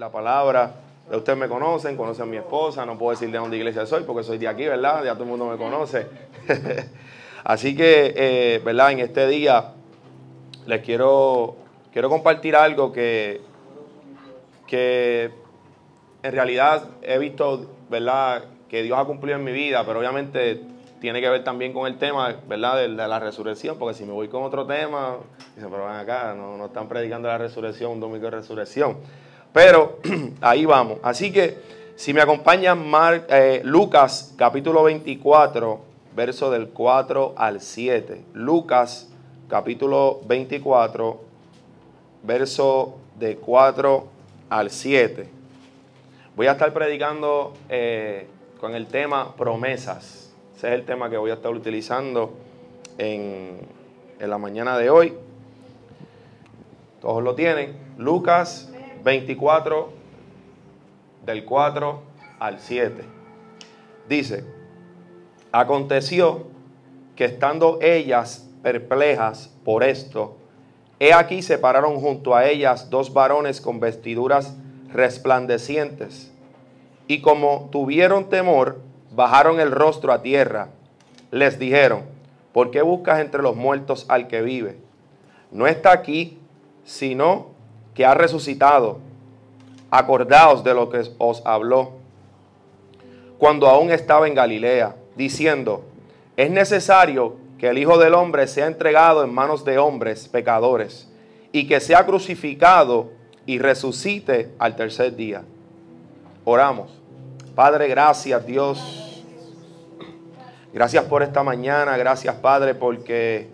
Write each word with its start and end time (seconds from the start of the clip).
la 0.00 0.10
palabra. 0.10 0.72
Ustedes 1.12 1.38
me 1.38 1.46
conocen, 1.46 1.94
conocen 1.94 2.22
a 2.22 2.26
mi 2.26 2.38
esposa, 2.38 2.86
no 2.86 2.96
puedo 2.96 3.10
decir 3.10 3.30
de 3.30 3.36
dónde 3.36 3.58
iglesia 3.58 3.84
soy 3.84 4.04
porque 4.04 4.24
soy 4.24 4.38
de 4.38 4.48
aquí, 4.48 4.64
¿verdad? 4.64 5.04
Ya 5.04 5.12
todo 5.12 5.24
el 5.24 5.28
mundo 5.28 5.46
me 5.46 5.58
conoce. 5.58 6.06
Así 7.44 7.76
que, 7.76 8.14
eh, 8.16 8.62
¿verdad? 8.64 8.92
En 8.92 9.00
este 9.00 9.26
día 9.26 9.72
les 10.66 10.82
quiero, 10.82 11.56
quiero 11.92 12.08
compartir 12.08 12.56
algo 12.56 12.92
que, 12.92 13.42
que 14.66 15.30
en 16.22 16.32
realidad 16.32 16.84
he 17.02 17.18
visto, 17.18 17.70
¿verdad? 17.90 18.44
Que 18.70 18.82
Dios 18.82 18.98
ha 18.98 19.04
cumplido 19.04 19.36
en 19.36 19.44
mi 19.44 19.52
vida, 19.52 19.84
pero 19.84 19.98
obviamente 19.98 20.62
tiene 21.00 21.20
que 21.20 21.28
ver 21.28 21.44
también 21.44 21.74
con 21.74 21.86
el 21.86 21.98
tema, 21.98 22.36
¿verdad? 22.48 22.76
De, 22.76 22.88
la 22.88 23.18
resurrección, 23.18 23.76
porque 23.78 23.98
si 23.98 24.04
me 24.04 24.12
voy 24.12 24.28
con 24.28 24.44
otro 24.44 24.66
tema, 24.66 25.16
dicen, 25.56 25.70
pero 25.70 25.84
van 25.84 25.98
acá, 25.98 26.34
no, 26.34 26.56
no 26.56 26.66
están 26.66 26.88
predicando 26.88 27.28
la 27.28 27.36
resurrección, 27.36 27.92
un 27.92 28.00
domingo 28.00 28.24
de 28.24 28.30
resurrección. 28.30 28.96
Pero 29.52 29.98
ahí 30.40 30.64
vamos. 30.64 30.98
Así 31.02 31.32
que 31.32 31.58
si 31.96 32.14
me 32.14 32.20
acompañan 32.20 32.90
eh, 33.28 33.60
Lucas 33.64 34.34
capítulo 34.36 34.84
24, 34.84 35.80
verso 36.14 36.50
del 36.50 36.68
4 36.68 37.34
al 37.36 37.60
7. 37.60 38.24
Lucas 38.34 39.08
capítulo 39.48 40.20
24, 40.26 41.20
verso 42.22 42.98
de 43.18 43.36
4 43.36 44.06
al 44.48 44.70
7. 44.70 45.28
Voy 46.36 46.46
a 46.46 46.52
estar 46.52 46.72
predicando 46.72 47.52
eh, 47.68 48.26
con 48.60 48.74
el 48.74 48.86
tema 48.86 49.34
promesas. 49.36 50.32
Ese 50.56 50.68
es 50.68 50.74
el 50.74 50.84
tema 50.84 51.10
que 51.10 51.16
voy 51.16 51.30
a 51.30 51.34
estar 51.34 51.52
utilizando 51.52 52.32
en, 52.98 53.58
en 54.18 54.30
la 54.30 54.38
mañana 54.38 54.78
de 54.78 54.90
hoy. 54.90 55.14
Todos 57.00 57.22
lo 57.22 57.34
tienen. 57.34 57.76
Lucas 57.98 58.69
24, 59.02 59.90
del 61.24 61.44
4 61.44 62.02
al 62.38 62.58
7. 62.58 63.04
Dice, 64.08 64.44
aconteció 65.52 66.46
que 67.16 67.24
estando 67.26 67.78
ellas 67.80 68.48
perplejas 68.62 69.54
por 69.64 69.84
esto, 69.84 70.36
he 70.98 71.12
aquí 71.12 71.42
se 71.42 71.58
pararon 71.58 71.96
junto 72.00 72.34
a 72.34 72.46
ellas 72.46 72.90
dos 72.90 73.12
varones 73.12 73.60
con 73.60 73.80
vestiduras 73.80 74.56
resplandecientes, 74.92 76.32
y 77.06 77.20
como 77.20 77.68
tuvieron 77.72 78.28
temor, 78.28 78.80
bajaron 79.12 79.60
el 79.60 79.72
rostro 79.72 80.12
a 80.12 80.22
tierra. 80.22 80.68
Les 81.30 81.58
dijeron, 81.58 82.02
¿por 82.52 82.70
qué 82.70 82.82
buscas 82.82 83.20
entre 83.20 83.42
los 83.42 83.56
muertos 83.56 84.06
al 84.08 84.28
que 84.28 84.42
vive? 84.42 84.78
No 85.50 85.66
está 85.66 85.92
aquí, 85.92 86.38
sino 86.84 87.48
que 88.00 88.06
ha 88.06 88.14
resucitado. 88.14 88.98
Acordaos 89.90 90.64
de 90.64 90.72
lo 90.72 90.88
que 90.88 91.02
os 91.18 91.42
habló 91.44 91.98
cuando 93.36 93.68
aún 93.68 93.90
estaba 93.90 94.26
en 94.26 94.34
Galilea, 94.34 94.96
diciendo, 95.16 95.84
es 96.34 96.50
necesario 96.50 97.36
que 97.58 97.68
el 97.68 97.76
Hijo 97.76 97.98
del 97.98 98.14
Hombre 98.14 98.46
sea 98.46 98.68
entregado 98.68 99.22
en 99.22 99.34
manos 99.34 99.66
de 99.66 99.76
hombres 99.76 100.28
pecadores 100.28 101.10
y 101.52 101.68
que 101.68 101.78
sea 101.78 102.06
crucificado 102.06 103.10
y 103.44 103.58
resucite 103.58 104.50
al 104.58 104.76
tercer 104.76 105.14
día. 105.14 105.42
Oramos. 106.46 106.90
Padre, 107.54 107.86
gracias 107.88 108.46
Dios. 108.46 109.22
Gracias 110.72 111.04
por 111.04 111.22
esta 111.22 111.42
mañana, 111.42 111.98
gracias 111.98 112.34
Padre, 112.36 112.74
porque 112.74 113.48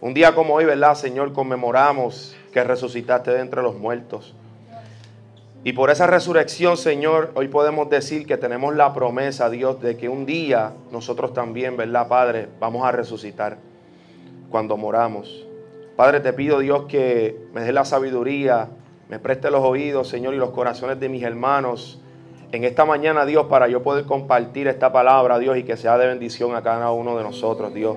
un 0.00 0.14
día 0.14 0.32
como 0.32 0.54
hoy, 0.54 0.64
¿verdad, 0.64 0.94
Señor? 0.94 1.32
Conmemoramos 1.32 2.36
que 2.52 2.64
resucitaste 2.64 3.30
de 3.30 3.40
entre 3.40 3.62
los 3.62 3.76
muertos. 3.76 4.34
Y 5.62 5.74
por 5.74 5.90
esa 5.90 6.06
resurrección, 6.06 6.76
Señor, 6.76 7.32
hoy 7.34 7.48
podemos 7.48 7.90
decir 7.90 8.26
que 8.26 8.38
tenemos 8.38 8.74
la 8.74 8.94
promesa, 8.94 9.50
Dios, 9.50 9.80
de 9.82 9.96
que 9.96 10.08
un 10.08 10.24
día 10.24 10.72
nosotros 10.90 11.34
también, 11.34 11.76
¿verdad, 11.76 12.08
Padre? 12.08 12.48
Vamos 12.58 12.86
a 12.86 12.92
resucitar 12.92 13.58
cuando 14.50 14.76
moramos. 14.78 15.46
Padre, 15.96 16.20
te 16.20 16.32
pido, 16.32 16.60
Dios, 16.60 16.86
que 16.86 17.38
me 17.52 17.60
dé 17.60 17.72
la 17.72 17.84
sabiduría, 17.84 18.70
me 19.10 19.18
preste 19.18 19.50
los 19.50 19.62
oídos, 19.62 20.08
Señor, 20.08 20.32
y 20.32 20.38
los 20.38 20.50
corazones 20.50 20.98
de 20.98 21.10
mis 21.10 21.22
hermanos 21.22 22.00
en 22.52 22.64
esta 22.64 22.84
mañana, 22.84 23.26
Dios, 23.26 23.46
para 23.46 23.68
yo 23.68 23.82
poder 23.82 24.06
compartir 24.06 24.66
esta 24.66 24.90
palabra, 24.90 25.38
Dios, 25.38 25.56
y 25.56 25.62
que 25.62 25.76
sea 25.76 25.96
de 25.98 26.08
bendición 26.08 26.56
a 26.56 26.62
cada 26.62 26.90
uno 26.90 27.16
de 27.16 27.22
nosotros, 27.22 27.72
Dios. 27.72 27.96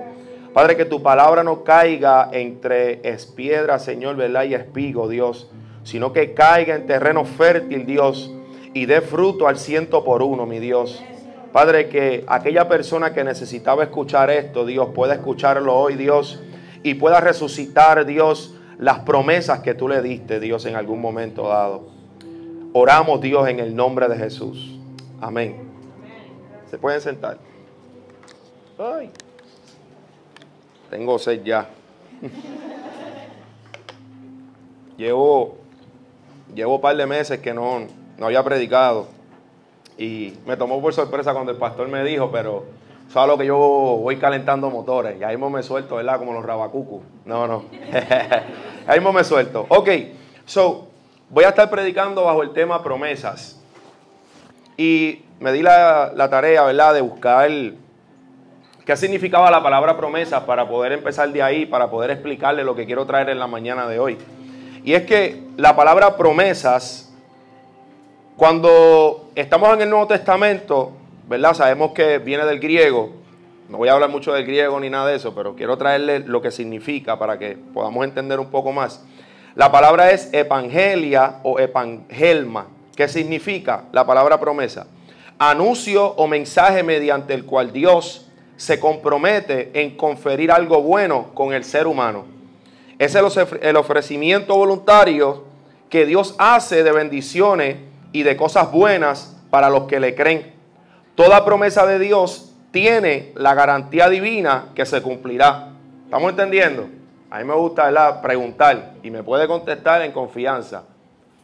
Padre, 0.53 0.77
que 0.77 0.85
tu 0.85 1.01
palabra 1.01 1.43
no 1.43 1.63
caiga 1.63 2.29
entre 2.31 3.07
espiedra, 3.09 3.79
Señor, 3.79 4.15
¿verdad? 4.15 4.43
Y 4.43 4.53
espigo, 4.53 5.07
Dios, 5.09 5.49
sino 5.83 6.13
que 6.13 6.35
caiga 6.35 6.75
en 6.75 6.85
terreno 6.85 7.25
fértil, 7.25 7.87
Dios, 7.87 8.31
y 8.73 8.85
dé 8.85 9.01
fruto 9.01 9.47
al 9.47 9.57
ciento 9.57 10.03
por 10.03 10.21
uno, 10.21 10.45
mi 10.45 10.59
Dios. 10.59 11.03
Padre, 11.51 11.89
que 11.89 12.23
aquella 12.27 12.67
persona 12.67 13.13
que 13.13 13.23
necesitaba 13.23 13.83
escuchar 13.83 14.29
esto, 14.29 14.65
Dios, 14.65 14.89
pueda 14.93 15.15
escucharlo 15.15 15.75
hoy, 15.75 15.95
Dios, 15.95 16.39
y 16.83 16.95
pueda 16.95 17.19
resucitar, 17.19 18.05
Dios, 18.05 18.55
las 18.77 18.99
promesas 18.99 19.61
que 19.61 19.73
tú 19.73 19.87
le 19.87 20.03
diste, 20.03 20.39
Dios, 20.39 20.65
en 20.65 20.75
algún 20.75 21.01
momento 21.01 21.47
dado. 21.47 21.87
Oramos, 22.73 23.21
Dios, 23.21 23.47
en 23.47 23.59
el 23.59 23.75
nombre 23.75 24.07
de 24.07 24.17
Jesús. 24.17 24.79
Amén. 25.19 25.55
Se 26.69 26.77
pueden 26.77 27.01
sentar. 27.01 27.37
Ay. 28.77 29.11
Tengo 30.89 31.17
sed 31.19 31.43
ya. 31.43 31.67
llevo, 34.97 35.57
llevo 36.53 36.75
un 36.75 36.81
par 36.81 36.95
de 36.95 37.05
meses 37.05 37.39
que 37.39 37.53
no, 37.53 37.87
no 38.17 38.25
había 38.25 38.43
predicado. 38.43 39.07
Y 39.97 40.33
me 40.45 40.57
tomó 40.57 40.81
por 40.81 40.93
sorpresa 40.93 41.33
cuando 41.33 41.51
el 41.51 41.57
pastor 41.57 41.87
me 41.87 42.03
dijo, 42.03 42.31
pero 42.31 42.65
sabes 43.09 43.29
lo 43.29 43.37
que 43.37 43.45
yo 43.45 43.57
voy 43.57 44.17
calentando 44.17 44.69
motores. 44.69 45.19
Y 45.19 45.23
ahí 45.23 45.35
mismo 45.35 45.49
me 45.49 45.63
suelto, 45.63 45.95
¿verdad? 45.95 46.17
Como 46.17 46.33
los 46.33 46.45
rabacucos. 46.45 47.01
No, 47.25 47.47
no. 47.47 47.65
ahí 48.87 48.99
mismo 48.99 49.13
me 49.13 49.23
suelto. 49.23 49.65
Ok, 49.69 49.89
so 50.45 50.87
voy 51.29 51.43
a 51.43 51.49
estar 51.49 51.69
predicando 51.69 52.23
bajo 52.23 52.41
el 52.43 52.53
tema 52.53 52.81
promesas. 52.83 53.59
Y 54.77 55.21
me 55.39 55.51
di 55.51 55.61
la, 55.61 56.11
la 56.15 56.29
tarea, 56.29 56.63
¿verdad? 56.63 56.95
De 56.95 57.01
buscar 57.01 57.49
¿Qué 58.85 58.97
significaba 58.97 59.49
la 59.49 59.63
palabra 59.63 59.95
promesa 59.95 60.45
para 60.45 60.67
poder 60.67 60.91
empezar 60.91 61.31
de 61.31 61.41
ahí, 61.41 61.65
para 61.65 61.89
poder 61.89 62.11
explicarle 62.11 62.65
lo 62.65 62.75
que 62.75 62.85
quiero 62.85 63.05
traer 63.05 63.29
en 63.29 63.39
la 63.39 63.47
mañana 63.47 63.87
de 63.87 63.97
hoy? 63.97 64.17
Y 64.83 64.93
es 64.93 65.03
que 65.03 65.41
la 65.55 65.73
palabra 65.73 66.17
promesas, 66.17 67.13
cuando 68.35 69.29
estamos 69.35 69.73
en 69.73 69.83
el 69.83 69.89
Nuevo 69.89 70.07
Testamento, 70.07 70.91
¿verdad? 71.29 71.53
Sabemos 71.53 71.93
que 71.93 72.17
viene 72.17 72.43
del 72.43 72.59
griego. 72.59 73.13
No 73.69 73.77
voy 73.77 73.87
a 73.87 73.93
hablar 73.93 74.09
mucho 74.09 74.33
del 74.33 74.45
griego 74.45 74.77
ni 74.81 74.89
nada 74.89 75.07
de 75.07 75.15
eso, 75.15 75.33
pero 75.33 75.55
quiero 75.55 75.77
traerle 75.77 76.19
lo 76.19 76.41
que 76.41 76.51
significa 76.51 77.17
para 77.17 77.39
que 77.39 77.57
podamos 77.73 78.03
entender 78.03 78.37
un 78.37 78.51
poco 78.51 78.73
más. 78.73 79.05
La 79.55 79.71
palabra 79.71 80.11
es 80.11 80.27
evangelia 80.33 81.35
o 81.43 81.57
evangelma. 81.57 82.67
¿Qué 82.97 83.07
significa 83.07 83.85
la 83.93 84.05
palabra 84.05 84.41
promesa? 84.41 84.87
Anuncio 85.39 86.05
o 86.05 86.27
mensaje 86.27 86.83
mediante 86.83 87.33
el 87.33 87.45
cual 87.45 87.71
Dios 87.71 88.29
se 88.57 88.79
compromete 88.79 89.71
en 89.73 89.97
conferir 89.97 90.51
algo 90.51 90.81
bueno 90.81 91.33
con 91.33 91.53
el 91.53 91.63
ser 91.63 91.87
humano. 91.87 92.25
Es 92.99 93.15
el 93.15 93.75
ofrecimiento 93.75 94.55
voluntario 94.55 95.43
que 95.89 96.05
Dios 96.05 96.35
hace 96.37 96.83
de 96.83 96.91
bendiciones 96.91 97.77
y 98.11 98.23
de 98.23 98.37
cosas 98.37 98.71
buenas 98.71 99.35
para 99.49 99.69
los 99.69 99.83
que 99.83 99.99
le 99.99 100.15
creen. 100.15 100.53
Toda 101.15 101.45
promesa 101.45 101.85
de 101.85 101.99
Dios 101.99 102.53
tiene 102.71 103.31
la 103.35 103.53
garantía 103.53 104.09
divina 104.09 104.69
que 104.73 104.85
se 104.85 105.01
cumplirá. 105.01 105.69
¿Estamos 106.05 106.31
entendiendo? 106.31 106.87
A 107.29 107.39
mí 107.39 107.45
me 107.45 107.53
gusta 107.55 108.21
preguntar 108.21 108.93
y 109.03 109.11
me 109.11 109.23
puede 109.23 109.47
contestar 109.47 110.01
en 110.01 110.11
confianza. 110.11 110.83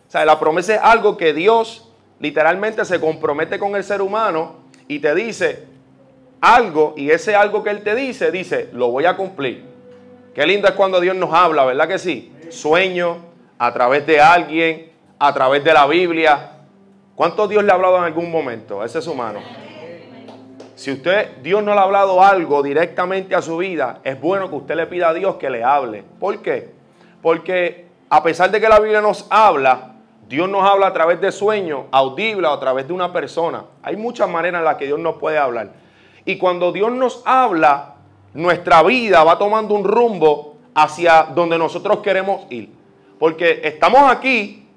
O 0.07 0.11
sea, 0.11 0.25
la 0.25 0.39
promesa 0.39 0.75
es 0.75 0.81
algo 0.81 1.17
que 1.17 1.33
Dios 1.33 1.87
literalmente 2.19 2.83
se 2.85 2.99
compromete 2.99 3.59
con 3.59 3.75
el 3.75 3.83
ser 3.83 4.01
humano 4.01 4.55
y 4.87 4.99
te 4.99 5.13
dice, 5.13 5.67
algo 6.41 6.93
y 6.97 7.11
ese 7.11 7.35
algo 7.35 7.63
que 7.63 7.69
Él 7.69 7.83
te 7.83 7.95
dice, 7.95 8.31
dice, 8.31 8.69
lo 8.73 8.89
voy 8.89 9.05
a 9.05 9.15
cumplir. 9.15 9.65
Qué 10.33 10.45
lindo 10.45 10.67
es 10.67 10.73
cuando 10.73 10.99
Dios 10.99 11.15
nos 11.15 11.33
habla, 11.33 11.65
¿verdad 11.65 11.87
que 11.87 11.97
sí? 11.97 12.33
Sueño, 12.49 13.17
a 13.57 13.73
través 13.73 14.05
de 14.05 14.21
alguien, 14.21 14.91
a 15.19 15.33
través 15.33 15.63
de 15.63 15.73
la 15.73 15.85
Biblia. 15.85 16.51
¿Cuánto 17.15 17.47
Dios 17.47 17.63
le 17.63 17.71
ha 17.71 17.75
hablado 17.75 17.97
en 17.97 18.03
algún 18.03 18.31
momento? 18.31 18.83
Ese 18.83 18.99
es 18.99 19.07
humano. 19.07 19.39
Si 20.75 20.91
usted, 20.91 21.37
Dios 21.43 21.61
no 21.61 21.73
le 21.73 21.79
ha 21.79 21.83
hablado 21.83 22.23
algo 22.23 22.63
directamente 22.63 23.35
a 23.35 23.41
su 23.41 23.57
vida, 23.57 23.99
es 24.05 24.19
bueno 24.19 24.49
que 24.49 24.55
usted 24.55 24.75
le 24.75 24.87
pida 24.87 25.09
a 25.09 25.13
Dios 25.13 25.35
que 25.35 25.49
le 25.49 25.61
hable. 25.61 26.05
¿Por 26.19 26.41
qué? 26.41 26.71
Porque 27.21 27.87
a 28.09 28.23
pesar 28.23 28.49
de 28.49 28.61
que 28.61 28.69
la 28.69 28.79
Biblia 28.79 29.01
nos 29.01 29.27
habla, 29.29 29.95
Dios 30.29 30.47
nos 30.47 30.63
habla 30.63 30.87
a 30.87 30.93
través 30.93 31.19
de 31.19 31.33
sueños, 31.33 31.87
audible 31.91 32.47
o 32.47 32.51
a 32.53 32.59
través 32.61 32.87
de 32.87 32.93
una 32.93 33.11
persona. 33.11 33.65
Hay 33.83 33.97
muchas 33.97 34.29
maneras 34.29 34.59
en 34.59 34.65
las 34.65 34.77
que 34.77 34.85
Dios 34.85 34.99
nos 34.99 35.15
puede 35.15 35.37
hablar. 35.37 35.71
Y 36.25 36.37
cuando 36.37 36.71
Dios 36.71 36.91
nos 36.91 37.21
habla, 37.25 37.95
nuestra 38.33 38.83
vida 38.83 39.23
va 39.23 39.37
tomando 39.37 39.73
un 39.73 39.83
rumbo 39.83 40.55
hacia 40.73 41.23
donde 41.33 41.57
nosotros 41.57 41.99
queremos 41.99 42.41
ir. 42.49 42.69
Porque 43.17 43.61
estamos 43.63 44.11
aquí 44.11 44.67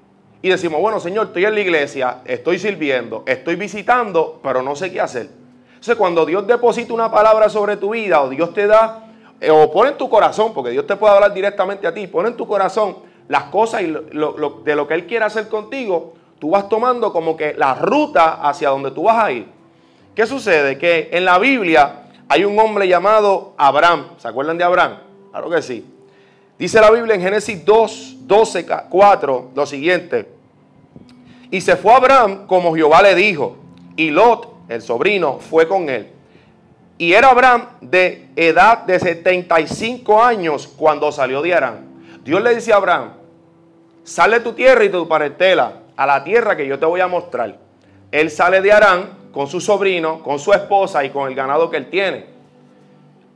y 0.41 0.49
decimos, 0.49 0.81
bueno, 0.81 0.99
Señor, 0.99 1.27
estoy 1.27 1.45
en 1.45 1.55
la 1.55 1.61
iglesia, 1.61 2.17
estoy 2.25 2.59
sirviendo, 2.59 3.23
estoy 3.25 3.55
visitando, 3.55 4.39
pero 4.43 4.61
no 4.61 4.75
sé 4.75 4.91
qué 4.91 4.99
hacer. 4.99 5.29
Entonces, 5.69 5.95
cuando 5.95 6.25
Dios 6.25 6.45
deposita 6.45 6.93
una 6.93 7.11
palabra 7.11 7.49
sobre 7.49 7.77
tu 7.77 7.91
vida 7.91 8.21
o 8.21 8.29
Dios 8.29 8.53
te 8.53 8.67
da, 8.67 9.07
eh, 9.39 9.51
o 9.51 9.71
pone 9.71 9.91
en 9.91 9.97
tu 9.97 10.09
corazón, 10.09 10.53
porque 10.53 10.71
Dios 10.71 10.85
te 10.87 10.95
puede 10.95 11.13
hablar 11.13 11.33
directamente 11.33 11.87
a 11.87 11.93
ti, 11.93 12.07
pone 12.07 12.29
en 12.29 12.37
tu 12.37 12.47
corazón 12.47 12.97
las 13.29 13.43
cosas 13.43 13.83
y 13.83 13.87
de 13.87 14.75
lo 14.75 14.87
que 14.87 14.93
Él 14.93 15.07
quiere 15.07 15.25
hacer 15.25 15.47
contigo, 15.47 16.13
tú 16.39 16.51
vas 16.51 16.67
tomando 16.67 17.13
como 17.13 17.37
que 17.37 17.53
la 17.53 17.75
ruta 17.75 18.33
hacia 18.47 18.69
donde 18.69 18.91
tú 18.91 19.03
vas 19.03 19.23
a 19.23 19.31
ir. 19.31 19.47
¿Qué 20.15 20.27
sucede? 20.27 20.77
Que 20.77 21.09
en 21.11 21.25
la 21.25 21.39
Biblia 21.39 22.03
hay 22.29 22.45
un 22.45 22.57
hombre 22.59 22.87
llamado 22.87 23.53
Abraham. 23.57 24.09
¿Se 24.17 24.27
acuerdan 24.27 24.57
de 24.57 24.63
Abraham? 24.63 24.99
Claro 25.31 25.49
que 25.49 25.61
sí. 25.61 25.85
Dice 26.57 26.79
la 26.79 26.91
Biblia 26.91 27.15
en 27.15 27.21
Génesis 27.21 27.65
2, 27.65 28.27
12, 28.27 28.65
4 28.89 29.51
lo 29.55 29.65
siguiente. 29.65 30.29
Y 31.49 31.61
se 31.61 31.75
fue 31.75 31.93
Abraham 31.93 32.45
como 32.47 32.75
Jehová 32.75 33.01
le 33.01 33.15
dijo. 33.15 33.57
Y 33.95 34.11
Lot, 34.11 34.53
el 34.69 34.81
sobrino, 34.81 35.39
fue 35.39 35.67
con 35.67 35.89
él. 35.89 36.09
Y 36.97 37.13
era 37.13 37.29
Abraham 37.29 37.67
de 37.81 38.29
edad 38.35 38.79
de 38.83 38.99
75 38.99 40.23
años 40.23 40.67
cuando 40.67 41.11
salió 41.11 41.41
de 41.41 41.53
Arán. 41.53 41.85
Dios 42.23 42.41
le 42.41 42.55
dice 42.55 42.71
a 42.71 42.77
Abraham, 42.77 43.13
sale 44.03 44.39
tu 44.39 44.53
tierra 44.53 44.83
y 44.83 44.89
tu 44.89 45.07
parentela 45.07 45.81
a 45.95 46.05
la 46.05 46.23
tierra 46.23 46.55
que 46.55 46.67
yo 46.67 46.79
te 46.79 46.85
voy 46.85 47.01
a 47.01 47.07
mostrar. 47.07 47.57
Él 48.11 48.29
sale 48.29 48.61
de 48.61 48.71
Arán 48.71 49.22
con 49.33 49.47
su 49.47 49.59
sobrino, 49.59 50.21
con 50.21 50.39
su 50.39 50.53
esposa 50.53 51.03
y 51.03 51.09
con 51.09 51.27
el 51.27 51.35
ganado 51.35 51.69
que 51.69 51.77
él 51.77 51.89
tiene. 51.89 52.25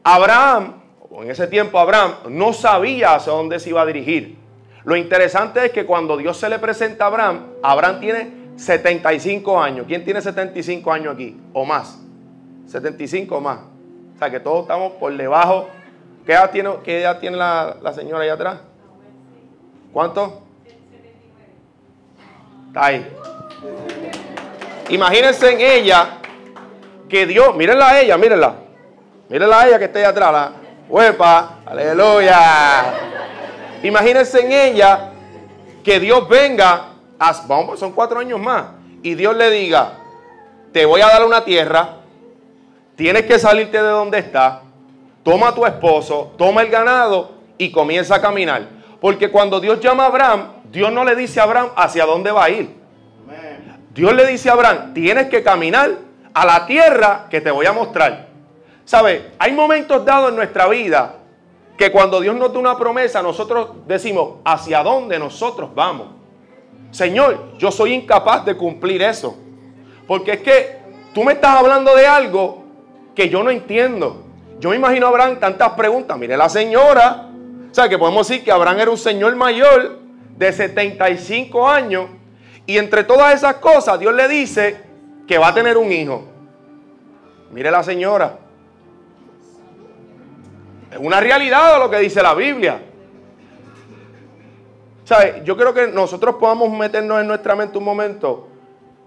Abraham, 0.04 0.76
o 1.10 1.24
en 1.24 1.32
ese 1.32 1.48
tiempo 1.48 1.80
Abraham, 1.80 2.14
no 2.30 2.54
sabía 2.54 3.16
hacia 3.16 3.34
dónde 3.34 3.60
se 3.60 3.70
iba 3.70 3.82
a 3.82 3.86
dirigir. 3.86 4.38
Lo 4.86 4.96
interesante 4.96 5.66
es 5.66 5.72
que 5.74 5.86
cuando 5.86 6.16
Dios 6.16 6.38
se 6.38 6.48
le 6.48 6.60
presenta 6.60 7.04
a 7.04 7.08
Abraham, 7.08 7.46
Abraham 7.62 8.00
tiene 8.00 8.32
75 8.56 9.60
años. 9.60 9.86
¿Quién 9.88 10.06
tiene 10.06 10.22
75 10.22 10.92
años 10.92 11.16
aquí? 11.16 11.36
O 11.52 11.66
más. 11.66 12.00
75 12.68 13.36
o 13.36 13.42
más. 13.42 13.60
O 14.16 14.20
sea 14.20 14.30
que 14.30 14.40
todos 14.40 14.62
estamos 14.62 14.94
por 14.94 15.16
debajo. 15.18 15.68
¿Qué 16.26 16.34
edad 16.34 16.52
tiene, 16.52 16.70
qué 16.84 17.02
edad 17.02 17.20
tiene 17.20 17.38
la, 17.38 17.94
señora 17.94 18.24
allá 18.24 18.34
atrás? 18.34 18.60
¿Cuánto? 19.92 20.42
Está 22.68 22.86
ahí. 22.86 23.08
Imagínense 24.90 25.52
en 25.52 25.62
ella 25.62 26.18
que 27.10 27.26
Dios, 27.26 27.56
mírenla 27.56 27.90
a 27.90 28.02
ella, 28.02 28.18
mírenla. 28.18 28.56
Mírenla 29.30 29.62
a 29.62 29.68
ella 29.68 29.80
que 29.80 29.86
está 29.86 30.00
ahí 30.00 30.06
atrás. 30.06 30.32
La 30.32 30.52
huepa, 30.88 31.60
aleluya. 31.66 32.94
Imagínense 33.84 34.40
en 34.40 34.52
ella 34.52 35.12
que 35.84 36.00
Dios 36.00 36.28
venga, 36.28 36.90
vamos, 37.48 37.80
son 37.80 37.94
cuatro 37.94 38.20
años 38.20 38.40
más, 38.40 38.66
y 39.02 39.16
Dios 39.16 39.36
le 39.38 39.50
diga, 39.50 39.94
te 40.74 40.86
voy 40.86 41.00
a 41.00 41.08
dar 41.08 41.24
una 41.24 41.46
tierra, 41.46 42.00
tienes 42.96 43.24
que 43.24 43.40
salirte 43.40 43.78
de 43.78 43.88
donde 43.88 44.20
estás, 44.20 44.60
toma 45.24 45.50
a 45.50 45.56
tu 45.56 45.66
esposo, 45.66 46.34
toma 46.38 46.62
el 46.62 46.70
ganado 46.70 47.32
y 47.58 47.72
comienza 47.72 48.16
a 48.16 48.22
caminar. 48.22 48.68
Porque 49.00 49.30
cuando 49.30 49.60
Dios 49.60 49.80
llama 49.80 50.04
a 50.04 50.08
Abraham, 50.08 50.48
Dios 50.72 50.92
no 50.92 51.06
le 51.06 51.16
dice 51.16 51.40
a 51.40 51.44
Abraham 51.44 51.70
hacia 51.76 52.06
dónde 52.06 52.32
va 52.32 52.46
a 52.46 52.50
ir. 52.50 52.76
Dios 53.98 54.14
le 54.14 54.28
dice 54.28 54.48
a 54.48 54.54
Abraham, 54.54 54.94
tienes 54.94 55.28
que 55.28 55.42
caminar 55.42 55.90
a 56.32 56.46
la 56.46 56.68
tierra 56.68 57.26
que 57.32 57.42
te 57.42 57.50
voy 57.50 57.66
a 57.66 57.74
mostrar. 57.74 58.28
¿Sabe? 58.86 59.32
Hay 59.40 59.54
momentos 59.54 60.06
dados 60.06 60.30
en 60.30 60.36
nuestra 60.36 60.68
vida 60.68 61.16
que 61.76 61.92
cuando 61.92 62.22
Dios 62.22 62.36
nos 62.36 62.54
da 62.54 62.60
una 62.60 62.78
promesa, 62.78 63.24
nosotros 63.24 63.70
decimos, 63.88 64.36
¿hacia 64.46 64.84
dónde 64.84 65.18
nosotros 65.18 65.74
vamos? 65.74 66.10
Señor, 66.92 67.58
yo 67.58 67.72
soy 67.72 67.94
incapaz 67.94 68.46
de 68.46 68.56
cumplir 68.56 69.02
eso. 69.02 69.36
Porque 70.06 70.34
es 70.34 70.42
que 70.42 70.78
tú 71.12 71.24
me 71.24 71.34
estás 71.34 71.58
hablando 71.58 71.96
de 71.96 72.06
algo 72.06 72.66
que 73.16 73.30
yo 73.30 73.42
no 73.42 73.50
entiendo. 73.50 74.26
Yo 74.60 74.70
me 74.70 74.76
imagino 74.76 75.08
Abraham 75.08 75.40
tantas 75.40 75.72
preguntas. 75.72 76.16
Mire 76.20 76.38
la 76.38 76.50
señora. 76.50 77.30
O 77.72 77.74
sea, 77.74 77.90
que 77.90 77.98
podemos 77.98 78.28
decir 78.28 78.44
que 78.44 78.52
Abraham 78.52 78.80
era 78.80 78.92
un 78.92 78.98
señor 79.00 79.36
mayor 79.36 79.98
de 80.38 80.54
75 80.54 81.68
años. 81.68 82.12
Y 82.68 82.78
entre 82.78 83.06
todas 83.06 83.34
esas 83.34 83.56
cosas, 83.56 83.98
Dios 83.98 84.14
le 84.14 84.28
dice 84.28 84.84
que 85.26 85.38
va 85.38 85.48
a 85.48 85.54
tener 85.54 85.78
un 85.78 85.90
hijo. 85.90 86.26
Mire 87.52 87.72
la 87.72 87.82
señora. 87.82 88.38
Es 90.92 90.98
una 90.98 91.22
realidad 91.22 91.80
lo 91.80 91.90
que 91.90 91.98
dice 92.00 92.22
la 92.22 92.34
Biblia. 92.34 92.82
¿Sabe? 95.06 95.42
Yo 95.46 95.56
creo 95.56 95.74
que 95.74 95.88
nosotros 95.88 96.36
podamos 96.36 96.70
meternos 96.70 97.22
en 97.22 97.28
nuestra 97.28 97.56
mente 97.56 97.78
un 97.78 97.86
momento 97.86 98.50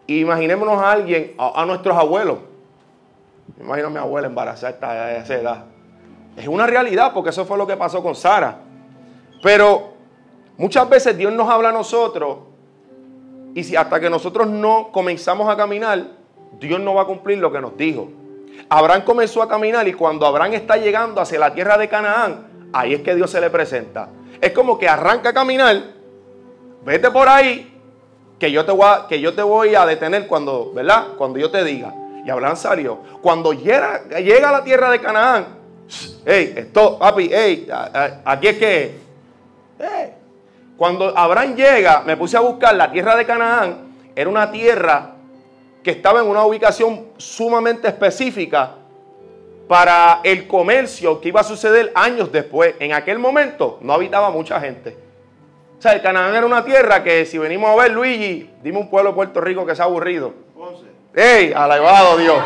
e 0.09 0.15
imaginémonos 0.15 0.79
a 0.79 0.93
alguien, 0.93 1.35
a, 1.39 1.65
nuestros 1.67 1.95
abuelos. 1.97 2.39
Me 3.59 3.65
imagino 3.65 3.89
a 3.89 3.91
mi 3.91 3.99
abuela 3.99 4.27
embarazada 4.27 4.91
a 4.91 5.17
esa 5.19 5.35
edad. 5.35 5.65
Es 6.35 6.49
una 6.49 6.67
realidad 6.67 7.13
porque 7.13 7.29
eso 7.29 7.45
fue 7.45 7.59
lo 7.59 7.67
que 7.67 7.77
pasó 7.77 8.03
con 8.03 8.15
Sara. 8.15 8.57
Pero 9.43 9.93
muchas 10.57 10.89
veces 10.89 11.19
Dios 11.19 11.31
nos 11.35 11.47
habla 11.49 11.69
a 11.69 11.73
nosotros 11.73 12.50
y 13.55 13.65
si 13.65 13.77
hasta 13.77 14.01
que 14.01 14.11
nosotros 14.11 14.47
no 14.47 14.91
comenzamos 14.93 15.49
a 15.49 15.57
caminar, 15.57 16.07
Dios 16.59 16.81
no 16.81 16.95
va 16.95 17.03
a 17.03 17.07
cumplir 17.07 17.39
lo 17.39 17.53
que 17.53 17.61
nos 17.61 17.77
dijo. 17.77 18.11
Abraham 18.69 19.03
comenzó 19.05 19.43
a 19.43 19.49
caminar 19.49 19.87
y 19.89 19.93
cuando 19.93 20.27
Abraham 20.27 20.55
está 20.55 20.77
llegando 20.77 21.21
hacia 21.21 21.39
la 21.39 21.53
tierra 21.55 21.79
de 21.79 21.89
Canaán, 21.89 22.47
ahí 22.73 22.95
es 22.95 23.03
que 23.03 23.15
Dios 23.15 23.31
se 23.31 23.41
le 23.41 23.51
presenta. 23.51 24.09
Es 24.41 24.53
como 24.53 24.79
que 24.79 24.89
arranca 24.89 25.31
a 25.31 25.33
caminar, 25.33 25.83
vete 26.85 27.11
por 27.11 27.29
ahí, 27.29 27.71
que 28.39 28.51
yo 28.51 28.65
te 28.65 29.43
voy 29.43 29.75
a, 29.75 29.87
detener 29.87 30.27
cuando, 30.27 30.73
¿verdad? 30.73 31.09
Cuando 31.19 31.39
yo 31.39 31.51
te 31.51 31.63
diga. 31.63 31.95
Y 32.25 32.31
Abraham 32.31 32.57
salió. 32.57 32.99
Cuando 33.21 33.53
llega, 33.53 34.03
a 34.09 34.53
la 34.53 34.65
tierra 34.65 34.91
de 34.91 34.99
Canaán, 34.99 35.47
hey, 36.25 36.55
esto, 36.57 36.99
papi, 36.99 37.31
hey, 37.33 37.69
aquí 38.25 38.49
es 38.49 38.59
que, 38.59 38.99
cuando 40.81 41.13
Abraham 41.15 41.57
llega, 41.57 42.01
me 42.07 42.17
puse 42.17 42.39
a 42.39 42.41
buscar 42.41 42.75
la 42.75 42.91
tierra 42.91 43.15
de 43.15 43.27
Canaán, 43.27 43.93
era 44.17 44.31
una 44.31 44.51
tierra 44.51 45.11
que 45.85 45.91
estaba 45.91 46.21
en 46.21 46.27
una 46.27 46.43
ubicación 46.43 47.09
sumamente 47.19 47.87
específica 47.87 48.77
para 49.69 50.21
el 50.25 50.47
comercio 50.47 51.21
que 51.21 51.29
iba 51.29 51.43
a 51.43 51.45
suceder 51.45 51.93
años 51.95 52.33
después. 52.33 52.77
En 52.79 52.95
aquel 52.95 53.19
momento 53.19 53.77
no 53.83 53.93
habitaba 53.93 54.31
mucha 54.31 54.59
gente. 54.59 54.97
O 55.79 55.83
sea, 55.83 55.93
el 55.93 56.01
Canaán 56.01 56.35
era 56.35 56.47
una 56.47 56.65
tierra 56.65 57.05
que 57.05 57.27
si 57.27 57.37
venimos 57.37 57.69
a 57.69 57.83
ver, 57.83 57.91
Luigi, 57.91 58.51
dime 58.63 58.79
un 58.79 58.89
pueblo 58.89 59.11
de 59.11 59.17
Puerto 59.17 59.43
Rico 59.43 59.67
que 59.67 59.77
se 59.77 59.83
ha 59.83 59.85
aburrido. 59.85 60.33
Ponce. 60.57 60.87
¡Ey! 61.15 61.53
Alabado 61.53 62.17
Dios. 62.17 62.43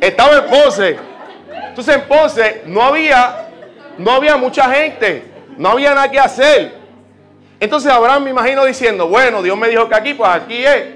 Estaba 0.00 0.36
en 0.36 0.44
Ponce. 0.44 0.96
Entonces 1.70 1.96
en 1.96 2.02
Ponce 2.02 2.62
no 2.66 2.82
había, 2.84 3.48
no 3.98 4.12
había 4.12 4.36
mucha 4.36 4.72
gente. 4.72 5.29
No 5.60 5.68
había 5.68 5.94
nada 5.94 6.10
que 6.10 6.18
hacer. 6.18 6.72
Entonces 7.60 7.92
Abraham 7.92 8.24
me 8.24 8.30
imagino 8.30 8.64
diciendo, 8.64 9.08
bueno, 9.08 9.42
Dios 9.42 9.58
me 9.58 9.68
dijo 9.68 9.90
que 9.90 9.94
aquí, 9.94 10.14
pues 10.14 10.30
aquí 10.30 10.64
es. 10.64 10.94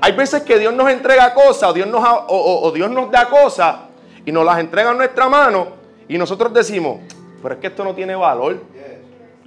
Hay 0.00 0.10
veces 0.10 0.42
que 0.42 0.58
Dios 0.58 0.74
nos 0.74 0.90
entrega 0.90 1.32
cosas 1.32 1.70
o 1.70 1.72
Dios 1.72 1.86
nos, 1.86 2.02
o, 2.26 2.72
Dios 2.74 2.90
nos 2.90 3.08
da 3.12 3.28
cosas 3.28 3.76
y 4.26 4.32
nos 4.32 4.44
las 4.44 4.58
entrega 4.58 4.90
en 4.90 4.96
nuestra 4.96 5.28
mano 5.28 5.68
y 6.08 6.18
nosotros 6.18 6.52
decimos, 6.52 7.02
pero 7.40 7.54
es 7.54 7.60
que 7.60 7.68
esto 7.68 7.84
no 7.84 7.94
tiene 7.94 8.16
valor. 8.16 8.56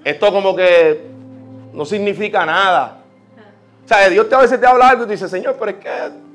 Esto 0.05 0.31
como 0.31 0.55
que 0.55 1.01
no 1.73 1.83
significa 1.83 2.45
nada. 2.45 2.99
O 3.83 3.87
sea, 3.87 4.07
Dios 4.07 4.29
te 4.29 4.35
a 4.35 4.39
veces 4.39 4.61
te 4.61 4.65
habla 4.65 4.87
algo 4.87 5.03
y 5.03 5.07
te 5.07 5.11
dice, 5.11 5.27
Señor, 5.27 5.57
pero 5.59 5.71
es 5.71 5.77
que, 5.77 5.89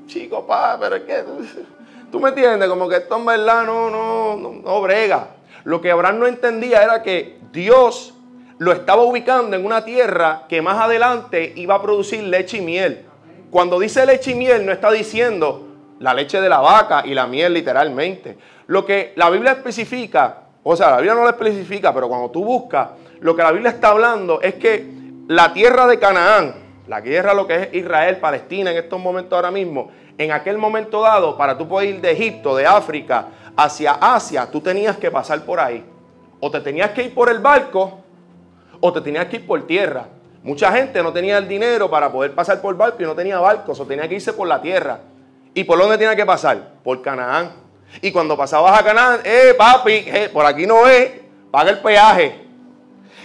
chico, 0.07 0.47
pa, 0.47 0.77
pero 0.79 0.97
es 0.97 1.03
que, 1.05 1.25
tú 2.13 2.21
me 2.21 2.29
entiendes, 2.29 2.69
como 2.69 2.91
que 2.91 2.97
esto 2.97 3.17
en 3.17 3.25
verdad 3.25 3.65
no, 3.65 3.89
no, 3.89 4.37
no, 4.37 4.53
no 4.63 4.83
brega. 4.83 5.29
Lo 5.65 5.81
que 5.81 5.91
Abraham 5.91 6.19
no 6.21 6.27
entendía 6.27 6.83
era 6.83 7.03
que 7.03 7.39
Dios 7.53 8.15
lo 8.59 8.73
estaba 8.73 9.03
ubicando 9.03 9.57
en 9.57 9.65
una 9.65 9.85
tierra 9.85 10.43
que 10.49 10.63
más 10.63 10.81
adelante 10.81 11.53
iba 11.57 11.75
a 11.75 11.83
producir 11.83 12.23
leche 12.23 12.59
y 12.59 12.61
miel. 12.61 13.05
Cuando 13.51 13.79
dice 13.79 14.07
leche 14.07 14.33
y 14.33 14.35
miel 14.35 14.65
no 14.65 14.73
está 14.73 14.91
diciendo 14.91 15.69
la 15.99 16.15
leche 16.15 16.41
de 16.41 16.49
la 16.49 16.59
vaca 16.59 17.03
y 17.05 17.15
la 17.15 17.27
miel 17.27 17.55
literalmente. 17.55 18.37
Lo 18.67 18.85
que 18.85 19.13
la 19.17 19.31
Biblia 19.31 19.53
especifica, 19.53 20.43
o 20.63 20.77
sea, 20.77 20.91
la 20.91 20.97
Biblia 20.97 21.15
no 21.15 21.23
lo 21.23 21.31
especifica, 21.31 21.95
pero 21.95 22.09
cuando 22.09 22.31
tú 22.31 22.45
buscas, 22.45 22.89
lo 23.21 23.37
que 23.37 23.43
la 23.43 23.53
Biblia 23.53 23.71
está 23.71 23.89
hablando 23.89 24.41
es 24.41 24.55
que 24.55 24.85
la 25.29 25.53
tierra 25.53 25.87
de 25.87 25.99
Canaán, 25.99 26.55
la 26.89 27.01
tierra 27.01 27.35
lo 27.35 27.47
que 27.47 27.55
es 27.55 27.75
Israel, 27.75 28.17
Palestina 28.17 28.73
en 28.73 28.79
estos 28.79 29.01
momentos 29.01 29.37
ahora 29.37 29.51
mismo, 29.51 29.91
en 30.23 30.33
aquel 30.33 30.59
momento 30.59 31.03
dado, 31.03 31.37
para 31.37 31.57
tú 31.57 31.69
poder 31.69 31.91
ir 31.91 32.01
de 32.01 32.13
Egipto, 32.13 32.57
de 32.57 32.67
África, 32.67 33.27
hacia 33.57 33.93
Asia, 33.93 34.51
tú 34.51 34.61
tenías 34.61 34.97
que 34.97 35.11
pasar 35.11 35.45
por 35.45 35.61
ahí. 35.61 35.85
O 36.41 36.51
te 36.51 36.61
tenías 36.61 36.91
que 36.91 37.05
ir 37.05 37.15
por 37.15 37.29
el 37.29 37.39
barco, 37.39 38.01
o 38.81 38.93
te 38.93 39.01
tenías 39.01 39.27
que 39.27 39.37
ir 39.37 39.47
por 39.47 39.67
tierra. 39.67 40.07
Mucha 40.43 40.73
gente 40.73 41.03
no 41.03 41.13
tenía 41.13 41.39
el 41.39 41.47
dinero 41.47 41.89
para 41.89 42.11
poder 42.11 42.35
pasar 42.35 42.61
por 42.61 42.77
barco 42.77 43.01
y 43.01 43.05
no 43.05 43.15
tenía 43.15 43.39
barcos, 43.39 43.79
o 43.79 43.87
tenía 43.87 44.09
que 44.09 44.17
irse 44.17 44.33
por 44.33 44.49
la 44.49 44.61
tierra. 44.61 45.01
¿Y 45.55 45.65
por 45.65 45.79
dónde 45.79 45.99
tenía 45.99 46.17
que 46.17 46.27
pasar? 46.27 46.73
Por 46.83 47.01
Canaán. 47.03 47.53
Y 48.01 48.11
cuando 48.11 48.37
pasabas 48.37 48.79
a 48.79 48.83
Canaán, 48.83 49.21
eh, 49.25 49.55
papi, 49.57 49.93
eh, 49.93 50.31
por 50.33 50.47
aquí 50.47 50.67
no 50.67 50.89
es, 50.89 51.11
paga 51.51 51.71
el 51.71 51.79
peaje. 51.79 52.47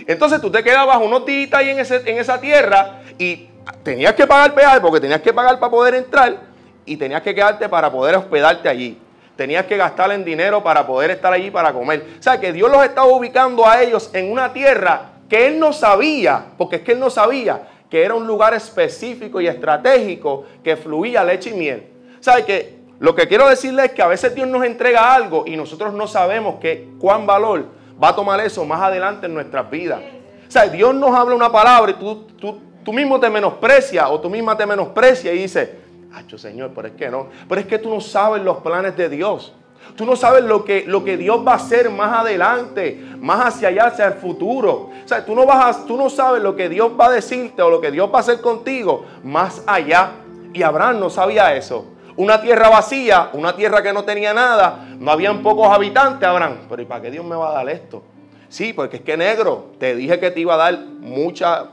Entonces 0.06 0.40
tú 0.42 0.52
te 0.52 0.64
quedabas 0.64 0.98
unos 0.98 1.26
días 1.26 1.54
ahí 1.54 1.70
en, 1.70 1.80
en 1.80 2.18
esa 2.18 2.40
tierra 2.40 3.02
y 3.18 3.50
tenías 3.84 4.14
que 4.14 4.28
pagar 4.28 4.54
peaje 4.54 4.80
porque 4.80 5.00
tenías 5.00 5.22
que 5.22 5.34
pagar 5.34 5.60
para 5.60 5.72
poder 5.72 5.96
entrar 5.96 6.48
y 6.88 6.98
tenías 6.98 7.22
que 7.22 7.36
quedarte 7.36 7.70
para 7.70 7.92
poder 7.92 8.16
hospedarte 8.16 8.68
allí. 8.68 8.98
Tenías 9.36 9.66
que 9.68 9.78
gastar 9.78 10.12
en 10.12 10.26
dinero 10.26 10.64
para 10.64 10.88
poder 10.88 11.12
estar 11.12 11.32
allí 11.32 11.52
para 11.52 11.72
comer. 11.72 12.04
O 12.20 12.24
sea, 12.24 12.40
que 12.40 12.52
Dios 12.52 12.72
los 12.72 12.84
estaba 12.84 13.08
ubicando 13.08 13.68
a 13.68 13.84
ellos 13.84 14.10
en 14.14 14.32
una 14.32 14.52
tierra 14.52 15.12
que 15.30 15.46
Él 15.46 15.60
no 15.60 15.74
sabía, 15.74 16.46
porque 16.58 16.78
es 16.78 16.82
que 16.82 16.94
Él 16.94 17.00
no 17.00 17.12
sabía 17.12 17.68
que 17.90 18.04
era 18.04 18.16
un 18.16 18.26
lugar 18.26 18.54
específico 18.54 19.40
y 19.40 19.48
estratégico 19.48 20.46
que 20.64 20.76
fluía 20.76 21.24
leche 21.24 21.52
y 21.52 21.54
miel. 21.54 21.88
¿Sabe 22.20 22.46
que 22.46 22.78
Lo 23.00 23.14
que 23.14 23.28
quiero 23.28 23.48
decirles 23.48 23.86
es 23.86 23.92
que 23.92 24.02
a 24.02 24.08
veces 24.08 24.34
Dios 24.34 24.48
nos 24.48 24.64
entrega 24.64 25.14
algo 25.14 25.44
y 25.46 25.56
nosotros 25.56 25.94
no 25.94 26.08
sabemos 26.08 26.56
que, 26.60 26.90
cuán 27.00 27.28
valor 27.28 27.68
va 28.02 28.10
a 28.10 28.16
tomar 28.16 28.40
eso 28.40 28.66
más 28.66 28.82
adelante 28.82 29.28
en 29.28 29.36
nuestras 29.36 29.70
vidas. 29.70 30.02
O 30.48 30.52
sea, 30.52 30.68
Dios 30.68 30.96
nos 30.96 31.16
habla 31.16 31.36
una 31.36 31.52
palabra 31.52 31.92
y 31.92 31.94
tú, 31.94 32.24
tú, 32.40 32.60
tú 32.84 32.92
mismo 32.92 33.20
te 33.20 33.30
menosprecias 33.30 34.08
o 34.10 34.20
tú 34.20 34.32
misma 34.32 34.58
te 34.58 34.66
menosprecias 34.66 35.36
y 35.36 35.38
dices, 35.38 35.70
Hacho, 36.18 36.38
Señor, 36.38 36.72
pero 36.74 36.88
es 36.88 36.94
que 36.96 37.10
no. 37.10 37.28
Pero 37.48 37.62
es 37.62 37.68
que 37.68 37.78
tú 37.78 37.90
no 37.90 38.02
sabes 38.02 38.42
los 38.42 38.58
planes 38.58 38.98
de 38.98 39.10
Dios. 39.10 39.54
Tú 39.96 40.06
no 40.06 40.16
sabes 40.16 40.44
lo 40.44 40.66
que, 40.66 40.84
lo 40.86 41.04
que 41.04 41.16
Dios 41.16 41.46
va 41.48 41.54
a 41.54 41.56
hacer 41.56 41.90
más 41.90 42.20
adelante, 42.20 43.00
más 43.20 43.46
hacia 43.46 43.70
allá, 43.70 43.86
hacia 43.86 44.08
el 44.08 44.14
futuro. 44.14 44.90
O 45.04 45.08
sea, 45.08 45.24
tú 45.26 45.36
no, 45.36 45.46
vas 45.46 45.86
tú 45.86 45.96
no 45.96 46.10
sabes 46.10 46.42
lo 46.42 46.56
que 46.56 46.70
Dios 46.70 46.92
va 47.00 47.08
a 47.08 47.12
decirte 47.12 47.62
o 47.62 47.70
lo 47.70 47.80
que 47.80 47.92
Dios 47.92 48.10
va 48.12 48.18
a 48.18 48.22
hacer 48.22 48.42
contigo 48.42 49.06
más 49.24 49.64
allá. 49.68 50.12
Y 50.54 50.64
Abraham 50.64 51.00
no 51.00 51.10
sabía 51.10 51.56
eso. 51.56 51.86
Una 52.16 52.42
tierra 52.42 52.70
vacía, 52.70 53.30
una 53.34 53.56
tierra 53.56 53.84
que 53.84 53.94
no 53.94 54.04
tenía 54.04 54.34
nada, 54.34 54.88
no 54.98 55.12
habían 55.12 55.44
pocos 55.44 55.68
habitantes, 55.68 56.28
Abraham. 56.28 56.58
Pero 56.68 56.82
¿y 56.82 56.86
para 56.86 57.02
qué 57.04 57.12
Dios 57.12 57.24
me 57.24 57.36
va 57.36 57.52
a 57.52 57.54
dar 57.54 57.70
esto? 57.70 58.02
Sí, 58.50 58.74
porque 58.74 58.98
es 58.98 59.04
que 59.04 59.16
negro, 59.16 59.72
te 59.80 59.96
dije 59.96 60.20
que 60.20 60.32
te 60.32 60.40
iba 60.40 60.56
a 60.56 60.58
dar 60.58 60.80
muchas 60.80 61.66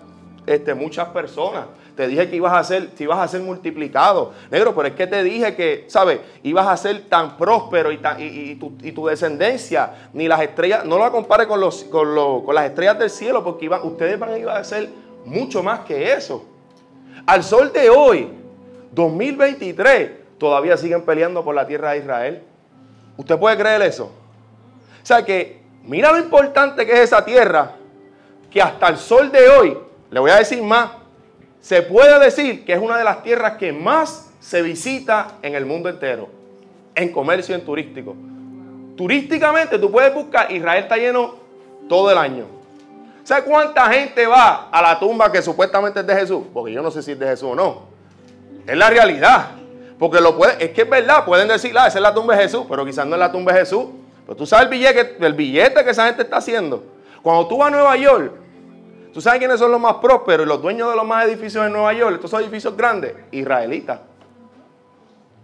este, 0.47 0.75
muchas 0.75 1.09
personas. 1.09 1.65
Te 1.97 2.09
dije 2.09 2.29
que 2.29 2.37
ibas 2.37 2.53
a 2.53 2.65
ser, 2.65 2.91
si 2.97 3.05
ibas 3.05 3.19
a 3.19 3.29
ser 3.29 3.41
multiplicado. 3.41 4.33
Negro, 4.51 4.75
pero 4.75 4.89
es 4.89 4.95
que 4.95 5.07
te 5.07 5.23
dije 5.23 5.55
que, 5.55 5.85
¿sabes? 5.87 6.21
Ibas 6.43 6.67
a 6.67 6.77
ser 6.77 7.03
tan 7.09 7.37
próspero 7.37 7.93
y, 7.93 8.57
tu, 8.57 9.07
descendencia, 9.07 10.09
ni 10.13 10.27
las 10.27 10.41
estrellas, 10.43 10.85
no 10.85 10.99
lo 10.99 11.11
compare 11.13 11.47
con, 11.47 11.61
las 11.61 12.65
estrellas 12.65 12.99
del 12.99 13.11
cielo, 13.11 13.45
porque 13.45 13.67
iban, 13.67 13.83
ustedes 13.85 14.19
van 14.19 14.31
a 14.31 14.39
ir 14.39 14.49
a 14.49 14.65
ser 14.65 14.91
mucho 15.25 15.63
más 15.63 15.81
que 15.81 16.13
eso. 16.13 16.45
Al 17.27 17.45
sol 17.45 17.73
de 17.73 17.89
hoy, 17.89 18.29
2023, 18.91 20.11
todavía 20.39 20.77
siguen 20.77 21.03
peleando 21.03 21.45
por 21.45 21.55
la 21.55 21.67
tierra 21.67 21.93
de 21.93 21.99
Israel. 21.99 22.43
¿Usted 23.17 23.39
puede 23.39 23.57
creer 23.57 23.83
eso? 23.83 24.07
O 24.07 25.07
sea 25.07 25.25
que, 25.25 25.63
mira 25.85 26.11
lo 26.11 26.19
importante 26.19 26.85
que 26.85 26.93
es 26.93 27.01
esa 27.01 27.25
tierra, 27.25 27.77
que 28.51 28.61
hasta 28.61 28.89
el 28.89 28.97
sol 28.97 29.31
de 29.31 29.49
hoy, 29.49 29.79
le 30.11 30.19
voy 30.19 30.33
a 30.33 30.37
decir 30.37 30.61
más, 30.61 31.04
se 31.65 31.81
puede 31.81 32.19
decir 32.23 32.63
que 32.67 32.75
es 32.75 32.79
una 32.79 32.99
de 32.99 33.05
las 33.05 33.23
tierras 33.23 33.55
que 33.57 33.73
más 33.73 34.31
se 34.39 34.61
visita 34.61 35.39
en 35.41 35.55
el 35.55 35.65
mundo 35.65 35.89
entero, 35.89 36.29
en 36.95 37.11
comercio 37.11 37.55
y 37.55 37.59
en 37.59 37.65
turístico. 37.65 38.15
Turísticamente 38.99 39.79
tú 39.79 39.91
puedes 39.91 40.13
buscar, 40.13 40.53
Israel 40.53 40.83
está 40.83 40.99
lleno 40.99 41.37
todo 41.89 42.11
el 42.11 42.19
año. 42.19 42.45
¿Sabes 43.23 43.45
cuánta 43.45 43.91
gente 43.91 44.27
va 44.27 44.69
a 44.71 44.83
la 44.83 44.99
tumba 45.01 45.33
que 45.33 45.41
supuestamente 45.41 46.01
es 46.01 46.07
de 46.07 46.15
Jesús? 46.15 46.45
Porque 46.53 46.71
yo 46.71 46.83
no 46.83 46.91
sé 46.91 47.03
si 47.03 47.13
es 47.13 47.19
de 47.19 47.29
Jesús 47.29 47.49
o 47.53 47.55
no. 47.55 47.85
Es 48.67 48.77
la 48.77 48.91
realidad. 48.91 49.53
Porque 49.99 50.21
lo 50.21 50.37
puede, 50.37 50.63
es 50.63 50.73
que 50.73 50.83
es 50.83 50.91
verdad, 50.91 51.25
pueden 51.25 51.49
decir, 51.49 51.73
ah, 51.79 51.87
esa 51.87 51.97
es 51.97 52.03
la 52.03 52.13
tumba 52.13 52.37
de 52.37 52.43
Jesús, 52.43 52.67
pero 52.69 52.85
quizás 52.85 53.07
no 53.07 53.15
es 53.15 53.21
la 53.21 53.33
tumba 53.33 53.55
de 53.55 53.61
Jesús. 53.61 53.87
Pero 54.27 54.37
tú 54.37 54.45
sabes 54.45 54.67
el 54.67 54.71
billete, 54.71 55.17
el 55.19 55.33
billete 55.33 55.83
que 55.83 55.91
esa 55.93 56.05
gente 56.09 56.25
está 56.25 56.37
haciendo. 56.37 56.85
Cuando 57.23 57.49
tú 57.49 57.57
vas 57.57 57.69
a 57.69 57.71
Nueva 57.71 57.97
York, 57.97 58.44
¿Tú 59.15 59.21
sabes 59.21 59.39
quiénes 59.39 59.61
son 59.61 59.71
los 59.71 59.81
más 59.81 59.95
prósperos 59.95 60.45
y 60.45 60.49
los 60.49 60.61
dueños 60.61 60.91
de 60.91 60.97
los 60.97 61.07
más 61.07 61.25
edificios 61.25 61.65
en 61.65 61.73
Nueva 61.73 61.93
York? 61.93 62.17
Estos 62.17 62.33
son 62.33 62.43
edificios 62.43 62.77
grandes, 62.77 63.15
israelitas. 63.31 64.01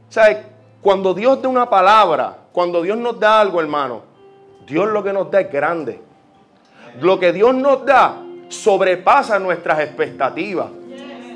Sea, 0.08 0.44
cuando 0.82 1.14
Dios 1.14 1.40
da 1.40 1.48
una 1.48 1.70
palabra, 1.70 2.36
cuando 2.50 2.82
Dios 2.82 2.98
nos 2.98 3.20
da 3.20 3.40
algo, 3.40 3.60
hermano, 3.60 4.02
Dios 4.66 4.88
lo 4.88 5.04
que 5.04 5.12
nos 5.12 5.30
da 5.30 5.42
es 5.42 5.52
grande. 5.52 6.02
Lo 7.00 7.20
que 7.20 7.32
Dios 7.32 7.54
nos 7.54 7.86
da 7.86 8.16
sobrepasa 8.48 9.38
nuestras 9.38 9.78
expectativas. 9.78 10.66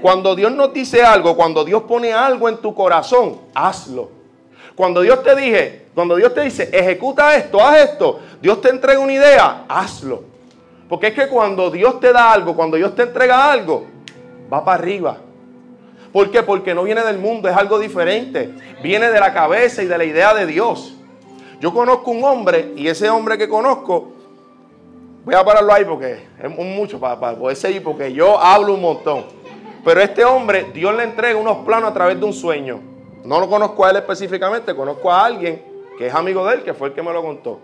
Cuando 0.03 0.35
Dios 0.35 0.50
nos 0.50 0.73
dice 0.73 1.05
algo, 1.05 1.37
cuando 1.37 1.64
Dios 1.64 1.85
pone 1.85 2.12
algo 2.12 2.49
en 2.49 2.57
tu 2.57 2.75
corazón, 2.75 3.43
hazlo. 3.55 4.11
Cuando 4.75 5.03
Dios 5.03 5.23
te 5.23 5.37
dije, 5.37 5.87
cuando 5.95 6.17
Dios 6.17 6.35
te 6.35 6.41
dice, 6.41 6.69
ejecuta 6.73 7.37
esto, 7.37 7.64
haz 7.64 7.76
esto, 7.79 8.19
Dios 8.43 8.61
te 8.61 8.71
entrega 8.71 8.99
una 8.99 9.12
idea, 9.12 9.67
hazlo. 9.69 10.34
Porque 10.88 11.09
es 11.09 11.14
que 11.14 11.29
cuando 11.29 11.71
Dios 11.71 12.00
te 12.00 12.12
da 12.12 12.33
algo, 12.33 12.55
cuando 12.55 12.76
Dios 12.76 12.95
te 12.95 13.03
entrega 13.03 13.50
algo, 13.50 13.87
va 14.53 14.64
para 14.64 14.79
arriba. 14.79 15.19
¿Por 16.12 16.31
qué? 16.31 16.43
Porque 16.43 16.75
no 16.75 16.85
viene 16.85 17.03
del 17.03 17.19
mundo, 17.19 17.49
es 17.49 17.57
algo 17.57 17.79
diferente. 17.79 18.55
Viene 18.83 19.11
de 19.11 19.19
la 19.19 19.33
cabeza 19.33 19.83
y 19.83 19.87
de 19.87 19.99
la 19.99 20.05
idea 20.05 20.35
de 20.35 20.47
Dios. 20.47 20.95
Yo 21.61 21.73
conozco 21.73 22.11
un 22.11 22.23
hombre 22.23 22.73
y 22.76 22.87
ese 22.87 23.09
hombre 23.09 23.38
que 23.38 23.49
conozco, 23.49 24.12
voy 25.25 25.35
a 25.35 25.45
pararlo 25.45 25.73
ahí 25.73 25.85
porque 25.85 26.26
es 26.43 26.50
mucho 26.50 27.00
para, 27.00 27.19
para 27.19 27.37
poder 27.37 27.57
seguir, 27.57 27.83
porque 27.83 28.12
yo 28.12 28.38
hablo 28.38 28.75
un 28.75 28.83
montón. 28.83 29.25
Pero 29.85 30.00
este 30.00 30.25
hombre, 30.25 30.71
Dios 30.73 30.95
le 30.95 31.05
entrega 31.05 31.38
unos 31.38 31.64
planos 31.64 31.91
a 31.91 31.95
través 31.95 32.19
de 32.19 32.25
un 32.26 32.33
sueño. 32.33 32.81
No 33.25 33.41
lo 33.41 33.49
conozco 33.49 33.85
a 33.85 33.91
él 33.91 33.97
específicamente, 33.97 34.75
conozco 34.75 35.11
a 35.11 35.25
alguien 35.25 35.62
que 35.99 36.07
es 36.07 36.14
amigo 36.14 36.47
de 36.47 36.57
él, 36.57 36.62
que 36.62 36.75
fue 36.75 36.88
el 36.88 36.95
que 36.95 37.03
me 37.03 37.12
lo 37.12 37.23
contó. 37.23 37.59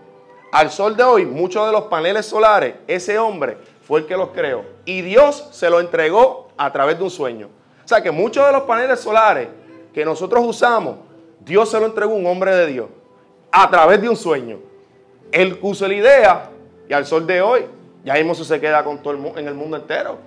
Al 0.51 0.69
sol 0.69 0.97
de 0.97 1.03
hoy, 1.03 1.25
muchos 1.25 1.65
de 1.65 1.71
los 1.71 1.83
paneles 1.83 2.25
solares, 2.25 2.75
ese 2.85 3.17
hombre 3.17 3.57
fue 3.87 4.01
el 4.01 4.05
que 4.05 4.17
los 4.17 4.29
creó. 4.29 4.65
Y 4.83 5.01
Dios 5.01 5.47
se 5.51 5.69
lo 5.69 5.79
entregó 5.79 6.49
a 6.57 6.71
través 6.73 6.97
de 6.97 7.03
un 7.05 7.09
sueño. 7.09 7.47
O 7.83 7.87
sea 7.87 8.03
que 8.03 8.11
muchos 8.11 8.45
de 8.45 8.51
los 8.51 8.63
paneles 8.63 8.99
solares 8.99 9.47
que 9.93 10.03
nosotros 10.03 10.43
usamos, 10.45 10.97
Dios 11.39 11.69
se 11.69 11.79
lo 11.79 11.85
entregó 11.85 12.13
a 12.13 12.15
un 12.15 12.25
hombre 12.25 12.53
de 12.53 12.67
Dios 12.67 12.87
a 13.51 13.69
través 13.69 14.01
de 14.01 14.09
un 14.09 14.17
sueño. 14.17 14.59
Él 15.31 15.57
puso 15.57 15.87
la 15.87 15.93
idea 15.93 16.49
y 16.87 16.93
al 16.93 17.05
sol 17.05 17.25
de 17.25 17.41
hoy, 17.41 17.65
ya 18.03 18.15
mismo 18.15 18.35
se 18.35 18.59
queda 18.59 18.83
con 18.83 19.01
todo 19.01 19.13
el, 19.13 19.37
en 19.37 19.47
el 19.47 19.53
mundo 19.53 19.77
entero. 19.77 20.17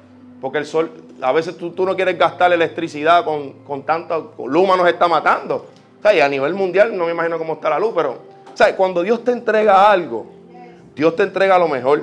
Porque 0.40 0.58
el 0.58 0.66
sol, 0.66 0.90
a 1.20 1.32
veces 1.32 1.56
tú, 1.56 1.74
no 1.84 1.94
quieres 1.96 2.18
gastar 2.18 2.52
electricidad 2.52 3.24
con, 3.24 3.64
con 3.64 3.82
tanta 3.82 4.20
luma 4.46 4.76
nos 4.76 4.88
está 4.88 5.06
matando. 5.06 5.66
O 5.98 6.02
sea, 6.02 6.14
y 6.14 6.20
a 6.20 6.28
nivel 6.28 6.54
mundial 6.54 6.96
no 6.96 7.06
me 7.06 7.12
imagino 7.12 7.38
cómo 7.38 7.54
está 7.54 7.70
la 7.70 7.78
luz, 7.78 7.92
pero 7.94 8.33
o 8.54 8.76
cuando 8.76 9.02
Dios 9.02 9.24
te 9.24 9.32
entrega 9.32 9.90
algo, 9.90 10.26
Dios 10.94 11.16
te 11.16 11.24
entrega 11.24 11.58
lo 11.58 11.68
mejor. 11.68 12.02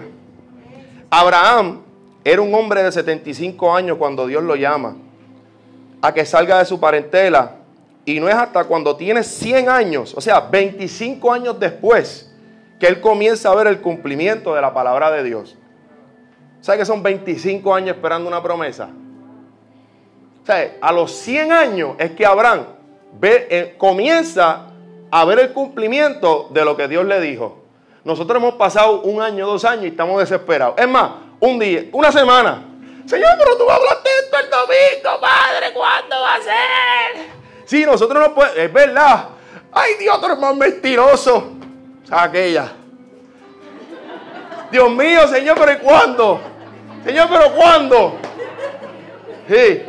Abraham 1.10 1.82
era 2.24 2.42
un 2.42 2.54
hombre 2.54 2.84
de 2.84 2.92
75 2.92 3.74
años 3.74 3.98
cuando 3.98 4.28
Dios 4.28 4.44
lo 4.44 4.56
llama 4.56 4.96
a 6.02 6.14
que 6.14 6.26
salga 6.26 6.60
de 6.60 6.66
su 6.66 6.80
parentela. 6.80 7.58
Y 8.04 8.20
no 8.20 8.28
es 8.28 8.36
hasta 8.36 8.64
cuando 8.64 8.96
tiene 8.96 9.24
100 9.24 9.70
años, 9.70 10.14
o 10.18 10.22
sea, 10.22 10.40
25 10.40 11.32
años 11.32 11.60
después, 11.60 12.34
que 12.80 12.88
él 12.88 13.00
comienza 13.00 13.52
a 13.52 13.56
ver 13.56 13.68
el 13.68 13.80
cumplimiento 13.80 14.56
de 14.56 14.62
la 14.62 14.74
palabra 14.74 15.12
de 15.12 15.24
Dios. 15.24 15.56
¿Sabe 16.62 16.80
que 16.80 16.86
son 16.86 17.04
25 17.04 17.74
años 17.74 17.96
esperando 17.96 18.28
una 18.28 18.42
promesa? 18.42 18.90
O 20.42 20.46
sea, 20.46 20.78
a 20.82 20.92
los 20.92 21.12
100 21.12 21.52
años 21.52 21.96
es 22.00 22.12
que 22.12 22.26
Abraham 22.26 22.66
ve, 23.20 23.48
eh, 23.52 23.76
comienza 23.78 24.71
a 25.12 25.26
ver 25.26 25.40
el 25.40 25.54
cumplimiento 25.54 26.48
de 26.52 26.64
lo 26.64 26.78
que 26.78 26.88
Dios 26.88 27.06
le 27.06 27.20
dijo. 27.20 27.60
Nosotros 28.04 28.38
hemos 28.38 28.56
pasado 28.56 29.02
un 29.02 29.22
año, 29.22 29.46
dos 29.46 29.66
años 29.66 29.86
y 29.86 29.88
estamos 29.90 30.20
desesperados. 30.20 30.76
Es 30.78 30.88
más, 30.88 31.12
un 31.40 31.60
día, 31.60 31.86
una 31.92 32.12
semana. 32.12 32.64
Señor, 33.06 33.30
pero 33.38 33.58
tú 33.58 33.70
hablaste 33.70 34.10
esto 34.24 34.38
el 34.40 34.50
domingo, 34.50 35.22
Padre, 35.22 35.74
¿cuándo 35.74 36.16
va 36.22 36.36
a 36.36 36.42
ser? 36.42 37.26
Sí, 37.66 37.86
nosotros 37.86 38.28
no 38.28 38.34
podemos, 38.34 38.58
es 38.58 38.72
verdad. 38.72 39.30
Ay, 39.72 39.96
Dios, 40.00 40.20
tú 40.20 40.26
eres 40.26 40.40
más 40.40 40.56
mentiroso. 40.56 41.52
aquella. 42.10 42.72
Dios 44.72 44.90
mío, 44.92 45.28
Señor, 45.28 45.58
pero 45.60 45.74
¿y 45.74 45.78
cuándo? 45.78 46.40
Señor, 47.04 47.28
pero 47.30 47.52
¿cuándo? 47.54 48.16
Sí. 49.50 49.84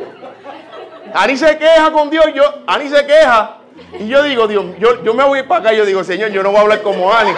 Ani 1.13 1.37
se 1.37 1.57
queja 1.57 1.91
con 1.91 2.09
Dios, 2.09 2.25
yo, 2.33 2.43
Ani 2.67 2.89
se 2.89 3.05
queja 3.05 3.62
y 3.99 4.07
yo 4.07 4.23
digo, 4.23 4.47
Dios, 4.47 4.65
yo, 4.79 5.03
yo 5.03 5.13
me 5.13 5.23
voy 5.23 5.43
para 5.43 5.61
acá 5.61 5.73
y 5.73 5.77
yo 5.77 5.85
digo, 5.85 6.03
Señor, 6.03 6.31
yo 6.31 6.41
no 6.41 6.49
voy 6.49 6.59
a 6.59 6.61
hablar 6.61 6.81
como 6.81 7.13
Ani. 7.13 7.31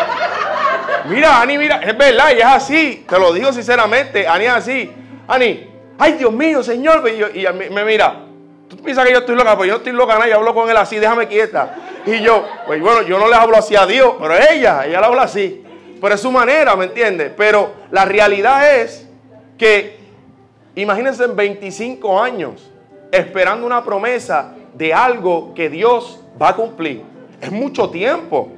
Mira, 1.09 1.41
Ani, 1.41 1.57
mira, 1.57 1.81
es 1.83 1.97
verdad, 1.97 2.31
y 2.35 2.39
es 2.39 2.45
así. 2.45 3.05
Te 3.07 3.19
lo 3.19 3.33
digo 3.33 3.51
sinceramente, 3.51 4.27
Ani 4.27 4.45
es 4.45 4.51
así. 4.51 4.91
Ani, 5.27 5.69
ay, 5.97 6.13
Dios 6.13 6.31
mío, 6.31 6.63
Señor. 6.63 7.07
Y, 7.09 7.45
me 7.71 7.83
mira, 7.83 8.23
tú 8.69 8.77
piensas 8.77 9.05
que 9.05 9.11
yo 9.11 9.19
estoy 9.19 9.35
loca, 9.35 9.55
pues 9.57 9.67
yo 9.67 9.73
no 9.73 9.77
estoy 9.79 9.93
loca, 9.93 10.13
nada, 10.13 10.27
yo 10.27 10.37
hablo 10.37 10.53
con 10.53 10.69
él 10.69 10.77
así, 10.77 10.97
déjame 10.97 11.27
quieta. 11.27 11.75
Y 12.05 12.21
yo, 12.21 12.45
pues 12.65 12.81
bueno, 12.81 13.01
yo 13.01 13.19
no 13.19 13.27
le 13.27 13.35
hablo 13.35 13.57
así 13.57 13.75
a 13.75 13.85
Dios, 13.85 14.15
pero 14.19 14.35
ella, 14.35 14.85
ella 14.85 14.99
le 14.99 15.05
habla 15.05 15.23
así. 15.23 15.63
Pero 15.99 16.15
es 16.15 16.21
su 16.21 16.31
manera, 16.31 16.75
¿me 16.75 16.85
entiendes? 16.85 17.31
Pero 17.35 17.73
la 17.91 18.05
realidad 18.05 18.75
es 18.77 19.07
que, 19.57 19.97
imagínense 20.75 21.23
en 21.23 21.35
25 21.35 22.21
años, 22.21 22.71
esperando 23.11 23.65
una 23.65 23.83
promesa 23.83 24.53
de 24.73 24.93
algo 24.93 25.53
que 25.53 25.69
Dios 25.69 26.24
va 26.41 26.49
a 26.49 26.55
cumplir. 26.55 27.03
Es 27.41 27.51
mucho 27.51 27.89
tiempo. 27.89 28.49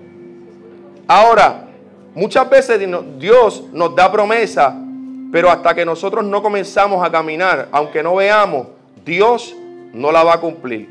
Ahora, 1.08 1.68
muchas 2.14 2.50
veces 2.50 2.80
Dios 3.18 3.64
nos 3.72 3.96
da 3.96 4.12
promesa 4.12 4.76
Pero 5.32 5.50
hasta 5.50 5.74
que 5.76 5.86
nosotros 5.86 6.24
no 6.24 6.42
comenzamos 6.42 7.06
a 7.06 7.12
caminar, 7.12 7.68
aunque 7.72 8.02
no 8.02 8.16
veamos, 8.16 8.68
Dios 9.04 9.56
no 9.94 10.12
la 10.12 10.24
va 10.24 10.36
a 10.36 10.40
cumplir. 10.40 10.90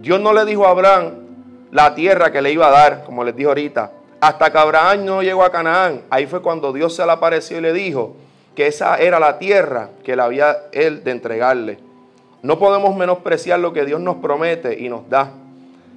Dios 0.00 0.20
no 0.20 0.32
le 0.32 0.44
dijo 0.44 0.66
a 0.66 0.70
Abraham 0.70 1.12
la 1.70 1.94
tierra 1.94 2.32
que 2.32 2.42
le 2.42 2.52
iba 2.52 2.66
a 2.66 2.70
dar, 2.70 3.04
como 3.04 3.22
les 3.24 3.34
dijo 3.36 3.50
ahorita. 3.50 3.92
Hasta 4.20 4.50
que 4.50 4.58
Abraham 4.58 5.04
no 5.04 5.22
llegó 5.22 5.44
a 5.44 5.52
Canaán, 5.52 6.02
ahí 6.10 6.26
fue 6.26 6.42
cuando 6.42 6.72
Dios 6.72 6.94
se 6.96 7.04
le 7.04 7.12
apareció 7.12 7.58
y 7.58 7.60
le 7.60 7.72
dijo 7.72 8.16
que 8.54 8.66
esa 8.66 8.96
era 8.96 9.18
la 9.20 9.38
tierra 9.38 9.90
que 10.02 10.16
le 10.16 10.22
había 10.22 10.56
él 10.72 11.04
de 11.04 11.10
entregarle. 11.10 11.78
No 12.42 12.58
podemos 12.58 12.94
menospreciar 12.96 13.60
lo 13.60 13.72
que 13.72 13.84
Dios 13.84 14.00
nos 14.00 14.16
promete 14.16 14.78
y 14.78 14.88
nos 14.88 15.08
da. 15.08 15.30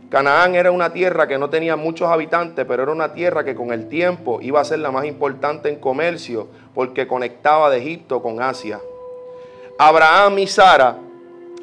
Canaán 0.09 0.55
era 0.55 0.71
una 0.71 0.93
tierra 0.93 1.27
que 1.27 1.37
no 1.37 1.49
tenía 1.49 1.75
muchos 1.75 2.09
habitantes, 2.09 2.65
pero 2.65 2.83
era 2.83 2.91
una 2.93 3.13
tierra 3.13 3.43
que 3.43 3.55
con 3.55 3.73
el 3.73 3.89
tiempo 3.89 4.39
iba 4.41 4.61
a 4.61 4.63
ser 4.65 4.79
la 4.79 4.89
más 4.89 5.05
importante 5.05 5.67
en 5.67 5.79
comercio 5.79 6.47
porque 6.73 7.07
conectaba 7.07 7.69
de 7.69 7.79
Egipto 7.79 8.21
con 8.21 8.41
Asia. 8.41 8.79
Abraham 9.77 10.39
y 10.39 10.47
Sara, 10.47 10.97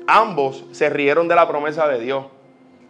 ambos 0.07 0.65
se 0.73 0.91
rieron 0.91 1.27
de 1.27 1.35
la 1.35 1.49
promesa 1.49 1.89
de 1.89 2.01
Dios. 2.01 2.27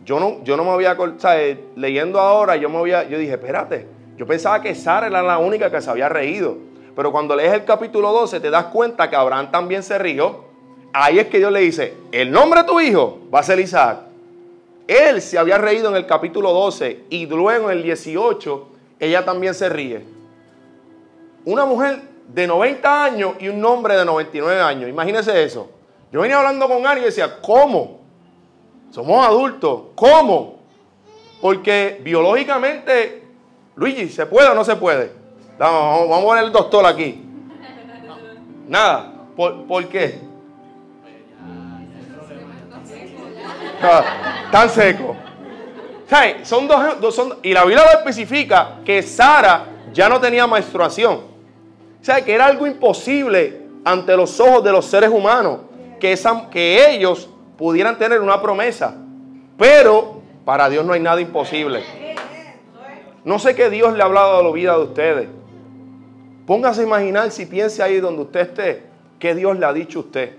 Yo 0.05 0.19
no, 0.19 0.43
yo 0.43 0.57
no 0.57 0.65
me 0.65 0.71
había, 0.71 0.97
¿sabes? 1.19 1.59
leyendo 1.77 2.19
ahora, 2.19 2.57
yo 2.57 2.69
me 2.69 2.79
había, 2.79 3.05
yo 3.05 3.17
dije, 3.17 3.35
espérate, 3.35 3.87
yo 4.17 4.27
pensaba 4.27 4.61
que 4.61 4.75
Sara 4.75 5.07
era 5.07 5.23
la 5.23 5.39
única 5.39 5.71
que 5.71 5.81
se 5.81 5.89
había 5.89 6.09
reído. 6.09 6.59
Pero 6.97 7.13
cuando 7.13 7.37
lees 7.37 7.53
el 7.53 7.65
capítulo 7.65 8.13
12 8.13 8.41
te 8.41 8.51
das 8.51 8.67
cuenta 8.67 9.09
que 9.09 9.17
Abraham 9.17 9.53
también 9.53 9.85
se 9.85 9.99
rió. 9.99 10.45
Ahí 10.93 11.19
es 11.19 11.29
que 11.29 11.39
Dios 11.39 11.53
le 11.53 11.61
dice, 11.61 11.95
el 12.13 12.31
nombre 12.31 12.63
de 12.63 12.67
tu 12.67 12.81
hijo 12.81 13.21
va 13.33 13.41
a 13.41 13.43
ser 13.45 13.61
Isaac. 13.61 14.14
Él 14.87 15.23
se 15.23 15.39
había 15.39 15.59
reído 15.59 15.89
en 15.89 15.97
el 15.97 16.07
capítulo 16.07 16.53
12 16.53 17.05
y 17.11 17.27
luego 17.27 17.71
en 17.71 17.79
el 17.79 17.83
18 17.83 18.69
ella 19.01 19.25
también 19.25 19.55
se 19.55 19.69
ríe. 19.69 20.05
Una 21.45 21.65
mujer 21.65 22.03
de 22.29 22.47
90 22.47 23.05
años 23.05 23.35
y 23.39 23.49
un 23.49 23.65
hombre 23.65 23.97
de 23.97 24.05
99 24.05 24.61
años. 24.61 24.89
Imagínese 24.89 25.43
eso. 25.43 25.71
Yo 26.13 26.21
venía 26.21 26.39
hablando 26.39 26.69
con 26.69 26.87
alguien 26.87 27.05
y 27.05 27.07
decía, 27.07 27.41
¿cómo? 27.41 28.01
Somos 28.91 29.27
adultos. 29.27 29.85
¿Cómo? 29.95 30.61
Porque 31.41 32.01
biológicamente, 32.03 33.23
Luigi, 33.77 34.09
¿se 34.09 34.27
puede 34.27 34.49
o 34.49 34.55
no 34.55 34.65
se 34.65 34.77
puede? 34.77 35.13
Vamos, 35.59 36.09
vamos 36.09 36.23
a 36.23 36.27
poner 36.27 36.45
el 36.45 36.53
doctor 36.53 36.87
aquí. 36.87 37.23
Nada. 38.69 39.13
¿Por, 39.37 39.67
¿por 39.67 39.89
qué? 39.89 40.21
Tan 44.51 44.69
seco. 44.71 45.17
Son 46.43 46.69
dos, 46.69 47.15
son, 47.15 47.39
y 47.43 47.53
la 47.53 47.65
Biblia 47.65 47.85
lo 47.93 47.99
especifica 47.99 48.77
que 48.85 49.03
Sara 49.03 49.67
ya 49.93 50.09
no 50.09 50.21
tenía 50.21 50.47
menstruación. 50.47 51.15
O 52.01 52.05
sea, 52.05 52.25
que 52.25 52.33
era 52.33 52.47
algo 52.47 52.67
imposible 52.67 53.63
ante 53.85 54.17
los 54.17 54.39
ojos 54.39 54.63
de 54.63 54.71
los 54.71 54.85
seres 54.85 55.11
humanos 55.11 55.61
que, 55.99 56.13
esa, 56.13 56.49
que 56.51 56.91
ellos 56.91 57.29
pudieran 57.57 57.99
tener 57.99 58.21
una 58.21 58.41
promesa. 58.41 58.95
Pero 59.59 60.21
para 60.45 60.69
Dios 60.69 60.85
no 60.85 60.93
hay 60.93 61.01
nada 61.01 61.21
imposible. 61.21 61.83
No 63.25 63.39
sé 63.39 63.57
qué 63.57 63.71
Dios 63.71 63.95
le 63.95 64.03
ha 64.03 64.07
hablado 64.07 64.39
a 64.39 64.43
la 64.43 64.53
vida 64.53 64.77
de 64.77 64.85
ustedes. 64.85 65.29
Póngase 66.47 66.83
a 66.83 66.85
imaginar 66.85 67.31
si 67.31 67.47
piense 67.47 67.83
ahí 67.83 67.99
donde 67.99 68.23
usted 68.23 68.41
esté, 68.41 68.83
qué 69.19 69.35
Dios 69.35 69.59
le 69.59 69.65
ha 69.65 69.73
dicho 69.73 70.01
a 70.01 70.03
usted, 70.03 70.37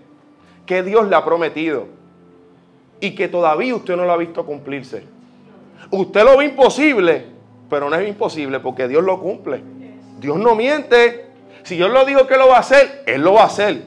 qué 0.67 0.83
Dios 0.83 1.07
le 1.07 1.15
ha 1.15 1.25
prometido 1.25 1.87
y 2.99 3.15
que 3.15 3.27
todavía 3.27 3.75
usted 3.75 3.95
no 3.95 4.05
lo 4.05 4.11
ha 4.11 4.17
visto 4.17 4.45
cumplirse. 4.45 5.03
Usted 5.91 6.23
lo 6.23 6.37
ve 6.37 6.45
imposible, 6.45 7.25
pero 7.69 7.89
no 7.89 7.95
es 7.95 8.07
imposible 8.07 8.59
porque 8.59 8.87
Dios 8.87 9.03
lo 9.03 9.19
cumple. 9.19 9.61
Dios 10.19 10.37
no 10.37 10.55
miente. 10.55 11.25
Si 11.63 11.75
Dios 11.75 11.89
lo 11.89 12.05
dijo 12.05 12.27
que 12.27 12.37
lo 12.37 12.47
va 12.47 12.57
a 12.57 12.59
hacer, 12.59 13.03
Él 13.05 13.21
lo 13.21 13.33
va 13.33 13.43
a 13.43 13.45
hacer. 13.45 13.83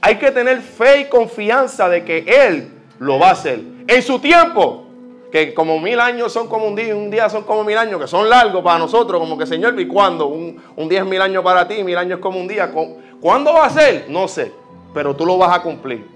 Hay 0.00 0.16
que 0.16 0.30
tener 0.30 0.60
fe 0.60 1.02
y 1.02 1.04
confianza 1.06 1.88
de 1.88 2.04
que 2.04 2.24
Él 2.26 2.70
lo 2.98 3.18
va 3.18 3.28
a 3.28 3.32
hacer. 3.32 3.60
En 3.86 4.02
su 4.02 4.18
tiempo, 4.18 4.86
que 5.30 5.52
como 5.54 5.80
mil 5.80 5.98
años 6.00 6.32
son 6.32 6.48
como 6.48 6.66
un 6.66 6.74
día, 6.74 6.94
un 6.94 7.10
día 7.10 7.28
son 7.28 7.44
como 7.44 7.64
mil 7.64 7.76
años, 7.76 8.00
que 8.00 8.06
son 8.06 8.28
largos 8.28 8.62
para 8.62 8.78
nosotros, 8.78 9.20
como 9.20 9.36
que 9.36 9.46
Señor, 9.46 9.78
¿y 9.78 9.86
cuándo? 9.86 10.26
Un, 10.26 10.62
un 10.76 10.88
día 10.88 11.00
es 11.00 11.06
mil 11.06 11.20
años 11.20 11.42
para 11.42 11.66
ti, 11.66 11.82
mil 11.82 11.96
años 11.96 12.18
es 12.18 12.22
como 12.22 12.40
un 12.40 12.48
día. 12.48 12.72
¿Cuándo 13.20 13.52
va 13.52 13.66
a 13.66 13.70
ser? 13.70 14.06
No 14.08 14.28
sé, 14.28 14.52
pero 14.94 15.14
tú 15.14 15.26
lo 15.26 15.36
vas 15.38 15.56
a 15.56 15.62
cumplir. 15.62 16.06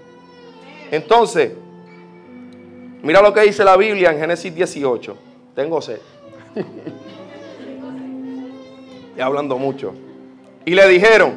Entonces, 0.89 1.53
Mira 3.03 3.21
lo 3.21 3.33
que 3.33 3.41
dice 3.41 3.63
la 3.63 3.77
Biblia 3.77 4.11
en 4.11 4.19
Génesis 4.19 4.53
18. 4.53 5.17
Tengo 5.55 5.81
sed. 5.81 5.99
y 9.17 9.21
hablando 9.21 9.57
mucho. 9.57 9.93
Y 10.65 10.75
le 10.75 10.87
dijeron, 10.87 11.33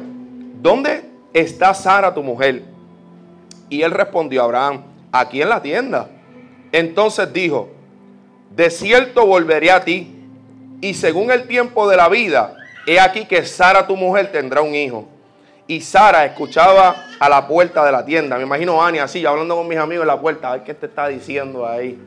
¿dónde 0.61 1.03
está 1.33 1.73
Sara 1.73 2.13
tu 2.13 2.21
mujer? 2.21 2.63
Y 3.69 3.81
él 3.81 3.91
respondió 3.91 4.41
a 4.41 4.45
Abraham, 4.45 4.83
aquí 5.11 5.41
en 5.41 5.49
la 5.49 5.61
tienda. 5.61 6.09
Entonces 6.71 7.31
dijo, 7.33 7.69
de 8.55 8.69
cierto 8.69 9.25
volveré 9.25 9.71
a 9.71 9.83
ti, 9.83 10.11
y 10.81 10.93
según 10.93 11.31
el 11.31 11.47
tiempo 11.47 11.89
de 11.89 11.97
la 11.97 12.09
vida, 12.09 12.55
he 12.85 12.99
aquí 12.99 13.25
que 13.25 13.43
Sara 13.45 13.87
tu 13.87 13.95
mujer 13.95 14.31
tendrá 14.31 14.61
un 14.61 14.75
hijo. 14.75 15.07
Y 15.67 15.81
Sara 15.81 16.25
escuchaba 16.25 17.07
a 17.19 17.29
la 17.29 17.47
puerta 17.47 17.83
de 17.83 17.91
la 17.91 18.05
tienda. 18.05 18.37
Me 18.37 18.43
imagino 18.43 18.81
a 18.81 18.87
Ani 18.87 18.99
así, 18.99 19.25
hablando 19.25 19.55
con 19.55 19.67
mis 19.67 19.77
amigos 19.77 20.03
en 20.03 20.07
la 20.07 20.19
puerta. 20.19 20.49
A 20.49 20.51
ver 20.53 20.63
qué 20.63 20.73
te 20.73 20.85
está 20.85 21.07
diciendo 21.07 21.67
ahí. 21.67 21.99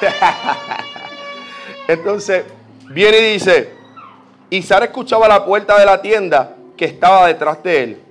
Entonces, 1.88 2.44
viene 2.90 3.18
y 3.18 3.32
dice, 3.34 3.72
y 4.50 4.62
Sara 4.62 4.86
escuchaba 4.86 5.26
a 5.26 5.28
la 5.28 5.44
puerta 5.44 5.78
de 5.78 5.86
la 5.86 6.02
tienda 6.02 6.54
que 6.76 6.84
estaba 6.84 7.26
detrás 7.26 7.62
de 7.62 7.82
él. 7.82 8.02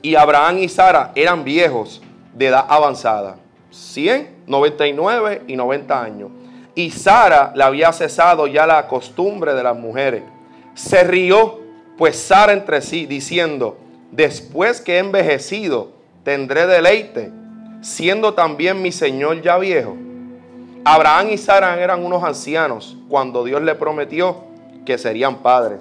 Y 0.00 0.14
Abraham 0.14 0.58
y 0.58 0.68
Sara 0.68 1.12
eran 1.14 1.44
viejos 1.44 2.02
de 2.32 2.46
edad 2.46 2.66
avanzada. 2.68 3.36
100, 3.70 4.44
99 4.46 5.42
y 5.46 5.56
90 5.56 6.02
años. 6.02 6.30
Y 6.74 6.90
Sara 6.90 7.52
le 7.54 7.64
había 7.64 7.92
cesado 7.92 8.46
ya 8.46 8.66
la 8.66 8.86
costumbre 8.88 9.54
de 9.54 9.62
las 9.62 9.76
mujeres. 9.76 10.22
Se 10.74 11.04
rió 11.04 11.63
pues 11.96 12.16
Sara 12.16 12.52
entre 12.52 12.80
sí, 12.82 13.06
diciendo, 13.06 13.76
después 14.10 14.80
que 14.80 14.96
he 14.96 14.98
envejecido, 14.98 15.92
tendré 16.24 16.66
deleite, 16.66 17.30
siendo 17.82 18.34
también 18.34 18.82
mi 18.82 18.92
Señor 18.92 19.42
ya 19.42 19.58
viejo. 19.58 19.96
Abraham 20.84 21.30
y 21.30 21.38
Sara 21.38 21.80
eran 21.80 22.04
unos 22.04 22.22
ancianos 22.22 22.96
cuando 23.08 23.44
Dios 23.44 23.62
le 23.62 23.74
prometió 23.74 24.44
que 24.84 24.98
serían 24.98 25.36
padres. 25.36 25.80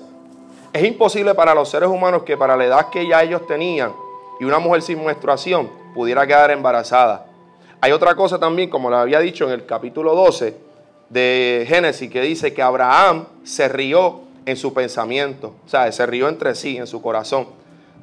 Es 0.71 0.83
imposible 0.83 1.35
para 1.35 1.53
los 1.53 1.69
seres 1.69 1.89
humanos 1.89 2.23
que 2.23 2.37
para 2.37 2.55
la 2.57 2.65
edad 2.65 2.89
que 2.89 3.07
ya 3.07 3.21
ellos 3.21 3.45
tenían 3.45 3.91
y 4.39 4.45
una 4.45 4.59
mujer 4.59 4.81
sin 4.81 5.03
menstruación 5.03 5.69
pudiera 5.93 6.25
quedar 6.25 6.51
embarazada. 6.51 7.27
Hay 7.79 7.91
otra 7.91 8.15
cosa 8.15 8.39
también, 8.39 8.69
como 8.69 8.89
le 8.89 8.95
había 8.95 9.19
dicho 9.19 9.45
en 9.45 9.51
el 9.51 9.65
capítulo 9.65 10.15
12 10.15 10.55
de 11.09 11.65
Génesis, 11.67 12.09
que 12.09 12.21
dice 12.21 12.53
que 12.53 12.61
Abraham 12.61 13.25
se 13.43 13.67
rió 13.67 14.21
en 14.45 14.57
su 14.57 14.73
pensamiento, 14.73 15.55
o 15.65 15.69
sea, 15.69 15.91
se 15.91 16.05
rió 16.05 16.27
entre 16.27 16.55
sí, 16.55 16.77
en 16.77 16.87
su 16.87 17.01
corazón, 17.01 17.47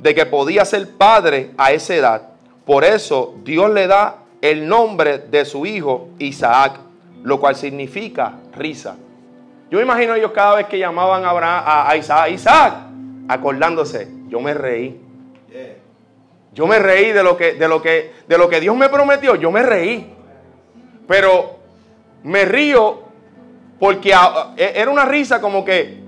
de 0.00 0.14
que 0.14 0.26
podía 0.26 0.64
ser 0.64 0.88
padre 0.90 1.50
a 1.59 1.72
esa 1.72 1.94
edad. 1.94 2.22
Por 2.64 2.85
eso 2.85 3.35
Dios 3.44 3.70
le 3.70 3.87
da 3.87 4.16
el 4.40 4.66
nombre 4.66 5.18
de 5.18 5.44
su 5.44 5.66
hijo 5.66 6.09
Isaac, 6.18 6.79
lo 7.22 7.38
cual 7.38 7.57
significa 7.57 8.35
risa. 8.57 8.96
Yo 9.70 9.79
me 9.79 9.85
imagino 9.85 10.14
ellos 10.14 10.33
cada 10.33 10.57
vez 10.57 10.66
que 10.66 10.79
llamaban 10.79 11.24
a, 11.24 11.88
a 11.88 11.96
Isaac, 11.96 12.31
Isaac, 12.31 12.74
acordándose, 13.29 14.09
yo 14.29 14.40
me 14.40 14.55
reí. 14.55 15.00
Yo 16.53 16.66
me 16.66 16.79
reí 16.79 17.12
de 17.12 17.22
lo 17.22 17.37
que, 17.37 17.55
de 17.55 17.68
lo 17.68 17.81
que, 17.81 18.12
de 18.26 18.38
lo 18.38 18.48
que 18.48 18.61
Dios 18.61 18.76
me 18.76 18.88
prometió, 18.88 19.37
yo 19.37 19.50
me 19.53 19.62
reí. 19.62 20.12
Pero 21.07 21.59
me 22.24 22.44
río 22.44 23.03
porque 23.79 24.12
e, 24.57 24.72
era 24.74 24.90
una 24.90 25.05
risa 25.05 25.40
como 25.40 25.64
que 25.64 25.99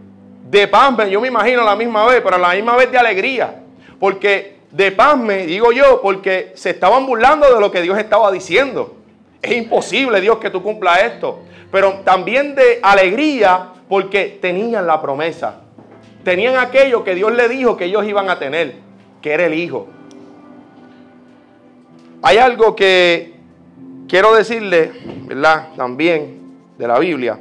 de 0.53 0.69
pasme, 0.69 1.09
yo 1.09 1.19
me 1.19 1.29
imagino 1.29 1.65
la 1.65 1.75
misma 1.75 2.05
vez, 2.05 2.21
pero 2.23 2.37
a 2.37 2.38
la 2.38 2.53
misma 2.53 2.77
vez 2.77 2.93
de 2.93 2.99
alegría. 2.99 3.62
Porque 3.99 4.59
de 4.71 4.93
pasme, 4.93 5.47
digo 5.47 5.73
yo, 5.73 6.03
porque 6.03 6.53
se 6.57 6.69
estaban 6.69 7.07
burlando 7.07 7.55
de 7.55 7.59
lo 7.59 7.71
que 7.71 7.81
Dios 7.81 7.97
estaba 7.97 8.31
diciendo. 8.31 8.97
Es 9.41 9.57
imposible, 9.57 10.21
Dios, 10.21 10.37
que 10.37 10.51
tú 10.51 10.62
cumpla 10.62 10.97
esto. 10.97 11.41
Pero 11.71 12.01
también 12.05 12.55
de 12.55 12.81
alegría 12.83 13.71
porque 13.88 14.38
tenían 14.43 14.87
la 14.87 15.01
promesa. 15.01 15.62
Tenían 16.23 16.59
aquello 16.59 17.03
que 17.03 17.15
Dios 17.15 17.33
le 17.33 17.49
dijo 17.49 17.79
que 17.79 17.87
ellos 17.87 18.05
iban 18.05 18.29
a 18.29 18.38
tener, 18.38 18.75
que 19.23 19.33
era 19.33 19.47
el 19.47 19.55
Hijo. 19.55 19.88
Hay 22.21 22.37
algo 22.37 22.77
que 22.77 23.37
quiero 24.07 24.35
decirle, 24.35 24.93
¿verdad? 25.25 25.71
También 25.79 26.43
de 26.77 26.87
la 26.87 26.99
Biblia. 26.99 27.41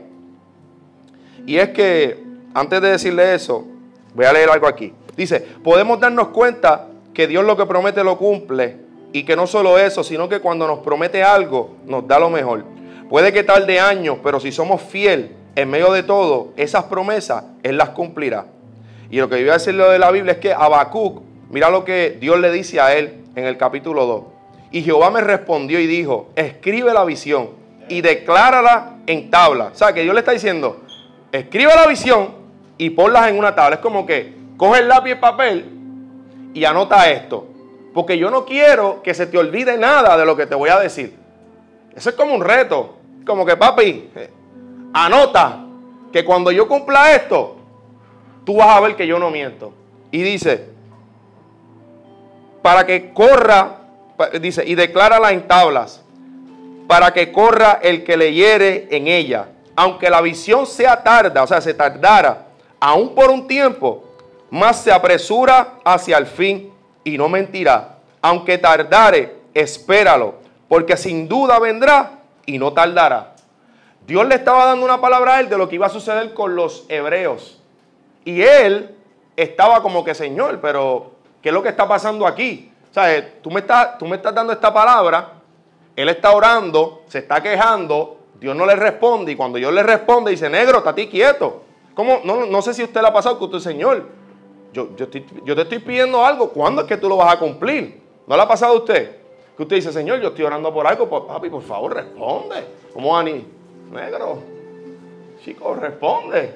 Y 1.46 1.58
es 1.58 1.72
que 1.72 2.21
antes 2.54 2.82
de 2.82 2.92
decirle 2.92 3.34
eso, 3.34 3.66
voy 4.14 4.26
a 4.26 4.34
leer 4.34 4.50
algo 4.50 4.68
aquí. 4.68 4.94
Dice, 5.16 5.40
podemos 5.64 6.00
darnos 6.00 6.30
cuenta 6.30 6.88
que 7.14 7.28
Dios 7.28 7.44
lo 7.46 7.58
que 7.58 7.66
promete 7.66 8.04
lo 8.04 8.18
cumple 8.18 8.78
y 9.14 9.24
que 9.24 9.36
no 9.36 9.48
solo 9.48 9.78
eso, 9.78 10.04
sino 10.04 10.30
que 10.30 10.40
cuando 10.40 10.68
nos 10.68 10.80
promete 10.80 11.24
algo, 11.24 11.76
nos 11.86 12.08
da 12.08 12.20
lo 12.20 12.30
mejor. 12.30 12.64
Puede 13.10 13.34
que 13.34 13.44
tarde 13.44 13.80
años, 13.80 14.18
pero 14.24 14.40
si 14.40 14.52
somos 14.52 14.82
fiel 14.82 15.36
en 15.56 15.70
medio 15.70 15.92
de 15.92 16.04
todo, 16.04 16.54
esas 16.56 16.86
promesas, 16.86 17.44
Él 17.62 17.78
las 17.78 17.90
cumplirá. 17.90 18.46
Y 19.10 19.18
lo 19.18 19.28
que 19.28 19.36
yo 19.36 19.42
iba 19.42 19.54
a 19.54 19.58
decirlo 19.58 19.90
de 19.90 20.00
la 20.00 20.10
Biblia 20.12 20.34
es 20.34 20.40
que 20.40 20.54
Habacuc, 20.54 21.22
mira 21.50 21.70
lo 21.70 21.84
que 21.84 22.18
Dios 22.20 22.40
le 22.40 22.50
dice 22.52 22.80
a 22.80 22.96
él 22.96 23.26
en 23.36 23.46
el 23.46 23.58
capítulo 23.58 24.06
2. 24.06 24.24
Y 24.72 24.84
Jehová 24.84 25.12
me 25.12 25.20
respondió 25.20 25.82
y 25.82 25.88
dijo, 25.88 26.30
escribe 26.38 26.94
la 26.94 27.04
visión 27.04 27.50
y 27.90 28.00
declárala 28.00 29.00
en 29.08 29.30
tabla. 29.30 29.72
O 29.74 29.76
sea, 29.76 29.94
que 29.94 30.04
Dios 30.04 30.14
le 30.14 30.22
está 30.22 30.32
diciendo, 30.32 30.80
escribe 31.34 31.76
la 31.76 31.88
visión 31.88 32.30
y 32.82 32.90
ponlas 32.90 33.30
en 33.30 33.38
una 33.38 33.54
tabla. 33.54 33.76
Es 33.76 33.82
como 33.82 34.08
que 34.08 34.34
coge 34.58 34.80
el 34.80 34.88
lápiz 34.88 35.10
y 35.10 35.14
el 35.14 35.20
papel 35.20 35.70
y 36.52 36.66
anota 36.66 37.12
esto. 37.12 37.48
Porque 37.94 38.18
yo 38.18 38.32
no 38.32 38.44
quiero 38.44 39.04
que 39.04 39.14
se 39.14 39.28
te 39.28 39.38
olvide 39.38 39.78
nada 39.78 40.18
de 40.18 40.26
lo 40.26 40.36
que 40.36 40.48
te 40.48 40.56
voy 40.56 40.72
a 40.72 40.80
decir. 40.80 41.16
Eso 41.96 42.10
es 42.10 42.16
como 42.16 42.34
un 42.34 42.44
reto. 42.44 42.96
Como 43.24 43.46
que, 43.46 43.56
papi, 43.56 44.10
eh, 44.16 44.32
anota 44.94 45.64
que 46.12 46.26
cuando 46.26 46.52
yo 46.52 46.68
cumpla 46.68 47.14
esto, 47.14 47.58
tú 48.44 48.56
vas 48.56 48.76
a 48.76 48.80
ver 48.80 48.96
que 48.96 49.06
yo 49.06 49.20
no 49.20 49.30
miento. 49.30 49.72
Y 50.10 50.24
dice, 50.24 50.70
para 52.64 52.88
que 52.88 53.14
corra, 53.14 53.78
dice, 54.42 54.64
y 54.66 54.74
declárala 54.74 55.32
en 55.34 55.48
tablas, 55.48 56.04
para 56.88 57.14
que 57.14 57.32
corra 57.32 57.78
el 57.84 58.04
que 58.04 58.18
leyere 58.18 58.88
en 58.90 59.08
ella. 59.08 59.50
Aunque 59.76 60.10
la 60.10 60.20
visión 60.22 60.66
sea 60.66 61.04
tarda, 61.04 61.44
o 61.44 61.48
sea, 61.48 61.62
se 61.62 61.76
tardara, 61.76 62.48
aún 62.82 63.16
por 63.16 63.30
un 63.30 63.48
tiempo, 63.48 64.04
más 64.50 64.84
se 64.84 64.92
apresura 64.92 65.76
hacia 65.86 66.18
el 66.18 66.26
fin 66.26 66.74
y 67.06 67.18
no 67.18 67.30
mentirá. 67.30 68.00
Aunque 68.22 68.58
tardare, 68.58 69.38
espéralo, 69.54 70.36
porque 70.68 70.98
sin 70.98 71.30
duda 71.30 71.58
vendrá 71.60 72.20
y 72.46 72.58
no 72.58 72.74
tardará. 72.74 73.36
Dios 74.06 74.28
le 74.28 74.36
estaba 74.36 74.66
dando 74.66 74.84
una 74.84 75.00
palabra 75.00 75.36
a 75.36 75.40
él 75.40 75.48
de 75.48 75.58
lo 75.58 75.70
que 75.70 75.76
iba 75.76 75.86
a 75.86 75.90
suceder 75.90 76.34
con 76.34 76.56
los 76.56 76.86
hebreos. 76.90 77.62
Y 78.26 78.42
él 78.42 78.96
estaba 79.38 79.82
como 79.82 80.04
que, 80.04 80.14
Señor, 80.14 80.60
pero 80.60 81.12
¿qué 81.42 81.50
es 81.50 81.54
lo 81.54 81.64
que 81.64 81.70
está 81.70 81.88
pasando 81.88 82.28
aquí? 82.28 82.72
O 82.90 82.94
sea, 82.94 83.42
tú 83.42 83.50
me 83.52 83.62
estás, 83.62 83.98
tú 83.98 84.06
me 84.06 84.18
estás 84.18 84.34
dando 84.34 84.52
esta 84.52 84.74
palabra, 84.74 85.34
él 85.96 86.10
está 86.10 86.32
orando, 86.32 87.04
se 87.08 87.20
está 87.20 87.42
quejando, 87.42 88.18
Dios 88.40 88.56
no 88.56 88.66
le 88.66 88.76
responde 88.76 89.32
y 89.32 89.36
cuando 89.36 89.60
Dios 89.60 89.72
le 89.72 89.84
responde 89.84 90.32
dice, 90.32 90.50
negro, 90.50 90.80
está 90.80 90.94
ti 90.94 91.08
quieto. 91.08 91.64
¿Cómo? 91.96 92.22
No, 92.24 92.46
no 92.46 92.62
sé 92.62 92.74
si 92.74 92.84
usted 92.84 93.02
le 93.02 93.08
ha 93.08 93.14
pasado 93.14 93.38
que 93.38 93.46
usted, 93.46 93.60
Señor, 93.60 94.08
yo, 94.74 94.96
yo, 94.96 95.10
te 95.10 95.62
estoy 95.62 95.80
pidiendo 95.80 96.26
algo, 96.26 96.50
¿cuándo 96.50 96.82
es 96.82 96.88
que 96.88 96.98
tú 96.98 97.10
lo 97.10 97.18
vas 97.18 97.34
a 97.34 97.40
cumplir? 97.40 98.02
¿No 98.26 98.36
le 98.36 98.42
ha 98.42 98.48
pasado 98.48 98.74
a 98.74 98.78
usted? 98.78 99.18
Que 99.58 99.64
usted 99.64 99.76
dice, 99.76 99.92
Señor, 99.92 100.22
yo 100.22 100.30
estoy 100.30 100.46
orando 100.46 100.74
por 100.74 100.88
algo, 100.88 101.10
pues, 101.10 101.24
papi, 101.28 101.50
por 101.50 101.62
favor, 101.62 101.94
responde. 101.94 102.66
¿Cómo, 102.94 103.18
Ani? 103.18 103.46
Negro, 103.92 104.40
chico, 105.44 105.74
responde. 105.76 106.56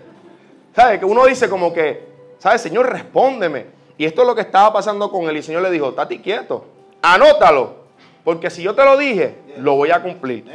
¿Sabe? 0.73 0.99
Que 0.99 1.05
uno 1.05 1.25
dice 1.25 1.49
como 1.49 1.73
que, 1.73 2.07
¿sabes, 2.37 2.61
Señor, 2.61 2.89
respóndeme? 2.89 3.65
Y 3.97 4.05
esto 4.05 4.21
es 4.21 4.27
lo 4.27 4.35
que 4.35 4.41
estaba 4.41 4.71
pasando 4.71 5.11
con 5.11 5.23
él. 5.23 5.35
Y 5.35 5.37
el 5.39 5.43
Señor 5.43 5.61
le 5.61 5.71
dijo, 5.71 5.93
Tati, 5.93 6.19
quieto, 6.19 6.65
anótalo. 7.01 7.85
Porque 8.23 8.49
si 8.49 8.63
yo 8.63 8.73
te 8.73 8.83
lo 8.83 8.97
dije, 8.97 9.35
lo 9.57 9.75
voy 9.75 9.91
a 9.91 10.01
cumplir. 10.01 10.45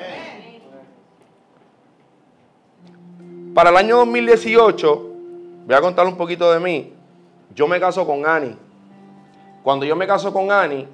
Para 3.55 3.71
el 3.71 3.77
año 3.77 3.97
2018, 3.97 5.11
voy 5.67 5.75
a 5.75 5.81
contar 5.81 6.07
un 6.07 6.17
poquito 6.17 6.53
de 6.53 6.61
mí. 6.61 6.93
Yo 7.55 7.67
me 7.67 7.81
caso 7.81 8.07
con 8.07 8.25
Ani. 8.25 8.57
Cuando 9.65 9.85
yo 9.85 9.97
me 9.97 10.07
caso 10.07 10.33
con 10.33 10.53
Ani, 10.53 10.87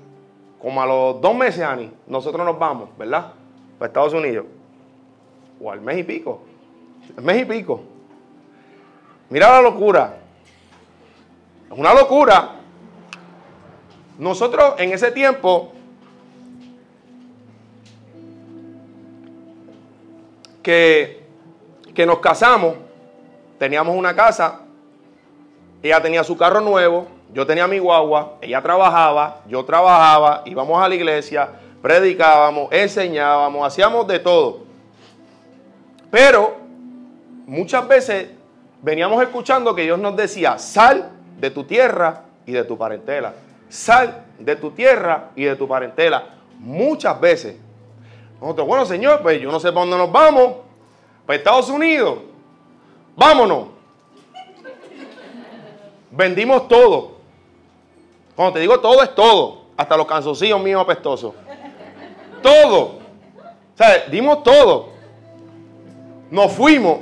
como 0.61 0.83
a 0.83 0.87
los 0.87 1.21
dos 1.21 1.35
meses, 1.35 1.63
Ani, 1.63 1.91
nosotros 2.07 2.47
nos 2.47 2.59
vamos, 2.59 2.89
¿verdad? 2.97 3.33
Para 3.79 3.89
Estados 3.89 4.15
Unidos. 4.15 4.47
O 5.61 5.71
al 5.71 5.83
mes 5.83 5.99
y 5.99 6.05
pico. 6.05 6.41
El 7.17 7.23
mes 7.23 7.43
y 7.43 7.45
pico. 7.45 7.83
Mira 9.29 9.51
la 9.51 9.61
locura. 9.61 10.19
Es 11.71 11.79
una 11.79 11.93
locura. 11.93 12.53
Nosotros 14.19 14.75
en 14.79 14.93
ese 14.93 15.11
tiempo 15.13 15.73
que, 20.63 21.26
que 21.97 22.07
nos 22.07 22.19
casamos, 22.19 22.75
teníamos 23.59 23.97
una 23.97 24.15
casa, 24.15 24.61
ella 25.83 26.01
tenía 26.03 26.23
su 26.23 26.37
carro 26.37 26.61
nuevo, 26.61 27.09
yo 27.33 27.47
tenía 27.47 27.67
mi 27.67 27.79
guagua, 27.79 28.35
ella 28.43 28.63
trabajaba, 28.63 29.41
yo 29.49 29.65
trabajaba, 29.65 30.43
íbamos 30.45 30.81
a 30.81 30.89
la 30.89 30.95
iglesia, 30.95 31.49
predicábamos, 31.81 32.69
enseñábamos, 32.71 33.67
hacíamos 33.67 34.07
de 34.07 34.19
todo. 34.19 34.61
Pero 36.11 36.57
muchas 37.47 37.89
veces 37.89 38.29
veníamos 38.83 39.23
escuchando 39.23 39.75
que 39.75 39.83
Dios 39.83 39.99
nos 39.99 40.15
decía, 40.17 40.59
sal 40.59 41.11
de 41.39 41.51
tu 41.51 41.65
tierra 41.65 42.25
y 42.45 42.53
de 42.53 42.65
tu 42.65 42.77
parentela. 42.77 43.33
Sal 43.69 44.23
de 44.39 44.55
tu 44.57 44.71
tierra 44.71 45.31
y 45.35 45.45
de 45.45 45.57
tu 45.57 45.67
parentela. 45.67 46.25
Muchas 46.59 47.19
veces. 47.19 47.57
Nosotros, 48.41 48.67
bueno, 48.67 48.85
Señor, 48.85 49.23
pues 49.23 49.41
yo 49.41 49.51
no 49.51 49.59
sé 49.59 49.69
para 49.69 49.81
dónde 49.81 49.97
nos 49.97 50.13
vamos. 50.13 50.66
Para 51.27 51.37
Estados 51.37 51.69
Unidos. 51.69 52.19
Vámonos. 53.17 53.69
Vendimos 56.11 56.69
todo. 56.69 57.17
Cuando 58.35 58.55
te 58.55 58.61
digo 58.61 58.79
todo, 58.81 59.03
es 59.03 59.15
todo. 59.15 59.63
Hasta 59.77 59.97
los 59.97 60.07
canzoncillos 60.07 60.61
míos 60.63 60.81
apestosos. 60.81 61.35
Todo. 62.43 62.83
O 62.83 63.77
sea, 63.77 64.07
dimos 64.11 64.43
todo. 64.43 64.91
Nos 66.31 66.53
fuimos. 66.53 67.01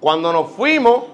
Cuando 0.00 0.32
nos 0.32 0.50
fuimos, 0.50 1.04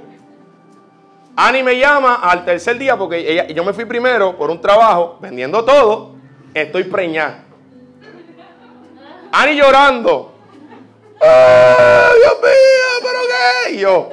Ani 1.37 1.63
me 1.63 1.79
llama 1.79 2.17
al 2.17 2.45
tercer 2.45 2.77
día 2.79 2.97
porque 2.97 3.33
ella, 3.33 3.47
yo 3.47 3.65
me 3.65 3.73
fui 3.73 3.85
primero 3.85 4.37
por 4.37 4.51
un 4.51 4.61
trabajo 4.61 5.17
vendiendo 5.21 5.65
todo. 5.65 6.13
Estoy 6.53 6.85
preñada. 6.85 7.45
Ani 9.33 9.55
llorando. 9.55 10.30
¡Ay, 11.21 12.19
Dios 12.19 12.37
mío! 12.43 13.03
¿Pero 13.03 13.19
qué? 13.29 13.77
yo, 13.77 14.11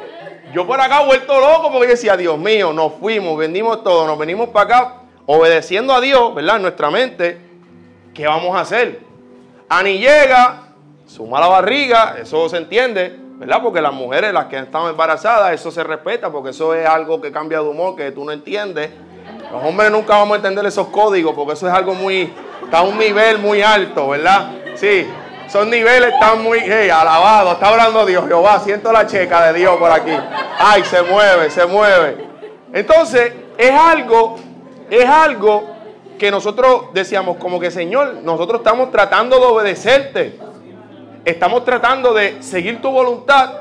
yo 0.54 0.68
por 0.68 0.80
acá 0.80 1.02
vuelto 1.02 1.40
loco 1.40 1.72
porque 1.72 1.88
decía, 1.88 2.18
Dios 2.18 2.38
mío, 2.38 2.74
nos 2.74 2.94
fuimos, 2.94 3.38
vendimos 3.38 3.84
todo, 3.84 4.06
nos 4.06 4.18
venimos 4.18 4.50
para 4.50 4.66
acá 4.66 4.94
obedeciendo 5.26 5.94
a 5.94 6.02
Dios, 6.02 6.36
¿verdad? 6.36 6.58
En 6.58 6.62
nuestra 6.64 6.90
mente, 6.90 7.38
¿qué 8.14 8.28
vamos 8.28 8.56
a 8.56 8.62
hacer? 8.62 9.02
Ani 9.70 10.00
llega, 10.00 10.74
suma 11.06 11.40
la 11.40 11.48
barriga, 11.48 12.16
eso 12.22 12.48
se 12.50 12.58
entiende. 12.58 13.28
¿verdad? 13.38 13.62
Porque 13.62 13.82
las 13.82 13.94
mujeres, 13.94 14.34
las 14.34 14.46
que 14.46 14.58
están 14.58 14.88
embarazadas, 14.88 15.54
eso 15.54 15.70
se 15.70 15.84
respeta, 15.84 16.32
porque 16.32 16.50
eso 16.50 16.74
es 16.74 16.88
algo 16.88 17.22
que 17.22 17.32
cambia 17.32 17.60
de 17.60 17.68
humor, 17.68 17.96
que 17.96 18.12
tú 18.12 18.26
no 18.26 18.32
entiendes. 18.32 18.90
Los 19.52 19.64
hombres 19.64 19.92
nunca 19.92 20.18
vamos 20.18 20.34
a 20.34 20.38
entender 20.38 20.66
esos 20.66 20.88
códigos, 20.88 21.36
porque 21.36 21.54
eso 21.54 21.68
es 21.68 21.74
algo 21.74 21.94
muy, 21.94 22.34
está 22.64 22.80
a 22.80 22.82
un 22.82 22.98
nivel 22.98 23.38
muy 23.38 23.62
alto, 23.62 24.10
¿verdad? 24.10 24.54
Sí, 24.76 25.08
esos 25.48 25.66
niveles 25.68 26.14
están 26.14 26.44
muy, 26.44 26.60
hey, 26.64 26.90
alabado, 26.90 27.54
está 27.54 27.70
hablando 27.70 28.06
Dios, 28.06 28.28
Jehová, 28.28 28.60
siento 28.60 28.92
la 28.92 29.08
checa 29.08 29.48
de 29.48 29.60
Dios 29.60 29.78
por 29.78 29.90
aquí. 29.90 30.12
Ay, 30.60 30.84
se 30.84 31.02
mueve, 31.02 31.50
se 31.50 31.66
mueve. 31.66 32.18
Entonces, 32.74 33.34
es 33.58 33.72
algo, 33.72 34.36
es 34.90 35.06
algo 35.06 35.76
que 36.20 36.30
nosotros 36.30 36.94
decíamos 36.94 37.38
como 37.38 37.60
que, 37.60 37.72
Señor, 37.72 38.16
nosotros 38.24 38.60
estamos 38.60 38.92
tratando 38.92 39.40
de 39.40 39.46
obedecerte 39.46 40.48
estamos 41.28 41.66
tratando 41.66 42.14
de 42.14 42.42
seguir 42.42 42.82
tu 42.82 42.90
voluntad, 42.90 43.54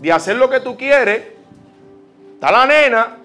de 0.00 0.12
hacer 0.12 0.36
lo 0.36 0.50
que 0.50 0.58
tú 0.58 0.76
quieres. 0.76 1.22
Está 2.34 2.50
la 2.50 2.66
nena, 2.66 3.16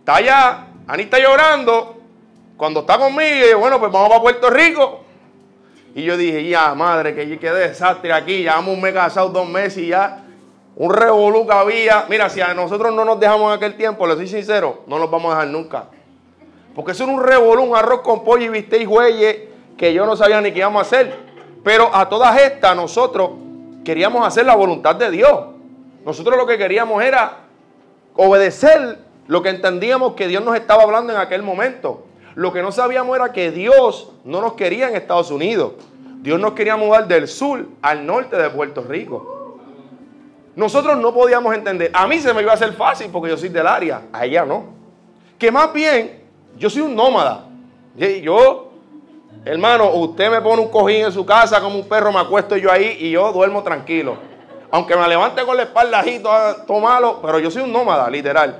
está 0.00 0.16
allá, 0.16 0.66
Anita 0.86 1.16
está 1.16 1.28
llorando. 1.28 1.96
Cuando 2.58 2.80
está 2.80 2.98
conmigo, 2.98 3.46
yo, 3.50 3.58
bueno, 3.58 3.80
pues 3.80 3.90
vamos 3.90 4.10
para 4.10 4.20
Puerto 4.20 4.50
Rico. 4.50 5.05
Y 5.96 6.02
yo 6.02 6.18
dije, 6.18 6.46
ya, 6.46 6.74
madre, 6.74 7.14
que 7.14 7.38
qué 7.38 7.50
desastre 7.50 8.12
aquí. 8.12 8.42
Ya 8.42 8.60
un 8.60 8.82
mes 8.82 8.92
casados, 8.92 9.32
dos 9.32 9.48
meses 9.48 9.78
y 9.78 9.86
ya 9.88 10.24
un 10.76 10.92
revolú 10.92 11.46
que 11.46 11.54
había. 11.54 12.04
Mira, 12.10 12.28
si 12.28 12.42
a 12.42 12.52
nosotros 12.52 12.94
no 12.94 13.02
nos 13.02 13.18
dejamos 13.18 13.48
en 13.48 13.56
aquel 13.56 13.78
tiempo, 13.78 14.06
le 14.06 14.14
soy 14.14 14.28
sincero, 14.28 14.82
no 14.86 14.98
nos 14.98 15.10
vamos 15.10 15.32
a 15.32 15.38
dejar 15.38 15.48
nunca. 15.48 15.86
Porque 16.74 16.92
eso 16.92 17.04
era 17.04 17.14
un 17.14 17.22
revolú, 17.22 17.62
un 17.62 17.74
arroz 17.74 18.02
con 18.02 18.24
pollo 18.24 18.44
y 18.44 18.50
viste 18.50 18.76
y 18.76 18.86
que 19.78 19.94
yo 19.94 20.04
no 20.04 20.16
sabía 20.16 20.38
ni 20.42 20.52
qué 20.52 20.58
íbamos 20.58 20.80
a 20.80 20.86
hacer. 20.86 21.14
Pero 21.64 21.88
a 21.90 22.06
todas 22.10 22.38
estas 22.42 22.76
nosotros 22.76 23.30
queríamos 23.82 24.26
hacer 24.26 24.44
la 24.44 24.54
voluntad 24.54 24.96
de 24.96 25.10
Dios. 25.10 25.46
Nosotros 26.04 26.36
lo 26.36 26.46
que 26.46 26.58
queríamos 26.58 27.02
era 27.02 27.38
obedecer 28.16 28.98
lo 29.28 29.42
que 29.42 29.48
entendíamos 29.48 30.12
que 30.12 30.28
Dios 30.28 30.44
nos 30.44 30.56
estaba 30.56 30.82
hablando 30.82 31.14
en 31.14 31.18
aquel 31.18 31.42
momento. 31.42 32.05
Lo 32.36 32.52
que 32.52 32.62
no 32.62 32.70
sabíamos 32.70 33.16
era 33.16 33.32
que 33.32 33.50
Dios 33.50 34.12
no 34.24 34.40
nos 34.40 34.52
quería 34.52 34.88
en 34.88 34.94
Estados 34.94 35.32
Unidos. 35.32 35.72
Dios 36.20 36.38
nos 36.38 36.52
quería 36.52 36.76
mudar 36.76 37.08
del 37.08 37.26
sur 37.26 37.66
al 37.82 38.06
norte 38.06 38.36
de 38.36 38.48
Puerto 38.50 38.82
Rico. 38.82 39.58
Nosotros 40.54 40.96
no 40.98 41.12
podíamos 41.12 41.52
entender. 41.54 41.90
A 41.92 42.06
mí 42.06 42.20
se 42.20 42.32
me 42.32 42.42
iba 42.42 42.52
a 42.52 42.54
hacer 42.54 42.74
fácil 42.74 43.08
porque 43.10 43.30
yo 43.30 43.36
soy 43.36 43.48
del 43.48 43.66
área. 43.66 44.02
A 44.12 44.24
ella 44.24 44.44
no. 44.44 44.66
Que 45.38 45.50
más 45.50 45.72
bien, 45.72 46.22
yo 46.56 46.70
soy 46.70 46.82
un 46.82 46.94
nómada. 46.94 47.46
Yo 48.22 48.66
Hermano, 49.46 49.90
usted 49.92 50.28
me 50.28 50.40
pone 50.40 50.60
un 50.60 50.68
cojín 50.68 51.04
en 51.04 51.12
su 51.12 51.24
casa 51.24 51.60
como 51.60 51.76
un 51.76 51.88
perro, 51.88 52.10
me 52.10 52.18
acuesto 52.18 52.56
yo 52.56 52.70
ahí 52.70 52.96
y 52.98 53.12
yo 53.12 53.32
duermo 53.32 53.62
tranquilo. 53.62 54.16
Aunque 54.72 54.96
me 54.96 55.06
levante 55.06 55.44
con 55.44 55.56
la 55.56 55.62
espalda 55.62 56.04
todo, 56.66 56.80
malo, 56.80 57.20
pero 57.22 57.38
yo 57.38 57.48
soy 57.48 57.62
un 57.62 57.72
nómada, 57.72 58.10
literal. 58.10 58.58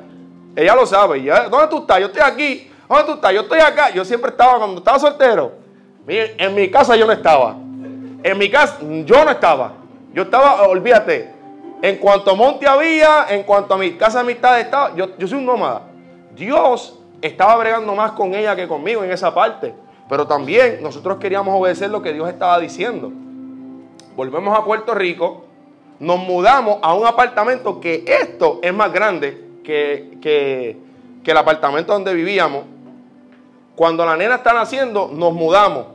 Ella 0.54 0.76
lo 0.76 0.86
sabe. 0.86 1.20
¿Dónde 1.50 1.66
tú 1.68 1.78
estás? 1.78 1.98
Yo 1.98 2.06
estoy 2.06 2.22
aquí. 2.22 2.70
¿Dónde 2.88 3.04
tú 3.04 3.12
estás? 3.12 3.32
Yo 3.32 3.42
estoy 3.42 3.60
acá. 3.60 3.90
Yo 3.90 4.04
siempre 4.04 4.30
estaba, 4.30 4.58
cuando 4.58 4.78
estaba 4.78 4.98
soltero, 4.98 5.52
en 6.06 6.54
mi 6.54 6.70
casa 6.70 6.96
yo 6.96 7.06
no 7.06 7.12
estaba. 7.12 7.56
En 8.22 8.38
mi 8.38 8.50
casa 8.50 8.78
yo 8.80 9.24
no 9.24 9.30
estaba. 9.30 9.72
Yo 10.12 10.22
estaba, 10.22 10.62
olvídate, 10.62 11.32
en 11.82 11.96
cuanto 11.96 12.30
a 12.30 12.34
monte 12.34 12.66
había, 12.66 13.26
en 13.28 13.42
cuanto 13.42 13.74
a 13.74 13.78
mi 13.78 13.92
casa 13.92 14.18
de 14.18 14.24
amistad 14.24 14.58
estaba, 14.58 14.94
yo, 14.94 15.16
yo 15.18 15.28
soy 15.28 15.38
un 15.38 15.46
nómada. 15.46 15.82
Dios 16.34 16.98
estaba 17.20 17.56
bregando 17.56 17.94
más 17.94 18.12
con 18.12 18.34
ella 18.34 18.56
que 18.56 18.66
conmigo 18.66 19.04
en 19.04 19.10
esa 19.10 19.34
parte. 19.34 19.74
Pero 20.08 20.26
también 20.26 20.78
nosotros 20.82 21.18
queríamos 21.18 21.58
obedecer 21.58 21.90
lo 21.90 22.00
que 22.02 22.12
Dios 22.12 22.28
estaba 22.28 22.58
diciendo. 22.60 23.12
Volvemos 24.14 24.56
a 24.56 24.64
Puerto 24.64 24.94
Rico, 24.94 25.44
nos 25.98 26.18
mudamos 26.18 26.78
a 26.82 26.94
un 26.94 27.06
apartamento 27.06 27.80
que 27.80 28.04
esto 28.06 28.60
es 28.62 28.72
más 28.72 28.92
grande 28.92 29.44
que, 29.64 30.18
que, 30.22 30.78
el 31.24 31.36
apartamento 31.36 31.92
donde 31.92 32.14
vivíamos. 32.14 32.62
Cuando 33.76 34.06
la 34.06 34.16
nena 34.16 34.36
está 34.36 34.54
naciendo, 34.54 35.10
nos 35.12 35.34
mudamos. 35.34 35.88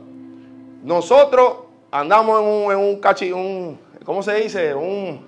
Nosotros 0.84 1.54
andamos 1.90 2.40
en 2.40 2.46
un, 2.46 2.72
en 2.72 2.78
un 2.78 3.00
cachi, 3.00 3.32
un, 3.32 3.78
¿cómo 4.04 4.22
se 4.22 4.34
dice? 4.36 4.72
Un, 4.72 5.26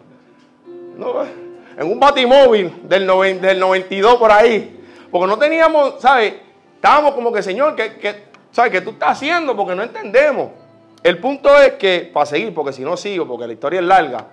en 1.76 1.90
un 1.90 1.98
batimóvil 1.98 2.82
del, 2.84 3.06
del 3.40 3.58
92 3.58 4.16
por 4.16 4.30
ahí. 4.30 4.80
Porque 5.10 5.26
no 5.26 5.36
teníamos, 5.36 6.00
¿sabes? 6.00 6.34
Estábamos 6.76 7.14
como 7.14 7.32
que, 7.32 7.42
Señor, 7.42 7.74
que, 7.74 8.24
¿sabes? 8.52 8.70
¿Qué 8.70 8.80
tú 8.80 8.90
estás 8.90 9.10
haciendo? 9.10 9.56
Porque 9.56 9.74
no 9.74 9.82
entendemos. 9.82 10.50
El 11.02 11.18
punto 11.18 11.54
es 11.60 11.72
que, 11.72 12.08
para 12.14 12.24
seguir, 12.24 12.54
porque 12.54 12.72
si 12.72 12.82
no 12.82 12.96
sigo, 12.96 13.26
porque 13.26 13.48
la 13.48 13.52
historia 13.52 13.80
es 13.80 13.86
larga, 13.86 14.28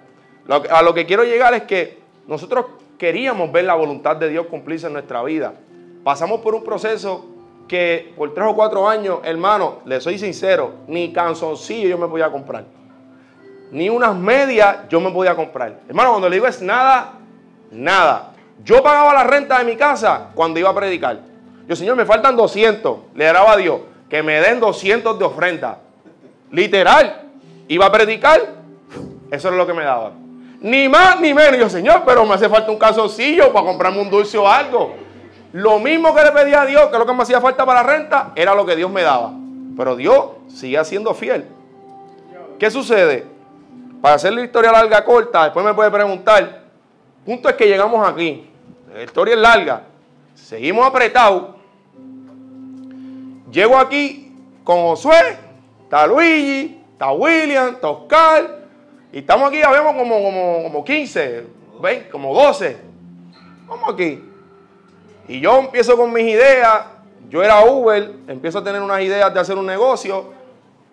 a 0.69 0.81
lo 0.83 0.93
que 0.93 1.07
quiero 1.07 1.23
llegar 1.23 1.53
es 1.55 1.63
que 1.63 1.99
nosotros 2.27 2.65
queríamos 2.99 3.51
ver 3.51 3.65
la 3.65 3.73
voluntad 3.73 4.15
de 4.15 4.29
Dios 4.29 4.45
cumplirse 4.45 4.87
en 4.87 4.93
nuestra 4.93 5.23
vida. 5.23 5.55
Pasamos 6.03 6.41
por 6.41 6.53
un 6.53 6.63
proceso 6.63 7.30
que 7.71 8.13
por 8.17 8.33
tres 8.33 8.47
o 8.49 8.53
cuatro 8.53 8.85
años, 8.85 9.19
hermano, 9.23 9.77
le 9.85 10.01
soy 10.01 10.19
sincero, 10.19 10.73
ni 10.87 11.13
canzoncillo 11.13 11.87
yo 11.87 11.97
me 11.97 12.09
podía 12.09 12.29
comprar. 12.29 12.65
Ni 13.71 13.87
unas 13.87 14.13
medias 14.13 14.89
yo 14.89 14.99
me 14.99 15.09
podía 15.09 15.33
comprar. 15.35 15.79
Hermano, 15.87 16.09
cuando 16.09 16.27
le 16.27 16.35
digo 16.35 16.47
es 16.47 16.61
nada, 16.61 17.13
nada. 17.71 18.33
Yo 18.61 18.83
pagaba 18.83 19.13
la 19.13 19.23
renta 19.23 19.57
de 19.57 19.63
mi 19.63 19.77
casa 19.77 20.31
cuando 20.35 20.59
iba 20.59 20.69
a 20.69 20.75
predicar. 20.75 21.21
Yo, 21.65 21.73
Señor, 21.77 21.95
me 21.95 22.03
faltan 22.03 22.35
200. 22.35 22.97
Le 23.15 23.23
daba 23.23 23.53
a 23.53 23.55
Dios 23.55 23.79
que 24.09 24.21
me 24.21 24.41
den 24.41 24.59
200 24.59 25.17
de 25.17 25.23
ofrenda. 25.23 25.77
Literal. 26.51 27.21
Iba 27.69 27.85
a 27.85 27.91
predicar. 27.93 28.41
Eso 29.31 29.47
era 29.47 29.55
lo 29.55 29.65
que 29.65 29.73
me 29.73 29.85
daba. 29.85 30.11
Ni 30.59 30.89
más 30.89 31.21
ni 31.21 31.33
menos. 31.33 31.57
Yo, 31.57 31.69
Señor, 31.69 32.03
pero 32.05 32.25
me 32.25 32.33
hace 32.33 32.49
falta 32.49 32.69
un 32.69 32.77
calzoncillo 32.77 33.53
para 33.53 33.65
comprarme 33.65 34.01
un 34.01 34.09
dulce 34.09 34.37
o 34.37 34.45
algo. 34.45 34.93
Lo 35.53 35.79
mismo 35.79 36.15
que 36.15 36.23
le 36.23 36.31
pedía 36.31 36.61
a 36.61 36.65
Dios, 36.65 36.87
que 36.87 36.97
lo 36.97 37.05
que 37.05 37.13
me 37.13 37.23
hacía 37.23 37.41
falta 37.41 37.65
para 37.65 37.83
la 37.83 37.91
renta, 37.91 38.31
era 38.35 38.55
lo 38.55 38.65
que 38.65 38.75
Dios 38.75 38.89
me 38.89 39.01
daba. 39.01 39.31
Pero 39.77 39.95
Dios 39.95 40.25
sigue 40.47 40.83
siendo 40.85 41.13
fiel. 41.13 41.47
¿Qué 42.57 42.69
sucede? 42.71 43.25
Para 44.01 44.15
hacer 44.15 44.33
la 44.33 44.41
historia 44.41 44.71
larga 44.71 45.03
corta, 45.03 45.45
después 45.45 45.65
me 45.65 45.73
puede 45.73 45.91
preguntar, 45.91 46.61
Punto 47.25 47.49
es 47.49 47.55
que 47.55 47.67
llegamos 47.67 48.07
aquí. 48.07 48.49
La 48.93 49.03
historia 49.03 49.35
es 49.35 49.39
larga. 49.39 49.83
Seguimos 50.33 50.85
apretados. 50.85 51.55
Llego 53.51 53.77
aquí 53.77 54.33
con 54.63 54.77
Josué, 54.81 55.37
está 55.83 56.07
Luigi, 56.07 56.81
está 56.93 57.11
William, 57.11 57.75
está 57.75 57.89
Oscar. 57.89 58.59
Y 59.11 59.19
estamos 59.19 59.49
aquí, 59.49 59.59
ya 59.59 59.69
vemos 59.69 59.93
como, 59.93 60.23
como, 60.23 60.63
como 60.63 60.83
15, 60.83 61.45
¿ven? 61.81 62.07
Como 62.11 62.33
12. 62.33 62.77
Vamos 63.67 63.93
aquí. 63.93 64.23
Y 65.27 65.39
yo 65.39 65.59
empiezo 65.59 65.97
con 65.97 66.11
mis 66.11 66.25
ideas. 66.25 66.85
Yo 67.29 67.43
era 67.43 67.63
Uber, 67.63 68.11
empiezo 68.27 68.59
a 68.59 68.63
tener 68.63 68.81
unas 68.81 69.01
ideas 69.01 69.33
de 69.33 69.39
hacer 69.39 69.57
un 69.57 69.65
negocio. 69.65 70.33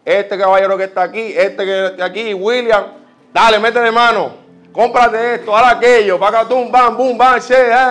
Este 0.04 0.38
caballero 0.38 0.76
que 0.76 0.84
está 0.84 1.02
aquí, 1.02 1.32
este 1.36 1.64
que 1.64 1.86
está 1.86 2.04
aquí, 2.04 2.32
William, 2.32 2.84
dale, 3.32 3.58
métele 3.58 3.90
mano 3.90 4.48
cómprate 4.78 5.34
esto, 5.34 5.56
haz 5.56 5.74
aquello, 5.74 6.20
paga 6.20 6.46
tú, 6.46 6.68
bam, 6.70 6.96
boom, 6.96 7.18
bam, 7.18 7.40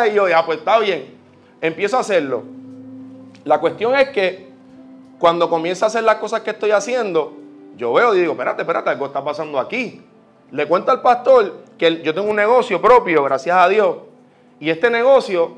y 0.10 0.14
yo, 0.14 0.30
ya, 0.30 0.46
pues 0.46 0.60
está 0.60 0.80
bien. 0.80 1.18
Empiezo 1.60 1.98
a 1.98 2.00
hacerlo. 2.00 2.44
La 3.44 3.60
cuestión 3.60 3.94
es 3.94 4.08
que 4.10 4.48
cuando 5.20 5.50
comienzo 5.50 5.84
a 5.84 5.88
hacer 5.90 6.04
las 6.04 6.16
cosas 6.16 6.42
que 6.42 6.52
estoy 6.52 6.72
haciendo, 6.72 7.34
yo 7.76 7.92
veo 7.92 8.16
y 8.16 8.22
digo, 8.22 8.32
espérate, 8.32 8.62
espérate, 8.62 8.90
algo 8.90 9.08
está 9.08 9.22
pasando 9.22 9.60
aquí. 9.60 10.02
Le 10.52 10.66
cuento 10.66 10.92
al 10.92 11.02
pastor 11.02 11.58
que 11.78 12.02
yo 12.04 12.14
tengo 12.14 12.30
un 12.30 12.38
negocio 12.38 12.82
propio, 12.82 13.22
gracias 13.22 13.58
a 13.58 13.68
Dios. 13.68 13.98
Y 14.62 14.70
este 14.70 14.90
negocio, 14.90 15.58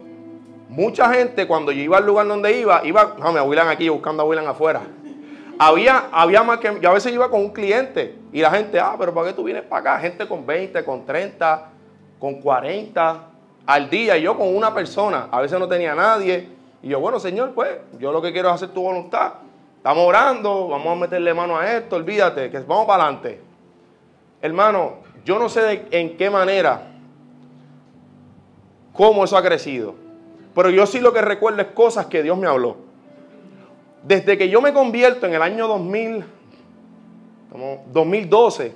mucha 0.69 1.12
gente 1.13 1.47
cuando 1.47 1.71
yo 1.71 1.82
iba 1.82 1.97
al 1.97 2.05
lugar 2.05 2.27
donde 2.27 2.58
iba, 2.58 2.86
iba, 2.86 3.15
no, 3.19 3.34
me 3.34 3.41
William 3.41 3.67
aquí 3.67 3.89
buscando 3.89 4.32
a 4.32 4.49
afuera. 4.49 4.82
Había, 5.58 6.08
había 6.12 6.41
más 6.43 6.60
que. 6.60 6.79
Yo 6.79 6.89
a 6.89 6.93
veces 6.93 7.12
iba 7.12 7.29
con 7.29 7.41
un 7.41 7.49
cliente 7.49 8.15
y 8.32 8.39
la 8.39 8.51
gente, 8.51 8.79
ah, 8.79 8.95
pero 8.97 9.13
¿para 9.13 9.27
qué 9.27 9.34
tú 9.34 9.43
vienes 9.43 9.63
para 9.63 9.82
acá? 9.82 9.99
Gente 9.99 10.25
con 10.25 10.45
20, 10.45 10.86
con 10.86 11.05
30, 11.05 11.69
con 12.17 12.36
40 12.36 13.23
al 13.65 13.89
día. 13.89 14.17
Y 14.17 14.21
yo 14.21 14.38
con 14.38 14.55
una 14.55 14.73
persona. 14.73 15.27
A 15.29 15.41
veces 15.41 15.60
no 15.60 15.67
tenía 15.67 15.93
nadie. 15.95 16.47
Y 16.82 16.88
yo, 16.88 17.01
bueno, 17.01 17.19
Señor, 17.19 17.51
pues 17.53 17.71
yo 17.99 18.13
lo 18.13 18.21
que 18.21 18.32
quiero 18.32 18.47
es 18.47 18.55
hacer 18.55 18.69
tu 18.69 18.84
voluntad. 18.84 19.34
Estamos 19.75 20.05
orando, 20.05 20.69
vamos 20.69 20.93
a 20.93 20.95
meterle 20.95 21.34
mano 21.34 21.58
a 21.58 21.73
esto, 21.73 21.95
olvídate, 21.95 22.49
que 22.49 22.60
vamos 22.60 22.86
para 22.86 23.03
adelante. 23.03 23.41
Hermano, 24.41 24.99
yo 25.25 25.39
no 25.39 25.49
sé 25.49 25.88
en 25.91 26.15
qué 26.15 26.29
manera, 26.29 26.91
cómo 28.93 29.23
eso 29.23 29.36
ha 29.36 29.43
crecido. 29.43 30.09
Pero 30.55 30.69
yo 30.69 30.85
sí 30.85 30.99
lo 30.99 31.13
que 31.13 31.21
recuerdo 31.21 31.62
es 31.62 31.67
cosas 31.67 32.07
que 32.07 32.23
Dios 32.23 32.38
me 32.38 32.47
habló. 32.47 32.77
Desde 34.03 34.38
que 34.38 34.49
yo 34.49 34.62
me 34.62 34.73
convierto 34.73 35.25
en 35.25 35.33
el 35.33 35.41
año 35.41 35.67
2000, 35.67 36.23
2012, 37.91 38.73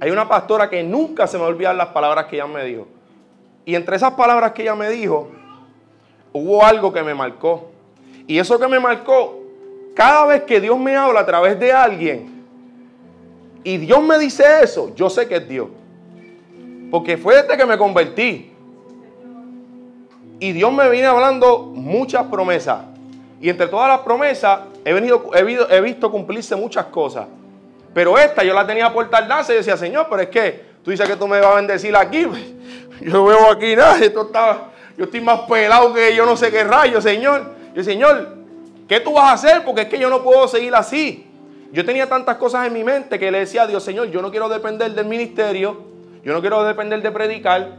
hay 0.00 0.10
una 0.10 0.28
pastora 0.28 0.68
que 0.68 0.82
nunca 0.82 1.26
se 1.26 1.38
me 1.38 1.44
olvidan 1.44 1.76
las 1.76 1.88
palabras 1.88 2.26
que 2.26 2.36
ella 2.36 2.46
me 2.46 2.64
dijo. 2.64 2.86
Y 3.64 3.74
entre 3.74 3.96
esas 3.96 4.12
palabras 4.12 4.52
que 4.52 4.62
ella 4.62 4.74
me 4.74 4.90
dijo, 4.90 5.30
hubo 6.32 6.64
algo 6.64 6.92
que 6.92 7.02
me 7.02 7.14
marcó. 7.14 7.70
Y 8.26 8.38
eso 8.38 8.58
que 8.58 8.68
me 8.68 8.78
marcó, 8.78 9.42
cada 9.94 10.26
vez 10.26 10.42
que 10.42 10.60
Dios 10.60 10.78
me 10.78 10.96
habla 10.96 11.20
a 11.20 11.26
través 11.26 11.58
de 11.58 11.72
alguien, 11.72 12.44
y 13.64 13.78
Dios 13.78 14.00
me 14.02 14.18
dice 14.18 14.44
eso, 14.62 14.94
yo 14.94 15.10
sé 15.10 15.26
que 15.26 15.36
es 15.36 15.48
Dios. 15.48 15.68
Porque 16.90 17.16
fue 17.16 17.42
desde 17.42 17.56
que 17.56 17.66
me 17.66 17.76
convertí. 17.76 18.52
Y 20.38 20.52
Dios 20.52 20.72
me 20.72 20.88
viene 20.90 21.06
hablando 21.06 21.58
muchas 21.74 22.24
promesas. 22.26 22.80
Y 23.40 23.48
entre 23.48 23.68
todas 23.68 23.88
las 23.88 24.00
promesas 24.00 24.60
he, 24.84 24.92
venido, 24.92 25.30
he, 25.34 25.80
visto 25.80 26.10
cumplirse 26.10 26.56
muchas 26.56 26.86
cosas. 26.86 27.26
Pero 27.94 28.18
esta 28.18 28.44
yo 28.44 28.52
la 28.54 28.66
tenía 28.66 28.92
por 28.92 29.08
tardanza 29.08 29.52
y 29.52 29.56
decía, 29.56 29.76
Señor, 29.76 30.06
pero 30.10 30.22
es 30.22 30.28
que 30.28 30.64
tú 30.84 30.90
dices 30.90 31.08
que 31.08 31.16
tú 31.16 31.26
me 31.26 31.40
vas 31.40 31.52
a 31.52 31.54
bendecir 31.56 31.96
aquí. 31.96 32.26
Yo 33.00 33.26
veo 33.26 33.50
aquí 33.50 33.76
nada, 33.76 33.98
esto 33.98 34.22
está, 34.22 34.70
yo 34.96 35.04
estoy 35.04 35.20
más 35.20 35.40
pelado 35.40 35.92
que 35.92 36.16
yo 36.16 36.24
no 36.24 36.34
sé 36.34 36.50
qué 36.50 36.64
rayo, 36.64 36.98
Señor. 37.02 37.52
Y 37.74 37.84
Señor, 37.84 38.36
¿qué 38.88 39.00
tú 39.00 39.12
vas 39.12 39.24
a 39.24 39.32
hacer? 39.32 39.64
Porque 39.66 39.82
es 39.82 39.88
que 39.88 39.98
yo 39.98 40.08
no 40.08 40.22
puedo 40.22 40.48
seguir 40.48 40.74
así. 40.74 41.26
Yo 41.72 41.84
tenía 41.84 42.08
tantas 42.08 42.36
cosas 42.36 42.66
en 42.66 42.72
mi 42.72 42.82
mente 42.82 43.18
que 43.18 43.30
le 43.30 43.40
decía 43.40 43.62
a 43.62 43.66
Dios, 43.66 43.84
Señor, 43.84 44.10
yo 44.10 44.22
no 44.22 44.30
quiero 44.30 44.48
depender 44.48 44.92
del 44.92 45.04
ministerio, 45.04 45.82
yo 46.24 46.32
no 46.32 46.40
quiero 46.40 46.64
depender 46.64 47.02
de 47.02 47.10
predicar, 47.10 47.76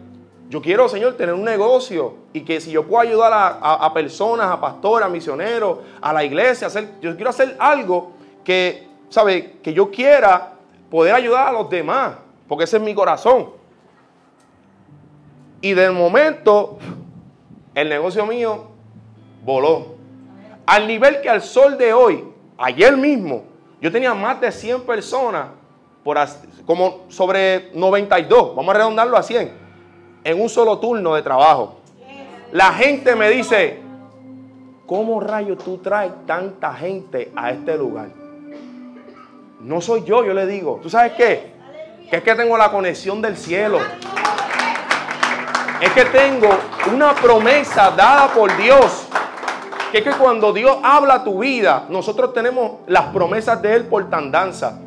yo 0.50 0.62
quiero, 0.62 0.88
Señor, 0.88 1.16
tener 1.18 1.36
un 1.36 1.44
negocio 1.44 2.16
y 2.32 2.42
que 2.42 2.62
si 2.62 2.72
yo 2.72 2.88
puedo 2.88 3.02
ayudar 3.02 3.32
a, 3.34 3.94
personas, 3.94 4.50
a 4.50 4.62
pastores, 4.62 5.06
a 5.06 5.10
misioneros, 5.10 5.80
a 6.02 6.14
la 6.14 6.24
iglesia, 6.24 6.68
hacer, 6.68 6.90
yo 7.02 7.14
quiero 7.16 7.32
hacer 7.32 7.58
algo 7.60 8.14
que, 8.46 8.88
¿sabe? 9.10 9.58
Que 9.62 9.74
yo 9.74 9.92
quiera 9.92 10.54
poder 10.90 11.16
ayudar 11.16 11.50
a 11.50 11.52
los 11.52 11.70
demás, 11.70 12.16
porque 12.48 12.64
ese 12.64 12.78
es 12.78 12.84
mi 12.84 12.96
corazón. 12.96 13.50
Y 15.60 15.74
de 15.74 15.92
momento, 15.92 16.78
el 17.76 17.90
negocio 17.90 18.26
mío 18.26 18.68
voló. 19.44 19.98
Al 20.66 20.88
nivel 20.88 21.20
que 21.20 21.30
al 21.30 21.42
sol 21.42 21.78
de 21.78 21.92
hoy, 21.92 22.24
ayer 22.58 22.96
mismo, 22.96 23.44
yo 23.82 23.92
tenía 23.92 24.14
más 24.14 24.40
de 24.40 24.50
100 24.50 24.84
personas, 24.84 25.48
por, 26.06 26.18
como 26.66 27.04
sobre 27.10 27.70
92, 27.74 28.56
vamos 28.56 28.74
a 28.74 28.78
redondarlo 28.78 29.18
a 29.18 29.24
100 29.24 29.67
en 30.28 30.42
un 30.42 30.50
solo 30.50 30.78
turno 30.78 31.16
de 31.16 31.22
trabajo. 31.22 31.76
La 32.52 32.74
gente 32.74 33.16
me 33.16 33.30
dice, 33.30 33.80
¿cómo 34.86 35.22
rayos 35.22 35.58
tú 35.60 35.78
traes 35.78 36.12
tanta 36.26 36.74
gente 36.74 37.32
a 37.34 37.52
este 37.52 37.78
lugar? 37.78 38.10
No 39.62 39.80
soy 39.80 40.04
yo, 40.04 40.26
yo 40.26 40.34
le 40.34 40.46
digo. 40.46 40.82
¿Tú 40.84 40.90
sabes 40.90 41.14
qué? 41.14 41.54
Que 42.10 42.18
es 42.18 42.24
que 42.24 42.36
tengo 42.36 42.58
la 42.58 42.70
conexión 42.72 43.22
del 43.22 43.38
cielo. 43.38 43.80
Es 45.80 45.92
que 45.92 46.04
tengo 46.04 46.50
una 46.94 47.14
promesa 47.14 47.92
dada 47.92 48.28
por 48.34 48.56
Dios. 48.58 49.08
Que 49.94 50.00
es 50.00 50.04
que 50.04 50.12
cuando 50.12 50.52
Dios 50.52 50.78
habla 50.84 51.24
tu 51.24 51.40
vida, 51.40 51.86
nosotros 51.88 52.34
tenemos 52.34 52.80
las 52.88 53.06
promesas 53.14 53.62
de 53.62 53.76
Él 53.76 53.86
por 53.86 54.10
tandanza. 54.10 54.78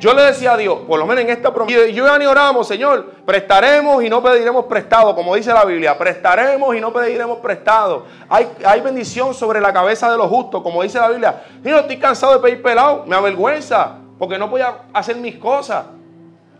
Yo 0.00 0.14
le 0.14 0.22
decía 0.22 0.52
a 0.52 0.56
Dios, 0.56 0.78
por 0.86 0.98
lo 0.98 1.06
menos 1.06 1.24
en 1.24 1.30
esta 1.30 1.52
promesa, 1.52 1.86
yo 1.86 2.06
ya 2.06 2.18
ni 2.18 2.24
oramos, 2.24 2.68
Señor, 2.68 3.14
prestaremos 3.26 4.02
y 4.04 4.08
no 4.08 4.22
pediremos 4.22 4.66
prestado, 4.66 5.14
como 5.14 5.34
dice 5.34 5.52
la 5.52 5.64
Biblia, 5.64 5.98
prestaremos 5.98 6.76
y 6.76 6.80
no 6.80 6.92
pediremos 6.92 7.38
prestado. 7.38 8.06
Hay, 8.28 8.48
hay 8.64 8.80
bendición 8.80 9.34
sobre 9.34 9.60
la 9.60 9.72
cabeza 9.72 10.10
de 10.10 10.16
los 10.16 10.28
justos, 10.28 10.62
como 10.62 10.84
dice 10.84 11.00
la 11.00 11.08
Biblia. 11.08 11.42
Yo 11.64 11.78
estoy 11.78 11.98
cansado 11.98 12.34
de 12.34 12.38
pedir 12.38 12.62
pelado, 12.62 13.04
me 13.06 13.16
avergüenza, 13.16 13.96
porque 14.20 14.38
no 14.38 14.46
voy 14.46 14.60
a 14.60 14.82
hacer 14.92 15.16
mis 15.16 15.36
cosas. 15.36 15.86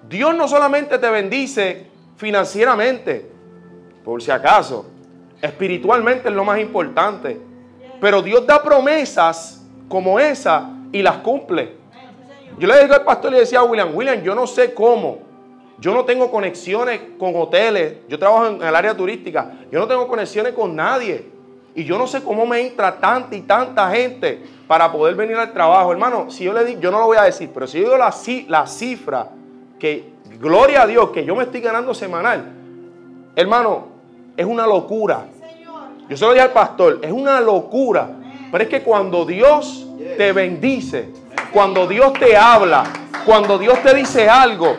Dios 0.08 0.34
no 0.34 0.48
solamente 0.48 0.98
te 0.98 1.08
bendice 1.08 1.86
financieramente, 2.16 3.30
por 4.04 4.20
si 4.20 4.32
acaso, 4.32 4.86
espiritualmente 5.40 6.28
es 6.28 6.34
lo 6.34 6.44
más 6.44 6.58
importante, 6.58 7.40
pero 8.00 8.20
Dios 8.20 8.44
da 8.46 8.60
promesas 8.62 9.64
como 9.88 10.18
esa 10.18 10.70
y 10.90 11.02
las 11.02 11.18
cumple. 11.18 11.77
Yo 12.58 12.66
le 12.66 12.82
digo 12.82 12.94
al 12.94 13.04
pastor 13.04 13.30
y 13.30 13.34
le 13.34 13.40
decía 13.40 13.60
a 13.60 13.64
William, 13.64 13.94
William, 13.94 14.22
yo 14.22 14.34
no 14.34 14.46
sé 14.46 14.74
cómo. 14.74 15.18
Yo 15.78 15.94
no 15.94 16.04
tengo 16.04 16.30
conexiones 16.30 17.00
con 17.18 17.34
hoteles. 17.36 17.98
Yo 18.08 18.18
trabajo 18.18 18.46
en 18.46 18.62
el 18.62 18.74
área 18.74 18.96
turística. 18.96 19.52
Yo 19.70 19.78
no 19.78 19.86
tengo 19.86 20.08
conexiones 20.08 20.52
con 20.52 20.74
nadie. 20.74 21.24
Y 21.74 21.84
yo 21.84 21.96
no 21.96 22.08
sé 22.08 22.22
cómo 22.22 22.44
me 22.44 22.60
entra 22.60 22.98
tanta 22.98 23.36
y 23.36 23.42
tanta 23.42 23.88
gente 23.90 24.42
para 24.66 24.90
poder 24.90 25.14
venir 25.14 25.36
al 25.36 25.52
trabajo. 25.52 25.92
Hermano, 25.92 26.30
si 26.30 26.42
yo 26.42 26.52
le 26.52 26.64
digo, 26.64 26.80
yo 26.80 26.90
no 26.90 26.98
lo 26.98 27.06
voy 27.06 27.16
a 27.16 27.22
decir, 27.22 27.50
pero 27.54 27.68
si 27.68 27.78
yo 27.78 27.84
digo 27.84 27.96
la, 27.96 28.12
la 28.48 28.66
cifra 28.66 29.28
que, 29.78 30.10
gloria 30.40 30.82
a 30.82 30.86
Dios, 30.88 31.10
que 31.10 31.24
yo 31.24 31.36
me 31.36 31.44
estoy 31.44 31.60
ganando 31.60 31.94
semanal, 31.94 32.52
hermano, 33.36 33.86
es 34.36 34.44
una 34.44 34.66
locura. 34.66 35.26
Yo 36.08 36.16
se 36.16 36.24
lo 36.24 36.32
dije 36.32 36.42
al 36.42 36.52
pastor, 36.52 36.98
es 37.02 37.12
una 37.12 37.40
locura. 37.40 38.08
Pero 38.50 38.64
es 38.64 38.70
que 38.70 38.82
cuando 38.82 39.24
Dios 39.24 39.86
te 40.16 40.32
bendice, 40.32 41.10
cuando 41.52 41.86
Dios 41.86 42.12
te 42.14 42.36
habla, 42.36 42.84
cuando 43.24 43.58
Dios 43.58 43.82
te 43.82 43.94
dice 43.94 44.28
algo, 44.28 44.76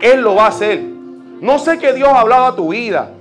Él 0.00 0.20
lo 0.20 0.34
va 0.34 0.46
a 0.46 0.48
hacer. 0.48 0.80
No 0.80 1.58
sé 1.58 1.78
qué 1.78 1.92
Dios 1.92 2.08
ha 2.08 2.20
hablado 2.20 2.46
a 2.46 2.56
tu 2.56 2.68
vida. 2.72 3.12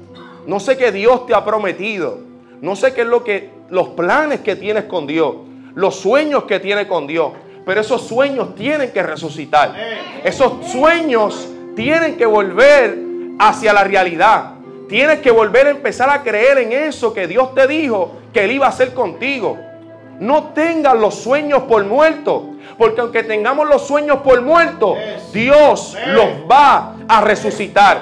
No 0.46 0.60
sé 0.60 0.78
qué 0.78 0.92
Dios 0.92 1.26
te 1.26 1.34
ha 1.34 1.44
prometido. 1.44 2.20
No 2.62 2.76
sé 2.76 2.94
qué 2.94 3.02
es 3.02 3.08
lo 3.08 3.24
que 3.24 3.50
los 3.70 3.90
planes 3.90 4.42
que 4.42 4.56
tienes 4.56 4.84
con 4.84 5.08
Dios, 5.08 5.36
los 5.74 5.96
sueños 5.96 6.44
que 6.44 6.60
tienes 6.60 6.86
con 6.86 7.08
Dios. 7.08 7.32
Pero 7.66 7.82
esos 7.82 8.04
sueños 8.04 8.56
tienen 8.56 8.92
que 8.92 9.02
resucitar. 9.02 9.74
Esos 10.24 10.68
sueños 10.72 11.48
tienen 11.76 12.18
que 12.18 12.26
volver 12.26 12.98
hacia 13.40 13.74
la 13.74 13.84
realidad. 13.84 14.54
Tienes 14.88 15.20
que 15.20 15.32
volver 15.32 15.68
a 15.68 15.72
empezar 15.72 16.10
a 16.10 16.22
creer 16.22 16.58
en 16.58 16.74
eso 16.74 17.14
que 17.14 17.28
Dios 17.28 17.56
te 17.56 17.66
dijo 17.68 18.12
que 18.34 18.44
Él 18.44 18.52
iba 18.52 18.66
a 18.66 18.70
hacer 18.70 18.94
contigo. 18.94 19.58
No 20.20 20.50
tengas 20.54 20.96
los 20.96 21.16
sueños 21.16 21.64
por 21.64 21.84
muertos. 21.86 22.44
Porque 22.82 23.00
aunque 23.00 23.22
tengamos 23.22 23.70
los 23.70 23.86
sueños 23.86 24.22
por 24.24 24.42
muertos, 24.42 24.98
Dios 25.32 25.96
los 26.16 26.30
va 26.50 26.96
a 27.08 27.22
resucitar. 27.22 28.02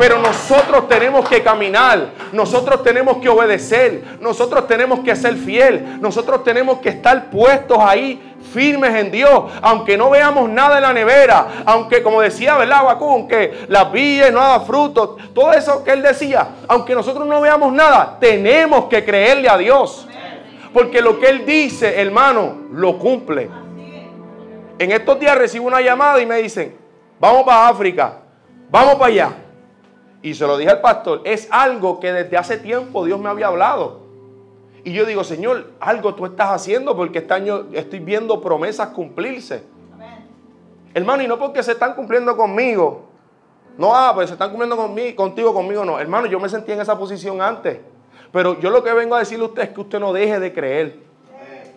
Pero 0.00 0.18
nosotros 0.18 0.88
tenemos 0.88 1.28
que 1.28 1.44
caminar, 1.44 2.08
nosotros 2.32 2.82
tenemos 2.82 3.18
que 3.18 3.28
obedecer, 3.28 4.02
nosotros 4.20 4.66
tenemos 4.66 4.98
que 5.04 5.14
ser 5.14 5.36
fiel, 5.36 6.00
nosotros 6.00 6.42
tenemos 6.42 6.80
que 6.80 6.88
estar 6.88 7.30
puestos 7.30 7.78
ahí 7.80 8.34
firmes 8.52 8.96
en 8.96 9.12
Dios, 9.12 9.44
aunque 9.62 9.96
no 9.96 10.10
veamos 10.10 10.50
nada 10.50 10.78
en 10.78 10.82
la 10.82 10.92
nevera, 10.92 11.62
aunque 11.64 12.02
como 12.02 12.20
decía, 12.20 12.56
¿verdad, 12.56 12.82
Bakú? 12.82 13.28
Que 13.28 13.66
las 13.68 13.92
villas 13.92 14.32
no 14.32 14.40
hagan 14.40 14.66
frutos, 14.66 15.10
todo 15.36 15.52
eso 15.52 15.84
que 15.84 15.92
él 15.92 16.02
decía, 16.02 16.48
aunque 16.66 16.96
nosotros 16.96 17.28
no 17.28 17.40
veamos 17.40 17.72
nada, 17.72 18.16
tenemos 18.18 18.86
que 18.86 19.04
creerle 19.04 19.48
a 19.48 19.56
Dios. 19.56 20.08
Porque 20.72 21.00
lo 21.00 21.18
que 21.18 21.30
Él 21.30 21.46
dice, 21.46 22.02
hermano, 22.02 22.54
lo 22.70 22.98
cumple. 22.98 23.48
En 24.78 24.92
estos 24.92 25.18
días 25.18 25.36
recibo 25.38 25.66
una 25.66 25.80
llamada 25.80 26.20
y 26.20 26.26
me 26.26 26.36
dicen, 26.36 26.76
vamos 27.18 27.44
para 27.44 27.68
África, 27.68 28.18
vamos 28.70 28.96
para 28.96 29.06
allá. 29.06 29.36
Y 30.20 30.34
se 30.34 30.46
lo 30.46 30.58
dije 30.58 30.70
al 30.70 30.80
pastor, 30.80 31.22
es 31.24 31.48
algo 31.50 31.98
que 31.98 32.12
desde 32.12 32.36
hace 32.36 32.58
tiempo 32.58 33.04
Dios 33.04 33.18
me 33.18 33.30
había 33.30 33.46
hablado. 33.46 34.06
Y 34.84 34.92
yo 34.92 35.04
digo, 35.04 35.24
Señor, 35.24 35.72
algo 35.80 36.14
tú 36.14 36.26
estás 36.26 36.50
haciendo 36.50 36.94
porque 36.94 37.18
este 37.18 37.34
año 37.34 37.66
estoy 37.72 38.00
viendo 38.00 38.40
promesas 38.40 38.88
cumplirse. 38.88 39.64
Hermano, 40.94 41.22
y 41.22 41.28
no 41.28 41.38
porque 41.38 41.62
se 41.62 41.72
están 41.72 41.94
cumpliendo 41.94 42.36
conmigo. 42.36 43.06
No, 43.78 43.94
ah, 43.94 44.12
pues 44.14 44.28
se 44.28 44.34
están 44.34 44.50
cumpliendo 44.50 44.76
conmigo, 44.76 45.16
contigo, 45.16 45.52
conmigo, 45.52 45.84
no. 45.84 45.98
Hermano, 45.98 46.26
yo 46.26 46.38
me 46.38 46.48
sentí 46.48 46.72
en 46.72 46.80
esa 46.80 46.96
posición 46.96 47.42
antes. 47.42 47.80
Pero 48.32 48.60
yo 48.60 48.70
lo 48.70 48.84
que 48.84 48.92
vengo 48.92 49.14
a 49.14 49.18
decirle 49.18 49.44
a 49.44 49.48
usted 49.48 49.62
es 49.62 49.68
que 49.70 49.80
usted 49.80 49.98
no 49.98 50.12
deje 50.12 50.38
de 50.38 50.52
creer. 50.52 51.00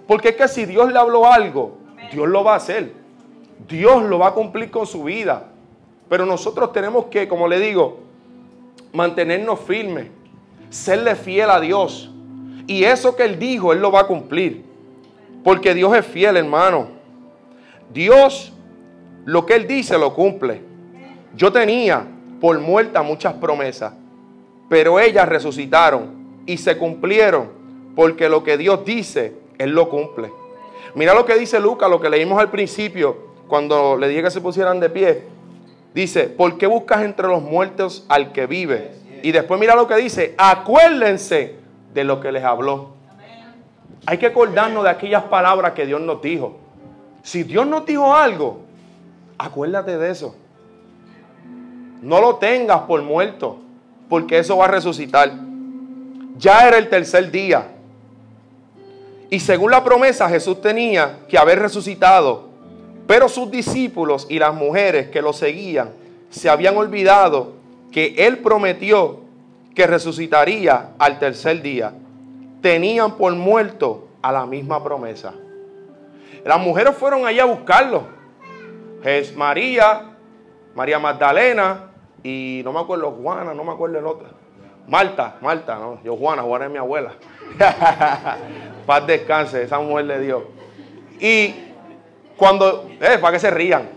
Porque 0.07 0.29
es 0.29 0.35
que 0.35 0.47
si 0.47 0.65
Dios 0.65 0.91
le 0.91 0.99
habló 0.99 1.25
algo, 1.25 1.78
Dios 2.11 2.27
lo 2.27 2.43
va 2.43 2.53
a 2.53 2.57
hacer. 2.57 2.93
Dios 3.67 4.03
lo 4.03 4.19
va 4.19 4.27
a 4.27 4.33
cumplir 4.33 4.71
con 4.71 4.85
su 4.85 5.03
vida. 5.03 5.47
Pero 6.09 6.25
nosotros 6.25 6.73
tenemos 6.73 7.05
que, 7.05 7.27
como 7.27 7.47
le 7.47 7.59
digo, 7.59 7.99
mantenernos 8.93 9.59
firmes, 9.59 10.07
serle 10.69 11.15
fiel 11.15 11.49
a 11.49 11.59
Dios. 11.59 12.11
Y 12.67 12.83
eso 12.83 13.15
que 13.15 13.23
Él 13.23 13.37
dijo, 13.37 13.73
Él 13.73 13.79
lo 13.79 13.91
va 13.91 14.01
a 14.01 14.07
cumplir. 14.07 14.63
Porque 15.43 15.73
Dios 15.73 15.95
es 15.95 16.05
fiel, 16.05 16.37
hermano. 16.37 16.87
Dios, 17.93 18.53
lo 19.25 19.45
que 19.45 19.55
Él 19.55 19.67
dice, 19.67 19.97
lo 19.97 20.13
cumple. 20.13 20.61
Yo 21.35 21.51
tenía 21.51 22.05
por 22.39 22.59
muerta 22.59 23.01
muchas 23.01 23.33
promesas, 23.33 23.93
pero 24.67 24.99
ellas 24.99 25.27
resucitaron 25.27 26.41
y 26.45 26.57
se 26.57 26.77
cumplieron, 26.77 27.49
porque 27.95 28.29
lo 28.29 28.43
que 28.43 28.57
Dios 28.57 28.85
dice, 28.85 29.35
Él 29.57 29.71
lo 29.71 29.89
cumple. 29.89 30.31
Mira 30.99 31.13
lo 31.13 31.25
que 31.25 31.35
dice 31.35 31.61
Lucas, 31.61 31.89
lo 31.89 32.01
que 32.01 32.09
leímos 32.09 32.37
al 32.41 32.51
principio, 32.51 33.15
cuando 33.47 33.95
le 33.95 34.09
dije 34.09 34.21
que 34.21 34.31
se 34.31 34.41
pusieran 34.41 34.81
de 34.81 34.89
pie. 34.89 35.23
Dice, 35.93 36.25
¿por 36.25 36.57
qué 36.57 36.67
buscas 36.67 37.03
entre 37.03 37.25
los 37.29 37.41
muertos 37.41 38.05
al 38.09 38.33
que 38.33 38.47
vive? 38.47 38.91
Y 39.23 39.31
después 39.31 39.57
mira 39.61 39.77
lo 39.77 39.87
que 39.87 39.95
dice, 39.95 40.35
acuérdense 40.37 41.55
de 41.93 42.03
lo 42.03 42.19
que 42.19 42.33
les 42.33 42.43
habló. 42.43 42.95
Hay 44.07 44.17
que 44.17 44.25
acordarnos 44.25 44.83
de 44.83 44.89
aquellas 44.89 45.23
palabras 45.23 45.71
que 45.71 45.85
Dios 45.85 46.01
nos 46.01 46.21
dijo. 46.21 46.57
Si 47.23 47.43
Dios 47.43 47.65
nos 47.65 47.85
dijo 47.85 48.13
algo, 48.13 48.63
acuérdate 49.37 49.97
de 49.97 50.11
eso. 50.11 50.35
No 52.01 52.19
lo 52.19 52.35
tengas 52.35 52.81
por 52.81 53.01
muerto, 53.03 53.59
porque 54.09 54.39
eso 54.39 54.57
va 54.57 54.65
a 54.65 54.67
resucitar. 54.67 55.31
Ya 56.35 56.67
era 56.67 56.77
el 56.77 56.89
tercer 56.89 57.31
día. 57.31 57.78
Y 59.29 59.39
según 59.39 59.71
la 59.71 59.83
promesa, 59.83 60.29
Jesús 60.29 60.61
tenía 60.61 61.19
que 61.27 61.37
haber 61.37 61.59
resucitado. 61.59 62.49
Pero 63.07 63.29
sus 63.29 63.49
discípulos 63.49 64.27
y 64.29 64.39
las 64.39 64.53
mujeres 64.53 65.09
que 65.09 65.21
lo 65.21 65.33
seguían 65.33 65.91
se 66.29 66.49
habían 66.49 66.77
olvidado 66.77 67.53
que 67.91 68.13
Él 68.17 68.39
prometió 68.39 69.21
que 69.75 69.87
resucitaría 69.87 70.91
al 70.97 71.19
tercer 71.19 71.61
día. 71.61 71.93
Tenían 72.61 73.17
por 73.17 73.33
muerto 73.33 74.07
a 74.21 74.31
la 74.31 74.45
misma 74.45 74.83
promesa. 74.83 75.33
Las 76.43 76.59
mujeres 76.59 76.95
fueron 76.95 77.25
allá 77.25 77.43
a 77.43 77.47
buscarlo. 77.47 78.03
Es 79.03 79.35
María, 79.35 80.15
María 80.75 80.99
Magdalena 80.99 81.91
y 82.23 82.61
no 82.63 82.73
me 82.73 82.79
acuerdo, 82.79 83.11
Juana, 83.11 83.53
no 83.53 83.63
me 83.63 83.71
acuerdo 83.71 83.99
el 83.99 84.05
otro. 84.05 84.27
Marta, 84.87 85.37
Marta, 85.41 85.75
no, 85.75 86.01
yo 86.03 86.15
Juana, 86.17 86.41
Juana 86.41 86.65
es 86.65 86.71
mi 86.71 86.77
abuela. 86.77 87.13
Paz 88.85 89.07
descanse, 89.07 89.63
esa 89.63 89.79
mujer 89.79 90.05
le 90.05 90.19
dio. 90.19 90.47
Y 91.19 91.53
cuando, 92.37 92.89
eh, 92.99 93.17
para 93.19 93.33
que 93.33 93.39
se 93.39 93.51
rían, 93.51 93.89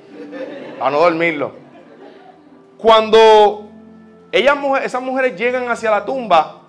para 0.78 0.90
no 0.90 1.00
dormirlo. 1.00 1.52
Cuando 2.76 3.68
ellas, 4.32 4.56
esas 4.82 5.02
mujeres 5.02 5.36
llegan 5.36 5.70
hacia 5.70 5.90
la 5.90 6.04
tumba, 6.04 6.62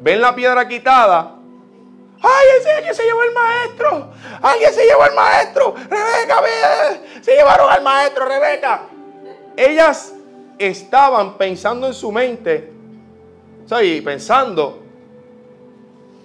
ven 0.00 0.20
la 0.20 0.34
piedra 0.34 0.68
quitada. 0.68 1.36
¡Ay, 2.22 2.46
ese 2.58 2.86
que 2.86 2.94
se 2.94 3.04
llevó 3.04 3.22
el 3.22 3.32
maestro! 3.32 4.10
¡Alguien 4.40 4.72
se 4.72 4.86
llevó 4.86 5.04
el 5.04 5.14
maestro! 5.14 5.74
¡Rebeca, 5.76 6.40
ve! 6.40 7.22
se 7.22 7.34
llevaron 7.34 7.70
al 7.70 7.82
maestro, 7.82 8.24
Rebeca! 8.24 8.82
Ellas 9.56 10.14
estaban 10.58 11.36
pensando 11.36 11.86
en 11.86 11.94
su 11.94 12.12
mente 12.12 12.72
y 13.82 14.00
pensando 14.02 14.83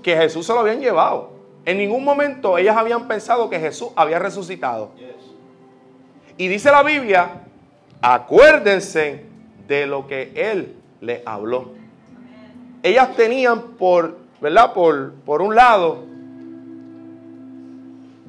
que 0.01 0.15
Jesús 0.15 0.45
se 0.45 0.53
lo 0.53 0.59
habían 0.59 0.79
llevado. 0.79 1.31
En 1.65 1.77
ningún 1.77 2.03
momento 2.03 2.57
ellas 2.57 2.77
habían 2.77 3.07
pensado 3.07 3.49
que 3.49 3.59
Jesús 3.59 3.89
había 3.95 4.19
resucitado. 4.19 4.91
Y 6.37 6.47
dice 6.47 6.71
la 6.71 6.83
Biblia, 6.83 7.41
acuérdense 8.01 9.25
de 9.67 9.85
lo 9.85 10.07
que 10.07 10.31
Él 10.35 10.75
les 11.01 11.21
habló. 11.25 11.71
Ellas 12.81 13.15
tenían 13.15 13.71
por, 13.77 14.17
¿verdad? 14.41 14.73
Por, 14.73 15.13
por 15.25 15.41
un 15.41 15.53
lado, 15.53 16.05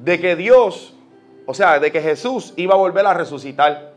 de 0.03 0.19
que 0.19 0.35
Dios, 0.35 0.93
o 1.45 1.53
sea, 1.53 1.79
de 1.79 1.91
que 1.91 2.01
Jesús 2.01 2.53
iba 2.57 2.73
a 2.73 2.77
volver 2.77 3.05
a 3.05 3.13
resucitar. 3.13 3.93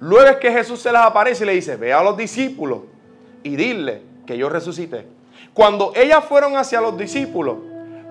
Luego 0.00 0.30
es 0.30 0.36
que 0.36 0.52
Jesús 0.52 0.80
se 0.80 0.90
les 0.90 1.00
aparece 1.00 1.44
y 1.44 1.46
le 1.46 1.54
dice, 1.54 1.76
ve 1.76 1.92
a 1.92 2.02
los 2.02 2.16
discípulos 2.16 2.80
y 3.42 3.56
dile 3.56 4.02
que 4.26 4.36
yo 4.36 4.48
resucité. 4.48 5.06
Cuando 5.54 5.92
ellas 5.94 6.24
fueron 6.24 6.56
hacia 6.56 6.80
los 6.80 6.96
discípulos, 6.96 7.56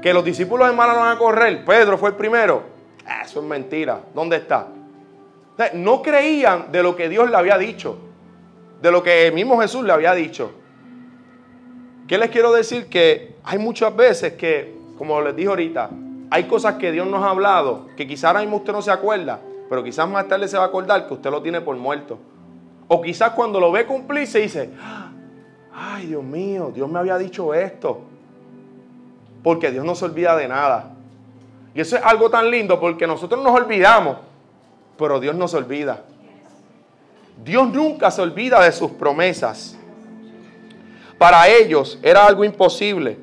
que 0.02 0.14
los 0.14 0.24
discípulos 0.24 0.68
hermanos 0.68 0.96
van 0.96 1.16
a 1.16 1.18
correr, 1.18 1.66
Pedro 1.66 1.98
fue 1.98 2.10
el 2.10 2.16
primero. 2.16 2.64
Ah, 3.06 3.22
eso 3.24 3.40
es 3.40 3.46
mentira. 3.46 4.02
¿Dónde 4.14 4.38
está? 4.38 4.68
no 5.74 6.02
creían 6.02 6.72
de 6.72 6.82
lo 6.82 6.96
que 6.96 7.08
Dios 7.08 7.30
le 7.30 7.38
había 7.38 7.58
dicho, 7.58 7.98
de 8.82 8.92
lo 8.92 9.04
que 9.04 9.28
el 9.28 9.34
mismo 9.34 9.60
Jesús 9.62 9.84
le 9.84 9.94
había 9.94 10.14
dicho. 10.14 10.52
¿Qué 12.08 12.18
les 12.18 12.32
quiero 12.32 12.52
decir? 12.52 12.88
Que 12.88 13.36
hay 13.44 13.60
muchas 13.60 13.96
veces 13.96 14.34
que, 14.34 14.76
como 14.98 15.22
les 15.22 15.36
dije 15.36 15.50
ahorita, 15.50 15.90
hay 16.30 16.46
cosas 16.46 16.76
que 16.76 16.92
Dios 16.92 17.08
nos 17.08 17.24
ha 17.24 17.30
hablado, 17.30 17.88
que 17.96 18.08
quizás 18.08 18.26
ahora 18.26 18.40
mismo 18.40 18.58
usted 18.58 18.74
no 18.74 18.82
se 18.82 18.92
acuerda, 18.92 19.40
pero 19.70 19.84
quizás 19.84 20.10
más 20.10 20.28
tarde 20.28 20.48
se 20.48 20.58
va 20.58 20.64
a 20.64 20.68
acordar 20.68 21.08
que 21.08 21.14
usted 21.14 21.30
lo 21.30 21.42
tiene 21.42 21.62
por 21.62 21.76
muerto. 21.76 22.18
O 22.88 23.02
quizás 23.02 23.32
cuando 23.32 23.60
lo 23.60 23.72
ve 23.72 23.86
cumplir 23.86 24.28
se 24.28 24.40
dice, 24.40 24.70
ay 25.74 26.08
Dios 26.08 26.24
mío, 26.24 26.72
Dios 26.74 26.90
me 26.90 27.00
había 27.00 27.18
dicho 27.18 27.54
esto. 27.54 28.02
Porque 29.44 29.72
Dios 29.72 29.86
no 29.86 29.96
se 29.96 30.06
olvida 30.06 30.36
de 30.36 30.48
nada. 30.48 30.92
Y 31.74 31.82
eso 31.82 31.96
es 31.96 32.04
algo 32.04 32.30
tan 32.30 32.50
lindo 32.52 32.80
porque 32.80 33.08
nosotros 33.08 33.44
nos 33.44 33.54
olvidamos, 33.54 34.18
pero 34.98 35.20
Dios 35.20 35.36
no 35.36 35.48
se 35.48 35.58
olvida. 35.58 36.02
Dios 37.44 37.72
nunca 37.72 38.12
se 38.12 38.22
olvida 38.22 38.62
de 38.62 38.72
sus 38.72 38.92
promesas. 38.92 39.78
Para 41.18 41.48
ellos 41.48 42.00
era 42.04 42.26
algo 42.26 42.44
imposible, 42.44 43.18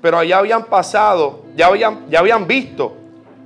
pero 0.00 0.22
ya 0.22 0.38
habían 0.38 0.64
pasado, 0.64 1.42
ya 1.56 1.66
habían, 1.66 2.08
ya 2.10 2.20
habían 2.20 2.46
visto 2.46 2.96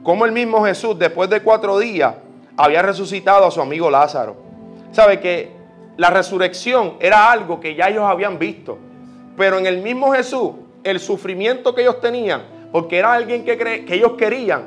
cómo 0.03 0.25
el 0.25 0.33
mismo 0.33 0.65
Jesús, 0.65 0.99
después 0.99 1.29
de 1.29 1.43
cuatro 1.43 1.79
días, 1.79 2.15
había 2.57 2.83
resucitado 2.83 3.45
a 3.45 3.51
su 3.51 3.61
amigo 3.61 3.91
Lázaro. 3.91 4.37
¿Sabe 4.93 5.21
que 5.21 5.58
la 5.99 6.09
resurrección 6.09 6.95
era 7.01 7.31
algo 7.31 7.61
que 7.61 7.75
ya 7.75 7.89
ellos 7.89 8.05
habían 8.05 8.39
visto? 8.39 8.79
Pero 9.37 9.59
en 9.59 9.67
el 9.67 9.83
mismo 9.83 10.13
Jesús, 10.13 10.53
el 10.83 10.99
sufrimiento 10.99 11.75
que 11.75 11.83
ellos 11.83 12.01
tenían, 12.01 12.43
porque 12.73 12.99
era 12.99 13.13
alguien 13.13 13.45
que, 13.45 13.59
que 13.59 13.95
ellos 13.95 14.13
querían, 14.13 14.63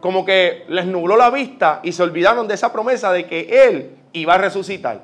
como 0.00 0.24
que 0.24 0.64
les 0.68 0.84
nubló 0.84 1.16
la 1.16 1.30
vista 1.30 1.80
y 1.82 1.92
se 1.92 2.02
olvidaron 2.02 2.46
de 2.46 2.54
esa 2.54 2.72
promesa 2.72 3.12
de 3.12 3.26
que 3.26 3.66
Él 3.66 3.96
iba 4.12 4.34
a 4.34 4.38
resucitar. 4.38 5.00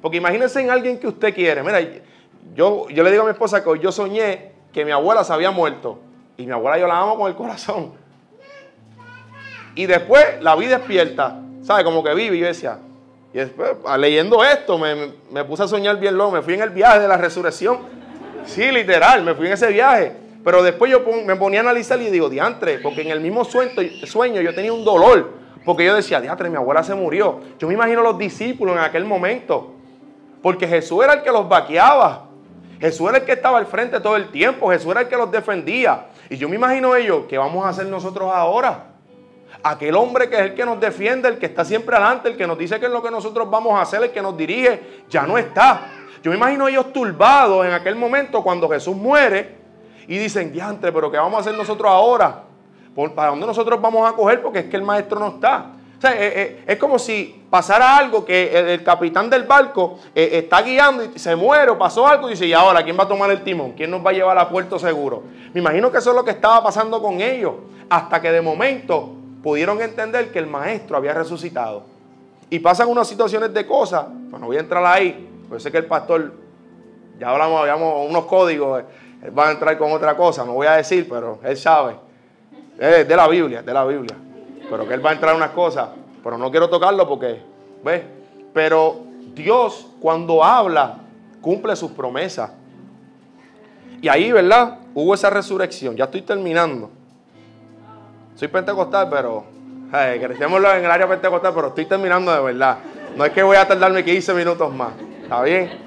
Porque 0.00 0.18
imagínense 0.18 0.60
en 0.60 0.70
alguien 0.70 0.98
que 0.98 1.08
usted 1.08 1.34
quiere. 1.34 1.62
Mira, 1.62 1.80
yo, 2.54 2.88
yo 2.88 3.02
le 3.02 3.10
digo 3.10 3.24
a 3.24 3.26
mi 3.26 3.32
esposa 3.32 3.62
que 3.62 3.68
hoy 3.68 3.80
yo 3.80 3.90
soñé 3.90 4.52
que 4.72 4.84
mi 4.84 4.92
abuela 4.92 5.24
se 5.24 5.32
había 5.32 5.50
muerto. 5.50 5.98
Y 6.36 6.46
mi 6.46 6.52
abuela 6.52 6.78
yo 6.78 6.86
la 6.86 7.00
amo 7.00 7.16
con 7.16 7.28
el 7.28 7.34
corazón. 7.34 7.92
Y 9.74 9.86
después 9.86 10.24
la 10.40 10.54
vi 10.54 10.66
despierta, 10.66 11.40
¿sabe? 11.62 11.82
Como 11.82 12.04
que 12.04 12.14
vive. 12.14 12.36
Y 12.36 12.40
yo 12.40 12.46
decía, 12.46 12.78
y 13.36 13.38
después 13.38 13.72
leyendo 13.98 14.42
esto 14.42 14.78
me, 14.78 15.12
me 15.30 15.44
puse 15.44 15.62
a 15.62 15.68
soñar 15.68 16.00
bien 16.00 16.16
loco. 16.16 16.30
Me 16.30 16.40
fui 16.40 16.54
en 16.54 16.62
el 16.62 16.70
viaje 16.70 17.00
de 17.00 17.06
la 17.06 17.18
resurrección. 17.18 17.80
Sí, 18.46 18.72
literal, 18.72 19.22
me 19.24 19.34
fui 19.34 19.46
en 19.46 19.52
ese 19.52 19.66
viaje. 19.66 20.10
Pero 20.42 20.62
después 20.62 20.90
yo 20.90 21.02
me 21.22 21.36
ponía 21.36 21.60
a 21.60 21.62
analizar 21.64 22.00
y 22.00 22.06
digo, 22.06 22.30
diantre, 22.30 22.78
porque 22.78 23.02
en 23.02 23.08
el 23.08 23.20
mismo 23.20 23.44
sueño, 23.44 23.72
sueño 24.04 24.40
yo 24.40 24.54
tenía 24.54 24.72
un 24.72 24.86
dolor. 24.86 25.32
Porque 25.66 25.84
yo 25.84 25.94
decía, 25.94 26.18
diantre, 26.18 26.48
mi 26.48 26.56
abuela 26.56 26.82
se 26.82 26.94
murió. 26.94 27.40
Yo 27.58 27.68
me 27.68 27.74
imagino 27.74 28.00
los 28.00 28.16
discípulos 28.16 28.74
en 28.74 28.82
aquel 28.82 29.04
momento. 29.04 29.74
Porque 30.40 30.66
Jesús 30.66 31.04
era 31.04 31.12
el 31.12 31.22
que 31.22 31.30
los 31.30 31.46
vaqueaba. 31.46 32.28
Jesús 32.80 33.06
era 33.06 33.18
el 33.18 33.24
que 33.26 33.32
estaba 33.32 33.58
al 33.58 33.66
frente 33.66 34.00
todo 34.00 34.16
el 34.16 34.30
tiempo. 34.30 34.70
Jesús 34.70 34.92
era 34.92 35.02
el 35.02 35.08
que 35.08 35.16
los 35.18 35.30
defendía. 35.30 36.06
Y 36.30 36.38
yo 36.38 36.48
me 36.48 36.56
imagino 36.56 36.94
ellos, 36.94 37.24
¿qué 37.28 37.36
vamos 37.36 37.66
a 37.66 37.68
hacer 37.68 37.84
nosotros 37.84 38.30
ahora? 38.32 38.95
Aquel 39.62 39.96
hombre 39.96 40.28
que 40.28 40.36
es 40.36 40.42
el 40.42 40.54
que 40.54 40.64
nos 40.64 40.80
defiende, 40.80 41.28
el 41.28 41.38
que 41.38 41.46
está 41.46 41.64
siempre 41.64 41.96
adelante, 41.96 42.28
el 42.28 42.36
que 42.36 42.46
nos 42.46 42.58
dice 42.58 42.78
que 42.78 42.86
es 42.86 42.92
lo 42.92 43.02
que 43.02 43.10
nosotros 43.10 43.48
vamos 43.50 43.74
a 43.74 43.82
hacer, 43.82 44.02
el 44.02 44.10
que 44.10 44.22
nos 44.22 44.36
dirige, 44.36 45.02
ya 45.08 45.26
no 45.26 45.38
está. 45.38 45.88
Yo 46.22 46.30
me 46.30 46.36
imagino 46.36 46.68
ellos 46.68 46.92
turbados 46.92 47.64
en 47.64 47.72
aquel 47.72 47.94
momento 47.96 48.42
cuando 48.42 48.68
Jesús 48.68 48.96
muere 48.96 49.56
y 50.08 50.18
dicen, 50.18 50.52
diantre, 50.52 50.92
pero 50.92 51.10
¿qué 51.10 51.18
vamos 51.18 51.38
a 51.38 51.40
hacer 51.40 51.54
nosotros 51.54 51.90
ahora? 51.90 52.42
¿Para 53.14 53.30
dónde 53.30 53.46
nosotros 53.46 53.80
vamos 53.80 54.08
a 54.08 54.14
coger? 54.14 54.42
Porque 54.42 54.60
es 54.60 54.64
que 54.66 54.76
el 54.76 54.82
maestro 54.82 55.20
no 55.20 55.28
está. 55.28 55.72
O 55.96 56.00
sea, 56.00 56.12
eh, 56.12 56.32
eh, 56.34 56.64
es 56.66 56.78
como 56.78 56.98
si 56.98 57.44
pasara 57.48 57.96
algo 57.96 58.24
que 58.24 58.74
el, 58.74 58.82
capitán 58.84 59.30
del 59.30 59.44
barco 59.44 59.98
eh, 60.14 60.30
está 60.32 60.60
guiando 60.62 61.04
y 61.04 61.18
se 61.18 61.34
muere 61.36 61.70
o 61.70 61.78
pasó 61.78 62.06
algo 62.06 62.28
y 62.28 62.32
dice, 62.32 62.46
¿y 62.46 62.52
ahora 62.52 62.82
quién 62.82 62.98
va 62.98 63.04
a 63.04 63.08
tomar 63.08 63.30
el 63.30 63.42
timón? 63.42 63.72
¿Quién 63.72 63.90
nos 63.90 64.04
va 64.04 64.10
a 64.10 64.12
llevar 64.12 64.38
a 64.38 64.48
puerto 64.48 64.78
seguro? 64.78 65.22
Me 65.54 65.60
imagino 65.60 65.90
que 65.90 65.98
eso 65.98 66.10
es 66.10 66.16
lo 66.16 66.24
que 66.24 66.32
estaba 66.32 66.62
pasando 66.62 67.00
con 67.00 67.20
ellos. 67.20 67.54
Hasta 67.88 68.20
que 68.20 68.30
de 68.30 68.42
momento 68.42 69.12
pudieron 69.46 69.80
entender 69.80 70.32
que 70.32 70.40
el 70.40 70.48
maestro 70.48 70.96
había 70.96 71.14
resucitado. 71.14 71.84
Y 72.50 72.58
pasan 72.58 72.88
unas 72.88 73.06
situaciones 73.06 73.54
de 73.54 73.64
cosas, 73.64 74.06
pues 74.28 74.40
no 74.40 74.48
voy 74.48 74.56
a 74.56 74.58
entrar 74.58 74.84
ahí, 74.84 75.44
porque 75.48 75.62
sé 75.62 75.70
que 75.70 75.78
el 75.78 75.84
pastor, 75.84 76.32
ya 77.16 77.30
hablamos, 77.30 77.60
habíamos 77.60 78.10
unos 78.10 78.24
códigos, 78.24 78.82
él 79.22 79.38
va 79.38 79.46
a 79.46 79.52
entrar 79.52 79.78
con 79.78 79.92
otra 79.92 80.16
cosa, 80.16 80.44
no 80.44 80.54
voy 80.54 80.66
a 80.66 80.72
decir, 80.72 81.08
pero 81.08 81.38
él 81.44 81.56
sabe. 81.56 81.94
Es 82.76 83.06
de 83.06 83.16
la 83.16 83.28
Biblia, 83.28 83.62
de 83.62 83.72
la 83.72 83.84
Biblia. 83.84 84.16
Pero 84.68 84.88
que 84.88 84.94
él 84.94 85.06
va 85.06 85.10
a 85.10 85.12
entrar 85.12 85.36
unas 85.36 85.50
cosas, 85.50 85.90
pero 86.24 86.36
no 86.36 86.50
quiero 86.50 86.68
tocarlo 86.68 87.06
porque, 87.06 87.40
¿ves? 87.84 88.02
Pero 88.52 88.96
Dios 89.32 89.86
cuando 90.00 90.42
habla, 90.42 90.98
cumple 91.40 91.76
sus 91.76 91.92
promesas. 91.92 92.50
Y 94.02 94.08
ahí, 94.08 94.32
¿verdad? 94.32 94.80
Hubo 94.92 95.14
esa 95.14 95.30
resurrección. 95.30 95.94
Ya 95.94 96.06
estoy 96.06 96.22
terminando. 96.22 96.90
Soy 98.36 98.48
pentecostal, 98.48 99.08
pero 99.10 99.44
hey, 99.92 100.20
crecémoslo 100.20 100.72
en 100.74 100.84
el 100.84 100.90
área 100.90 101.08
pentecostal, 101.08 101.52
pero 101.54 101.68
estoy 101.68 101.86
terminando 101.86 102.32
de 102.32 102.40
verdad. 102.40 102.78
No 103.16 103.24
es 103.24 103.32
que 103.32 103.42
voy 103.42 103.56
a 103.56 103.66
tardarme 103.66 104.04
15 104.04 104.34
minutos 104.34 104.72
más. 104.72 104.92
¿Está 105.22 105.42
bien? 105.42 105.86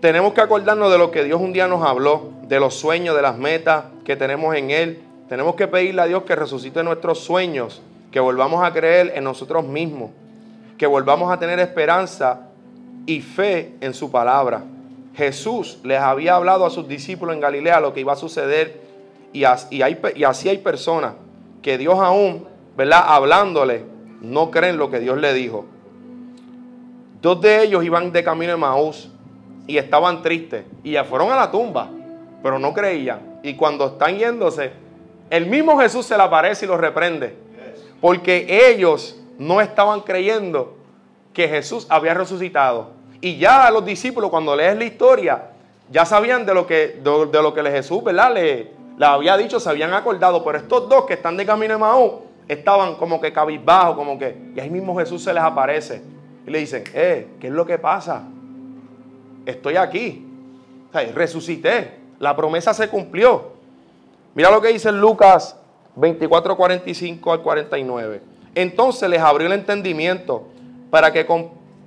tenemos 0.00 0.32
que 0.32 0.40
acordarnos 0.40 0.90
de 0.90 0.98
lo 0.98 1.10
que 1.10 1.24
Dios 1.24 1.40
un 1.40 1.52
día 1.52 1.68
nos 1.68 1.86
habló, 1.86 2.30
de 2.42 2.58
los 2.58 2.74
sueños, 2.74 3.14
de 3.14 3.22
las 3.22 3.36
metas 3.36 3.84
que 4.04 4.16
tenemos 4.16 4.56
en 4.56 4.70
Él. 4.70 5.02
Tenemos 5.28 5.54
que 5.54 5.68
pedirle 5.68 6.02
a 6.02 6.06
Dios 6.06 6.22
que 6.24 6.34
resucite 6.34 6.82
nuestros 6.82 7.20
sueños, 7.20 7.82
que 8.10 8.18
volvamos 8.18 8.64
a 8.64 8.72
creer 8.72 9.12
en 9.14 9.24
nosotros 9.24 9.64
mismos, 9.64 10.10
que 10.78 10.86
volvamos 10.86 11.30
a 11.30 11.38
tener 11.38 11.60
esperanza 11.60 12.48
y 13.06 13.20
fe 13.20 13.74
en 13.80 13.92
su 13.92 14.10
palabra. 14.10 14.62
Jesús 15.20 15.78
les 15.84 16.00
había 16.00 16.36
hablado 16.36 16.64
a 16.64 16.70
sus 16.70 16.88
discípulos 16.88 17.34
en 17.34 17.42
Galilea 17.42 17.78
lo 17.78 17.92
que 17.92 18.00
iba 18.00 18.14
a 18.14 18.16
suceder 18.16 18.80
y, 19.34 19.44
así 19.44 20.48
hay 20.48 20.58
personas 20.58 21.12
que 21.60 21.76
Dios 21.76 21.98
aún, 21.98 22.48
¿verdad? 22.74 23.04
Hablándole, 23.06 23.84
no 24.22 24.50
creen 24.50 24.78
lo 24.78 24.90
que 24.90 24.98
Dios 24.98 25.18
le 25.18 25.34
dijo. 25.34 25.66
Dos 27.20 27.38
de 27.42 27.64
ellos 27.64 27.84
iban 27.84 28.12
de 28.12 28.24
camino 28.24 28.54
a 28.54 28.56
Maús 28.56 29.10
y 29.66 29.76
estaban 29.76 30.22
tristes 30.22 30.64
y 30.82 30.92
ya 30.92 31.04
fueron 31.04 31.30
a 31.30 31.36
la 31.36 31.50
tumba, 31.50 31.90
pero 32.42 32.58
no 32.58 32.72
creían. 32.72 33.40
Y 33.42 33.56
cuando 33.56 33.88
están 33.88 34.16
yéndose, 34.16 34.72
el 35.28 35.44
mismo 35.44 35.78
Jesús 35.78 36.06
se 36.06 36.16
le 36.16 36.22
aparece 36.22 36.64
y 36.64 36.68
los 36.68 36.80
reprende, 36.80 37.36
porque 38.00 38.70
ellos 38.70 39.20
no 39.38 39.60
estaban 39.60 40.00
creyendo 40.00 40.78
que 41.34 41.46
Jesús 41.46 41.86
había 41.90 42.14
resucitado. 42.14 42.99
Y 43.20 43.38
ya 43.38 43.70
los 43.70 43.84
discípulos, 43.84 44.30
cuando 44.30 44.56
lees 44.56 44.76
la 44.76 44.84
historia, 44.84 45.50
ya 45.90 46.04
sabían 46.04 46.46
de 46.46 46.54
lo 46.54 46.66
que, 46.66 47.00
de, 47.02 47.42
lo 47.42 47.52
que 47.52 47.62
Jesús 47.70 48.02
¿verdad? 48.02 48.32
Le, 48.34 48.72
había 49.00 49.36
dicho, 49.36 49.60
se 49.60 49.68
habían 49.68 49.92
acordado. 49.92 50.44
Pero 50.44 50.58
estos 50.58 50.88
dos 50.88 51.04
que 51.04 51.14
están 51.14 51.36
de 51.36 51.44
camino 51.44 51.74
de 51.74 51.78
Maú 51.78 52.22
estaban 52.48 52.94
como 52.96 53.20
que 53.20 53.32
cabizbajos, 53.32 53.96
como 53.96 54.18
que. 54.18 54.36
Y 54.54 54.60
ahí 54.60 54.70
mismo 54.70 54.96
Jesús 54.98 55.22
se 55.22 55.32
les 55.32 55.42
aparece. 55.42 56.02
Y 56.46 56.50
le 56.50 56.58
dicen, 56.58 56.84
eh, 56.94 57.28
¿qué 57.38 57.48
es 57.48 57.52
lo 57.52 57.66
que 57.66 57.78
pasa? 57.78 58.24
estoy 59.46 59.76
aquí. 59.76 60.26
resucité. 61.14 61.98
La 62.18 62.36
promesa 62.36 62.74
se 62.74 62.88
cumplió. 62.88 63.52
Mira 64.34 64.50
lo 64.50 64.60
que 64.60 64.68
dice 64.68 64.92
Lucas 64.92 65.56
24, 65.96 66.56
45 66.56 67.32
al 67.32 67.42
49. 67.42 68.22
Entonces 68.54 69.08
les 69.08 69.20
abrió 69.20 69.46
el 69.46 69.54
entendimiento 69.54 70.46
para 70.90 71.12
que 71.12 71.26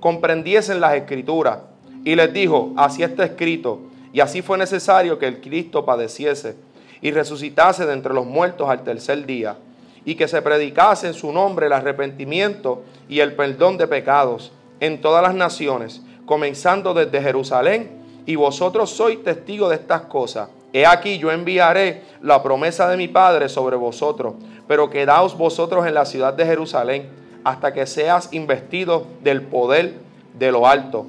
comprendiesen 0.04 0.82
las 0.82 0.96
escrituras. 0.96 1.60
Y 2.04 2.14
les 2.14 2.30
dijo, 2.30 2.74
así 2.76 3.02
está 3.02 3.24
escrito. 3.24 3.80
Y 4.12 4.20
así 4.20 4.42
fue 4.42 4.58
necesario 4.58 5.18
que 5.18 5.26
el 5.26 5.40
Cristo 5.40 5.86
padeciese 5.86 6.56
y 7.00 7.10
resucitase 7.10 7.86
de 7.86 7.94
entre 7.94 8.12
los 8.12 8.26
muertos 8.26 8.68
al 8.68 8.84
tercer 8.84 9.24
día. 9.24 9.56
Y 10.04 10.16
que 10.16 10.28
se 10.28 10.42
predicase 10.42 11.06
en 11.06 11.14
su 11.14 11.32
nombre 11.32 11.68
el 11.68 11.72
arrepentimiento 11.72 12.82
y 13.08 13.20
el 13.20 13.32
perdón 13.32 13.78
de 13.78 13.86
pecados 13.86 14.52
en 14.78 15.00
todas 15.00 15.22
las 15.22 15.34
naciones 15.34 16.02
comenzando 16.26 16.92
desde 16.92 17.22
Jerusalén, 17.22 18.02
y 18.26 18.36
vosotros 18.36 18.90
sois 18.90 19.24
testigos 19.24 19.70
de 19.70 19.76
estas 19.76 20.02
cosas. 20.02 20.50
He 20.74 20.84
aquí 20.84 21.16
yo 21.16 21.30
enviaré 21.30 22.02
la 22.20 22.42
promesa 22.42 22.88
de 22.88 22.98
mi 22.98 23.08
Padre 23.08 23.48
sobre 23.48 23.76
vosotros, 23.76 24.34
pero 24.68 24.90
quedaos 24.90 25.36
vosotros 25.36 25.86
en 25.86 25.94
la 25.94 26.04
ciudad 26.04 26.34
de 26.34 26.44
Jerusalén 26.44 27.23
hasta 27.44 27.72
que 27.72 27.86
seas 27.86 28.32
investido 28.32 29.06
del 29.22 29.42
poder 29.42 29.94
de 30.38 30.50
lo 30.50 30.66
alto. 30.66 31.06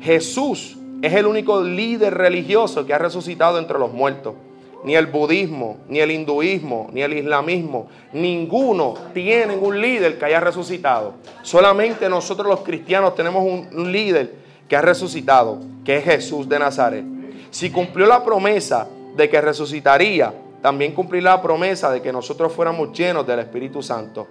Jesús 0.00 0.76
es 1.02 1.12
el 1.14 1.26
único 1.26 1.62
líder 1.62 2.14
religioso 2.14 2.86
que 2.86 2.94
ha 2.94 2.98
resucitado 2.98 3.58
entre 3.58 3.78
los 3.78 3.92
muertos. 3.92 4.34
Ni 4.84 4.94
el 4.94 5.06
budismo, 5.06 5.78
ni 5.88 5.98
el 5.98 6.12
hinduismo, 6.12 6.88
ni 6.92 7.02
el 7.02 7.12
islamismo, 7.14 7.88
ninguno 8.12 8.94
tiene 9.12 9.56
un 9.56 9.80
líder 9.80 10.18
que 10.18 10.26
haya 10.26 10.38
resucitado. 10.38 11.14
Solamente 11.42 12.08
nosotros 12.08 12.46
los 12.46 12.60
cristianos 12.60 13.16
tenemos 13.16 13.42
un 13.44 13.90
líder 13.90 14.32
que 14.68 14.76
ha 14.76 14.82
resucitado, 14.82 15.58
que 15.84 15.96
es 15.96 16.04
Jesús 16.04 16.48
de 16.48 16.58
Nazaret. 16.60 17.04
Si 17.50 17.70
cumplió 17.70 18.06
la 18.06 18.22
promesa 18.22 18.86
de 19.16 19.28
que 19.28 19.40
resucitaría, 19.40 20.32
también 20.62 20.92
cumplirá 20.92 21.32
la 21.32 21.42
promesa 21.42 21.90
de 21.90 22.02
que 22.02 22.12
nosotros 22.12 22.52
fuéramos 22.52 22.96
llenos 22.96 23.26
del 23.26 23.40
Espíritu 23.40 23.82
Santo. 23.82 24.26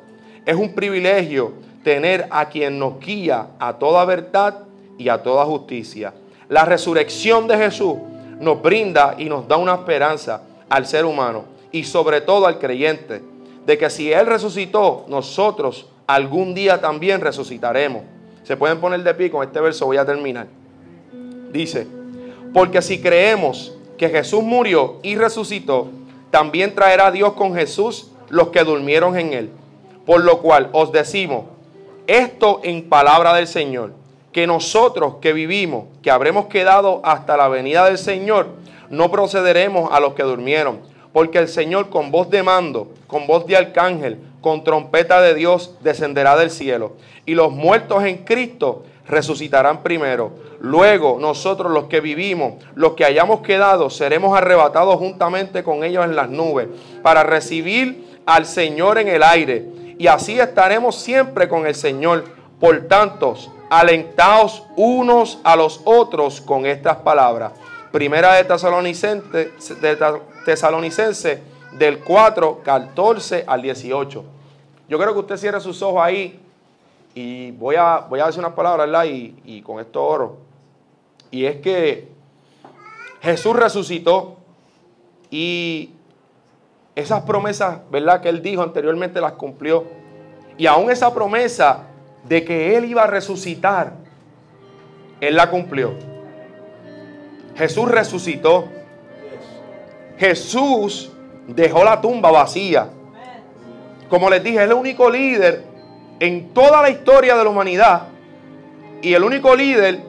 Es 0.48 0.56
un 0.56 0.74
privilegio 0.74 1.52
tener 1.84 2.26
a 2.30 2.48
quien 2.48 2.80
nos 2.80 3.02
guía 3.02 3.48
a 3.60 3.74
toda 3.74 4.06
verdad 4.06 4.60
y 4.98 5.10
a 5.10 5.22
toda 5.22 5.44
justicia. 5.44 6.14
La 6.48 6.64
resurrección 6.64 7.50
de 7.50 7.58
Jesús 7.58 7.96
nos 8.40 8.62
brinda 8.62 9.16
y 9.18 9.26
nos 9.26 9.46
da 9.46 9.58
una 9.58 9.74
esperanza 9.74 10.44
al 10.70 10.86
ser 10.86 11.04
humano 11.04 11.44
y 11.74 11.84
sobre 11.84 12.22
todo 12.22 12.48
al 12.48 12.60
creyente, 12.60 13.22
de 13.66 13.78
que 13.78 13.90
si 13.90 14.10
Él 14.14 14.26
resucitó, 14.26 15.04
nosotros 15.10 15.88
algún 16.08 16.56
día 16.56 16.80
también 16.80 17.20
resucitaremos. 17.20 18.04
Se 18.44 18.56
pueden 18.56 18.80
poner 18.80 19.04
de 19.04 19.14
pie 19.16 19.30
con 19.30 19.46
este 19.46 19.60
verso, 19.60 19.86
voy 19.86 19.98
a 19.98 20.06
terminar. 20.06 20.48
Dice, 21.52 21.88
porque 22.54 22.82
si 22.82 23.02
creemos 23.02 23.76
que 23.98 24.08
Jesús 24.08 24.44
murió 24.44 25.00
y 25.04 25.18
resucitó, 25.18 25.90
también 26.32 26.74
traerá 26.74 27.12
Dios 27.12 27.34
con 27.34 27.54
Jesús 27.54 28.12
los 28.30 28.48
que 28.48 28.64
durmieron 28.64 29.18
en 29.18 29.34
él. 29.34 29.50
Por 30.08 30.24
lo 30.24 30.40
cual 30.40 30.70
os 30.72 30.92
decimos 30.92 31.44
esto 32.08 32.62
en 32.64 32.88
palabra 32.88 33.34
del 33.34 33.46
Señor, 33.46 33.92
que 34.32 34.48
nosotros 34.48 35.16
que 35.22 35.34
vivimos, 35.34 35.86
que 36.02 36.10
habremos 36.10 36.46
quedado 36.46 37.02
hasta 37.04 37.36
la 37.36 37.50
venida 37.50 37.84
del 37.86 37.98
Señor, 37.98 38.48
no 38.90 39.12
procederemos 39.12 39.92
a 39.92 40.00
los 40.00 40.14
que 40.14 40.24
durmieron, 40.24 40.80
porque 41.12 41.40
el 41.40 41.50
Señor 41.50 41.90
con 41.90 42.10
voz 42.10 42.30
de 42.30 42.42
mando, 42.42 42.88
con 43.08 43.28
voz 43.28 43.46
de 43.46 43.58
arcángel, 43.58 44.18
con 44.40 44.64
trompeta 44.64 45.20
de 45.20 45.34
Dios 45.34 45.76
descenderá 45.82 46.38
del 46.38 46.52
cielo, 46.52 46.94
y 47.26 47.36
los 47.36 47.52
muertos 47.52 48.06
en 48.06 48.20
Cristo 48.20 48.86
resucitarán 49.08 49.84
primero. 49.84 50.32
Luego 50.62 51.18
nosotros 51.20 51.72
los 51.74 51.86
que 51.86 52.00
vivimos, 52.00 52.54
los 52.76 52.94
que 52.94 53.04
hayamos 53.04 53.42
quedado, 53.42 53.90
seremos 53.90 54.38
arrebatados 54.38 54.96
juntamente 54.96 55.64
con 55.64 55.84
ellos 55.84 56.06
en 56.06 56.16
las 56.16 56.30
nubes 56.30 56.70
para 57.04 57.24
recibir 57.24 58.20
al 58.26 58.46
Señor 58.46 58.98
en 58.98 59.10
el 59.10 59.24
aire. 59.24 59.77
Y 59.98 60.08
así 60.08 60.40
estaremos 60.40 60.96
siempre 60.96 61.48
con 61.48 61.66
el 61.66 61.76
Señor. 61.76 62.26
Por 62.60 62.88
tanto, 62.88 63.36
alentaos 63.70 64.64
unos 64.76 65.40
a 65.44 65.56
los 65.56 65.82
otros 65.86 66.42
con 66.42 66.66
estas 66.66 66.98
palabras. 66.98 67.54
Primera 67.92 68.34
de 68.34 68.44
Tesalonicense, 68.44 69.52
de 69.82 69.98
Tesalonicense 70.46 71.42
del 71.74 72.00
4, 72.00 72.62
14 72.64 73.44
al 73.48 73.62
18. 73.62 74.24
Yo 74.90 74.98
creo 74.98 75.14
que 75.14 75.20
usted 75.20 75.38
cierre 75.38 75.60
sus 75.60 75.82
ojos 75.82 76.02
ahí 76.02 76.40
y 77.14 77.52
voy 77.52 77.76
a, 77.76 78.06
voy 78.10 78.20
a 78.20 78.28
decir 78.28 78.40
unas 78.40 78.54
palabras, 78.54 78.88
¿verdad? 78.88 79.06
Y, 79.06 79.36
y 79.46 79.62
con 79.62 79.80
esto 79.80 80.04
oro. 80.04 80.38
Y 81.32 81.46
es 81.46 81.58
que 81.58 82.08
Jesús 83.22 83.56
resucitó 83.56 84.38
y 85.30 85.92
esas 86.98 87.22
promesas, 87.22 87.82
¿verdad? 87.92 88.22
Que 88.22 88.30
él 88.30 88.42
dijo 88.42 88.64
anteriormente 88.64 89.22
las 89.22 89.34
cumplió. 89.34 89.86
Y 90.58 90.66
aún 90.66 90.90
esa 90.90 91.14
promesa 91.14 91.84
de 92.28 92.44
que 92.44 92.76
él 92.76 92.86
iba 92.86 93.04
a 93.04 93.08
resucitar, 93.08 93.94
él 95.22 95.36
la 95.36 95.52
cumplió. 95.52 95.94
Jesús 97.56 97.88
resucitó. 97.88 98.68
Jesús 100.18 101.12
dejó 101.48 101.84
la 101.84 102.02
tumba 102.02 102.32
vacía. 102.32 102.90
Como 104.10 104.32
les 104.32 104.44
dije, 104.44 104.58
es 104.58 104.64
el 104.64 104.74
único 104.74 105.08
líder 105.12 105.66
en 106.20 106.52
toda 106.52 106.82
la 106.82 106.90
historia 106.90 107.38
de 107.38 107.44
la 107.44 107.50
humanidad 107.52 108.08
y 109.04 109.14
el 109.14 109.24
único 109.24 109.56
líder 109.56 110.02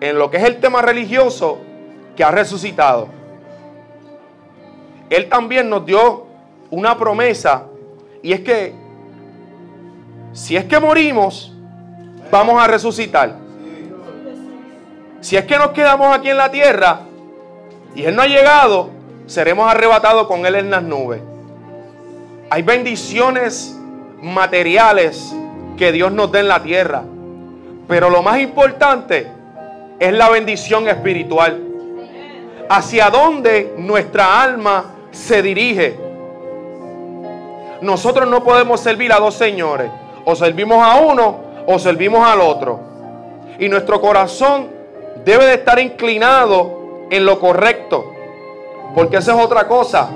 en 0.00 0.18
lo 0.18 0.30
que 0.30 0.36
es 0.36 0.44
el 0.44 0.60
tema 0.60 0.82
religioso 0.82 1.56
que 2.14 2.22
ha 2.22 2.30
resucitado. 2.30 3.15
Él 5.10 5.28
también 5.28 5.68
nos 5.70 5.86
dio 5.86 6.26
una 6.70 6.96
promesa 6.98 7.64
y 8.22 8.32
es 8.32 8.40
que 8.40 8.74
si 10.32 10.56
es 10.56 10.64
que 10.64 10.78
morimos, 10.78 11.52
vamos 12.30 12.62
a 12.62 12.66
resucitar. 12.66 13.36
Si 15.20 15.36
es 15.36 15.44
que 15.44 15.56
nos 15.56 15.70
quedamos 15.70 16.14
aquí 16.14 16.28
en 16.28 16.36
la 16.36 16.50
tierra 16.50 17.00
y 17.94 18.04
Él 18.04 18.14
no 18.14 18.22
ha 18.22 18.26
llegado, 18.26 18.90
seremos 19.26 19.70
arrebatados 19.70 20.26
con 20.26 20.44
Él 20.44 20.56
en 20.56 20.70
las 20.70 20.82
nubes. 20.82 21.20
Hay 22.50 22.62
bendiciones 22.62 23.78
materiales 24.20 25.34
que 25.76 25.92
Dios 25.92 26.12
nos 26.12 26.30
da 26.30 26.40
en 26.40 26.48
la 26.48 26.62
tierra. 26.62 27.02
Pero 27.88 28.10
lo 28.10 28.22
más 28.22 28.40
importante 28.40 29.26
es 29.98 30.12
la 30.12 30.28
bendición 30.28 30.88
espiritual. 30.88 31.62
Hacia 32.68 33.10
dónde 33.10 33.74
nuestra 33.78 34.42
alma 34.42 34.95
se 35.16 35.42
dirige. 35.42 35.98
Nosotros 37.80 38.28
no 38.28 38.44
podemos 38.44 38.80
servir 38.80 39.12
a 39.12 39.18
dos 39.18 39.34
señores. 39.34 39.90
O 40.24 40.34
servimos 40.34 40.84
a 40.84 40.96
uno 41.00 41.38
o 41.66 41.78
servimos 41.78 42.26
al 42.26 42.40
otro. 42.40 42.80
Y 43.58 43.68
nuestro 43.68 44.00
corazón 44.00 44.68
debe 45.24 45.46
de 45.46 45.54
estar 45.54 45.78
inclinado 45.78 47.06
en 47.10 47.24
lo 47.24 47.40
correcto. 47.40 48.12
Porque 48.94 49.16
esa 49.16 49.34
es 49.34 49.44
otra 49.44 49.66
cosa. 49.66 50.08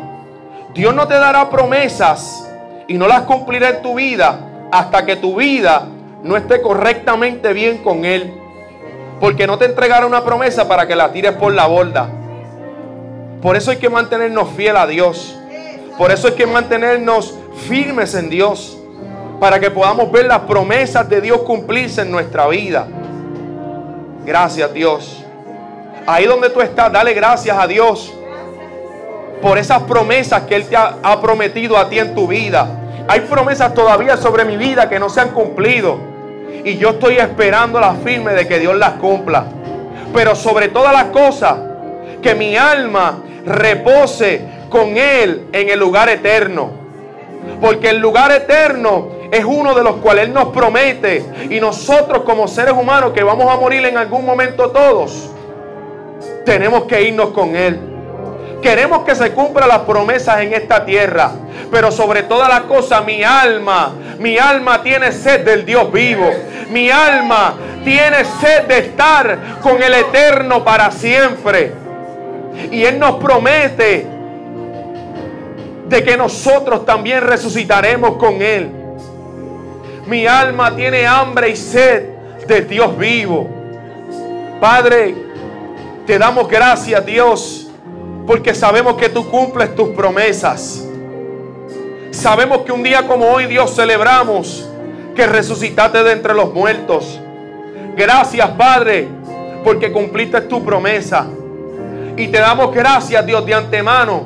Dios 0.74 0.94
no 0.94 1.08
te 1.08 1.14
dará 1.14 1.48
promesas 1.50 2.48
y 2.86 2.94
no 2.94 3.08
las 3.08 3.22
cumplirá 3.22 3.70
en 3.70 3.82
tu 3.82 3.94
vida 3.94 4.68
hasta 4.70 5.04
que 5.04 5.16
tu 5.16 5.36
vida 5.36 5.86
no 6.22 6.36
esté 6.36 6.60
correctamente 6.60 7.52
bien 7.52 7.78
con 7.78 8.04
Él. 8.04 8.34
Porque 9.20 9.46
no 9.46 9.58
te 9.58 9.66
entregará 9.66 10.06
una 10.06 10.24
promesa 10.24 10.66
para 10.66 10.86
que 10.86 10.96
la 10.96 11.12
tires 11.12 11.32
por 11.32 11.52
la 11.52 11.66
borda. 11.66 12.08
Por 13.42 13.56
eso 13.56 13.70
hay 13.70 13.78
que 13.78 13.88
mantenernos 13.88 14.50
fiel 14.50 14.76
a 14.76 14.86
Dios. 14.86 15.36
Por 15.96 16.10
eso 16.10 16.28
hay 16.28 16.34
que 16.34 16.46
mantenernos 16.46 17.34
firmes 17.66 18.14
en 18.14 18.28
Dios. 18.28 18.78
Para 19.38 19.58
que 19.58 19.70
podamos 19.70 20.12
ver 20.12 20.26
las 20.26 20.40
promesas 20.40 21.08
de 21.08 21.20
Dios 21.20 21.40
cumplirse 21.42 22.02
en 22.02 22.10
nuestra 22.10 22.46
vida. 22.48 22.86
Gracias 24.26 24.72
Dios. 24.74 25.24
Ahí 26.06 26.26
donde 26.26 26.50
tú 26.50 26.60
estás, 26.60 26.92
dale 26.92 27.14
gracias 27.14 27.56
a 27.56 27.66
Dios 27.66 28.12
por 29.40 29.56
esas 29.56 29.82
promesas 29.84 30.42
que 30.42 30.56
Él 30.56 30.66
te 30.66 30.76
ha, 30.76 31.20
prometido 31.20 31.78
a 31.78 31.88
ti 31.88 31.98
en 31.98 32.14
tu 32.14 32.26
vida. 32.26 32.68
Hay 33.08 33.20
promesas 33.20 33.72
todavía 33.74 34.16
sobre 34.16 34.44
mi 34.44 34.56
vida 34.56 34.88
que 34.88 34.98
no 34.98 35.08
se 35.08 35.20
han 35.20 35.30
cumplido. 35.30 35.98
Y 36.64 36.76
yo 36.76 36.90
estoy 36.90 37.16
esperando 37.16 37.80
la 37.80 37.94
firme 37.94 38.34
de 38.34 38.46
que 38.46 38.58
Dios 38.58 38.76
las 38.76 38.92
cumpla. 38.94 39.44
Pero 40.12 40.34
sobre 40.34 40.68
todas 40.68 40.92
las 40.92 41.04
cosas, 41.04 41.56
que 42.20 42.34
mi 42.34 42.56
alma 42.56 43.18
repose 43.44 44.40
con 44.68 44.96
Él 44.96 45.46
en 45.52 45.68
el 45.68 45.78
lugar 45.78 46.08
eterno. 46.08 46.70
Porque 47.60 47.90
el 47.90 47.98
lugar 47.98 48.32
eterno 48.32 49.08
es 49.30 49.44
uno 49.44 49.74
de 49.74 49.82
los 49.82 49.96
cuales 49.96 50.26
Él 50.26 50.34
nos 50.34 50.48
promete. 50.48 51.24
Y 51.50 51.60
nosotros 51.60 52.22
como 52.24 52.48
seres 52.48 52.74
humanos 52.74 53.12
que 53.12 53.22
vamos 53.22 53.50
a 53.50 53.56
morir 53.56 53.84
en 53.86 53.96
algún 53.96 54.24
momento 54.24 54.70
todos, 54.70 55.30
tenemos 56.44 56.84
que 56.84 57.02
irnos 57.02 57.30
con 57.30 57.56
Él. 57.56 57.78
Queremos 58.62 59.04
que 59.04 59.14
se 59.14 59.32
cumplan 59.32 59.68
las 59.68 59.80
promesas 59.80 60.40
en 60.40 60.52
esta 60.52 60.84
tierra. 60.84 61.32
Pero 61.70 61.90
sobre 61.90 62.24
todas 62.24 62.48
las 62.48 62.62
cosas, 62.62 63.04
mi 63.04 63.22
alma, 63.22 63.92
mi 64.18 64.36
alma 64.36 64.82
tiene 64.82 65.12
sed 65.12 65.44
del 65.44 65.64
Dios 65.64 65.90
vivo. 65.92 66.30
Mi 66.68 66.90
alma 66.90 67.54
tiene 67.84 68.24
sed 68.24 68.66
de 68.66 68.78
estar 68.78 69.60
con 69.62 69.82
el 69.82 69.94
eterno 69.94 70.62
para 70.62 70.90
siempre. 70.90 71.72
Y 72.70 72.84
Él 72.84 72.98
nos 72.98 73.16
promete 73.16 74.06
de 75.88 76.04
que 76.04 76.16
nosotros 76.16 76.84
también 76.84 77.22
resucitaremos 77.22 78.16
con 78.16 78.40
Él. 78.42 78.70
Mi 80.06 80.26
alma 80.26 80.74
tiene 80.74 81.06
hambre 81.06 81.50
y 81.50 81.56
sed 81.56 82.04
de 82.46 82.62
Dios 82.62 82.96
vivo. 82.96 83.48
Padre, 84.60 85.14
te 86.06 86.18
damos 86.18 86.48
gracias, 86.48 87.04
Dios 87.06 87.60
porque 88.30 88.54
sabemos 88.54 88.94
que 88.94 89.08
tú 89.08 89.28
cumples 89.28 89.74
tus 89.74 89.88
promesas. 89.88 90.86
Sabemos 92.12 92.58
que 92.58 92.70
un 92.70 92.84
día 92.84 93.04
como 93.08 93.28
hoy, 93.28 93.46
Dios, 93.46 93.74
celebramos 93.74 94.68
que 95.16 95.26
resucitaste 95.26 96.04
de 96.04 96.12
entre 96.12 96.34
los 96.34 96.54
muertos. 96.54 97.20
Gracias, 97.96 98.48
Padre, 98.50 99.08
porque 99.64 99.90
cumpliste 99.90 100.42
tu 100.42 100.64
promesa. 100.64 101.26
Y 102.16 102.28
te 102.28 102.38
damos 102.38 102.74
gracias, 102.74 103.24
Dios, 103.24 103.44
de 103.46 103.54
antemano, 103.54 104.24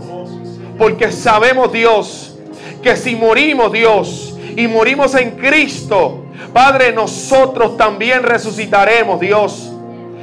porque 0.78 1.12
sabemos, 1.12 1.72
Dios, 1.72 2.36
que 2.82 2.96
si 2.96 3.14
morimos, 3.14 3.72
Dios, 3.72 4.36
y 4.56 4.66
morimos 4.66 5.14
en 5.14 5.32
Cristo, 5.32 6.24
Padre, 6.52 6.92
nosotros 6.92 7.76
también 7.76 8.22
resucitaremos, 8.22 9.20
Dios, 9.20 9.72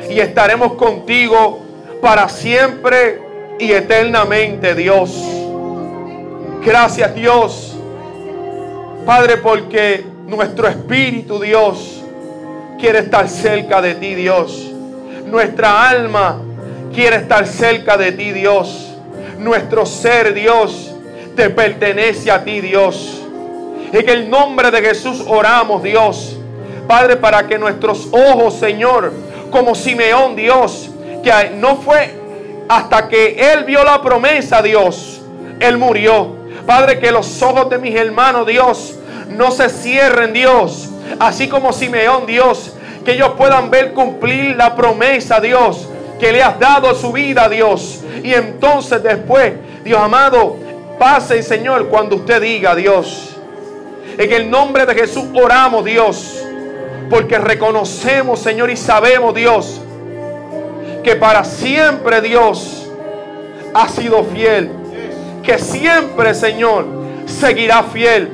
y 0.10 0.20
estaremos 0.20 0.74
contigo 0.74 1.60
para 2.02 2.28
siempre 2.30 3.22
y 3.60 3.72
eternamente, 3.72 4.76
Dios. 4.76 5.12
Gracias, 6.66 7.14
Dios. 7.16 7.76
Padre, 9.06 9.38
porque 9.38 10.06
nuestro 10.28 10.68
espíritu, 10.68 11.40
Dios, 11.40 12.04
quiere 12.80 13.00
estar 13.00 13.28
cerca 13.28 13.82
de 13.82 13.96
ti, 13.96 14.16
Dios. 14.16 14.72
Nuestra 15.26 15.90
alma 15.90 16.42
quiere 16.94 17.18
estar 17.18 17.48
cerca 17.48 17.98
de 17.98 18.12
ti, 18.12 18.32
Dios. 18.32 18.88
Nuestro 19.38 19.86
ser, 19.86 20.34
Dios, 20.34 20.94
te 21.36 21.50
pertenece 21.50 22.32
a 22.32 22.44
ti, 22.44 22.62
Dios. 22.62 23.22
En 23.92 24.08
el 24.10 24.30
nombre 24.30 24.72
de 24.72 24.82
Jesús 24.82 25.24
oramos, 25.28 25.84
Dios. 25.84 26.38
Padre, 26.88 27.18
para 27.18 27.48
que 27.48 27.58
nuestros 27.58 28.08
ojos, 28.12 28.56
Señor, 28.56 29.12
como 29.50 29.76
Simeón, 29.76 30.36
Dios, 30.36 30.90
que 31.24 31.52
no 31.56 31.78
fue 31.78 32.14
hasta 32.68 33.08
que 33.10 33.36
él 33.52 33.66
vio 33.66 33.84
la 33.84 34.02
promesa, 34.02 34.62
Dios, 34.62 35.22
él 35.60 35.78
murió. 35.78 36.36
Padre, 36.66 37.00
que 37.00 37.12
los 37.12 37.42
ojos 37.42 37.70
de 37.70 37.78
mis 37.78 37.96
hermanos, 37.96 38.48
Dios, 38.48 38.96
no 39.30 39.52
se 39.52 39.70
cierren, 39.70 40.34
Dios. 40.34 40.90
Así 41.20 41.48
como 41.48 41.74
Simeón, 41.74 42.26
Dios, 42.26 42.74
que 43.04 43.14
ellos 43.14 43.34
puedan 43.38 43.70
ver 43.70 43.94
cumplir 43.94 44.56
la 44.56 44.76
promesa, 44.76 45.40
Dios, 45.40 45.88
que 46.22 46.32
le 46.32 46.44
has 46.44 46.60
dado 46.60 46.94
su 46.94 47.12
vida, 47.12 47.50
Dios. 47.50 48.02
Y 48.24 48.32
entonces 48.36 49.02
después, 49.02 49.54
Dios 49.84 50.00
amado, 50.00 50.56
pase, 51.00 51.42
Señor, 51.42 51.88
cuando 51.88 52.18
usted 52.18 52.40
diga, 52.40 52.76
Dios. 52.76 53.36
En 54.20 54.32
el 54.32 54.52
nombre 54.52 54.86
de 54.86 54.94
Jesús 54.94 55.26
oramos, 55.34 55.84
Dios. 55.84 56.44
Porque 57.10 57.40
reconocemos, 57.40 58.40
Señor, 58.40 58.70
y 58.70 58.78
sabemos, 58.78 59.34
Dios, 59.34 59.82
que 61.04 61.16
para 61.16 61.44
siempre 61.44 62.22
Dios 62.22 62.88
ha 63.74 63.90
sido 63.90 64.24
fiel. 64.26 64.70
Que 65.42 65.58
siempre, 65.58 66.36
Señor, 66.36 66.86
seguirá 67.26 67.82
fiel. 67.82 68.30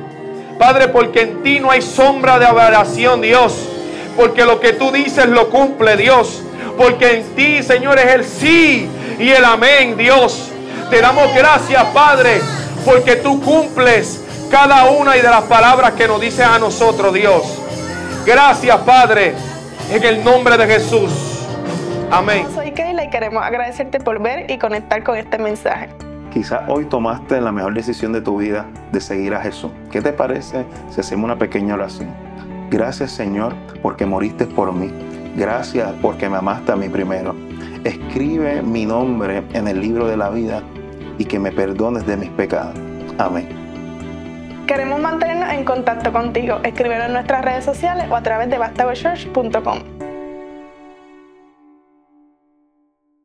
Padre, 0.58 0.88
porque 0.88 1.22
en 1.22 1.42
ti 1.42 1.58
no 1.58 1.70
hay 1.70 1.80
sombra 1.80 2.38
de 2.38 2.44
aberración, 2.44 3.22
Dios. 3.22 3.66
Porque 4.14 4.44
lo 4.44 4.60
que 4.60 4.74
tú 4.74 4.92
dices 4.92 5.26
lo 5.26 5.48
cumple, 5.48 5.96
Dios. 5.96 6.42
Porque 6.78 7.18
en 7.18 7.34
ti, 7.34 7.62
Señor, 7.62 7.98
es 7.98 8.06
el 8.06 8.24
sí 8.24 8.88
y 9.18 9.28
el 9.30 9.44
amén, 9.44 9.96
Dios. 9.96 10.52
Te 10.88 11.00
damos 11.00 11.34
gracias, 11.34 11.84
Padre, 11.86 12.40
porque 12.84 13.16
tú 13.16 13.42
cumples 13.42 14.24
cada 14.48 14.84
una 14.90 15.12
de 15.12 15.22
las 15.24 15.42
palabras 15.42 15.92
que 15.92 16.06
nos 16.06 16.20
dices 16.20 16.46
a 16.46 16.58
nosotros, 16.58 17.12
Dios. 17.12 17.60
Gracias, 18.24 18.76
Padre, 18.78 19.34
en 19.90 20.04
el 20.04 20.24
nombre 20.24 20.56
de 20.56 20.66
Jesús. 20.66 21.10
Amén. 22.10 22.46
Soy 22.54 22.70
Keila 22.70 23.04
y 23.04 23.10
queremos 23.10 23.42
agradecerte 23.42 23.98
por 23.98 24.22
ver 24.22 24.50
y 24.50 24.56
conectar 24.56 25.02
con 25.02 25.16
este 25.16 25.36
mensaje. 25.36 25.88
Quizás 26.32 26.62
hoy 26.68 26.84
tomaste 26.84 27.40
la 27.40 27.50
mejor 27.50 27.74
decisión 27.74 28.12
de 28.12 28.20
tu 28.20 28.38
vida 28.38 28.66
de 28.92 29.00
seguir 29.00 29.34
a 29.34 29.40
Jesús. 29.40 29.72
¿Qué 29.90 30.00
te 30.00 30.12
parece 30.12 30.64
si 30.90 31.00
hacemos 31.00 31.24
una 31.24 31.36
pequeña 31.36 31.74
oración? 31.74 32.14
Gracias 32.70 33.10
Señor 33.10 33.54
porque 33.82 34.06
moriste 34.06 34.46
por 34.46 34.72
mí. 34.72 35.17
Gracias 35.38 35.92
porque 36.02 36.28
me 36.28 36.38
amaste 36.38 36.72
a 36.72 36.76
mí 36.76 36.88
primero. 36.88 37.32
Escribe 37.84 38.60
mi 38.60 38.84
nombre 38.84 39.44
en 39.52 39.68
el 39.68 39.80
libro 39.80 40.08
de 40.08 40.16
la 40.16 40.30
vida 40.30 40.62
y 41.16 41.24
que 41.24 41.38
me 41.38 41.52
perdones 41.52 42.04
de 42.06 42.16
mis 42.16 42.28
pecados. 42.30 42.74
Amén. 43.18 43.48
Queremos 44.66 45.00
mantenernos 45.00 45.50
en 45.50 45.64
contacto 45.64 46.12
contigo. 46.12 46.58
Escríbelo 46.64 47.04
en 47.04 47.12
nuestras 47.12 47.44
redes 47.44 47.64
sociales 47.64 48.06
o 48.10 48.16
a 48.16 48.22
través 48.22 48.50
de 48.50 48.58
bastagochurch.com. 48.58 50.07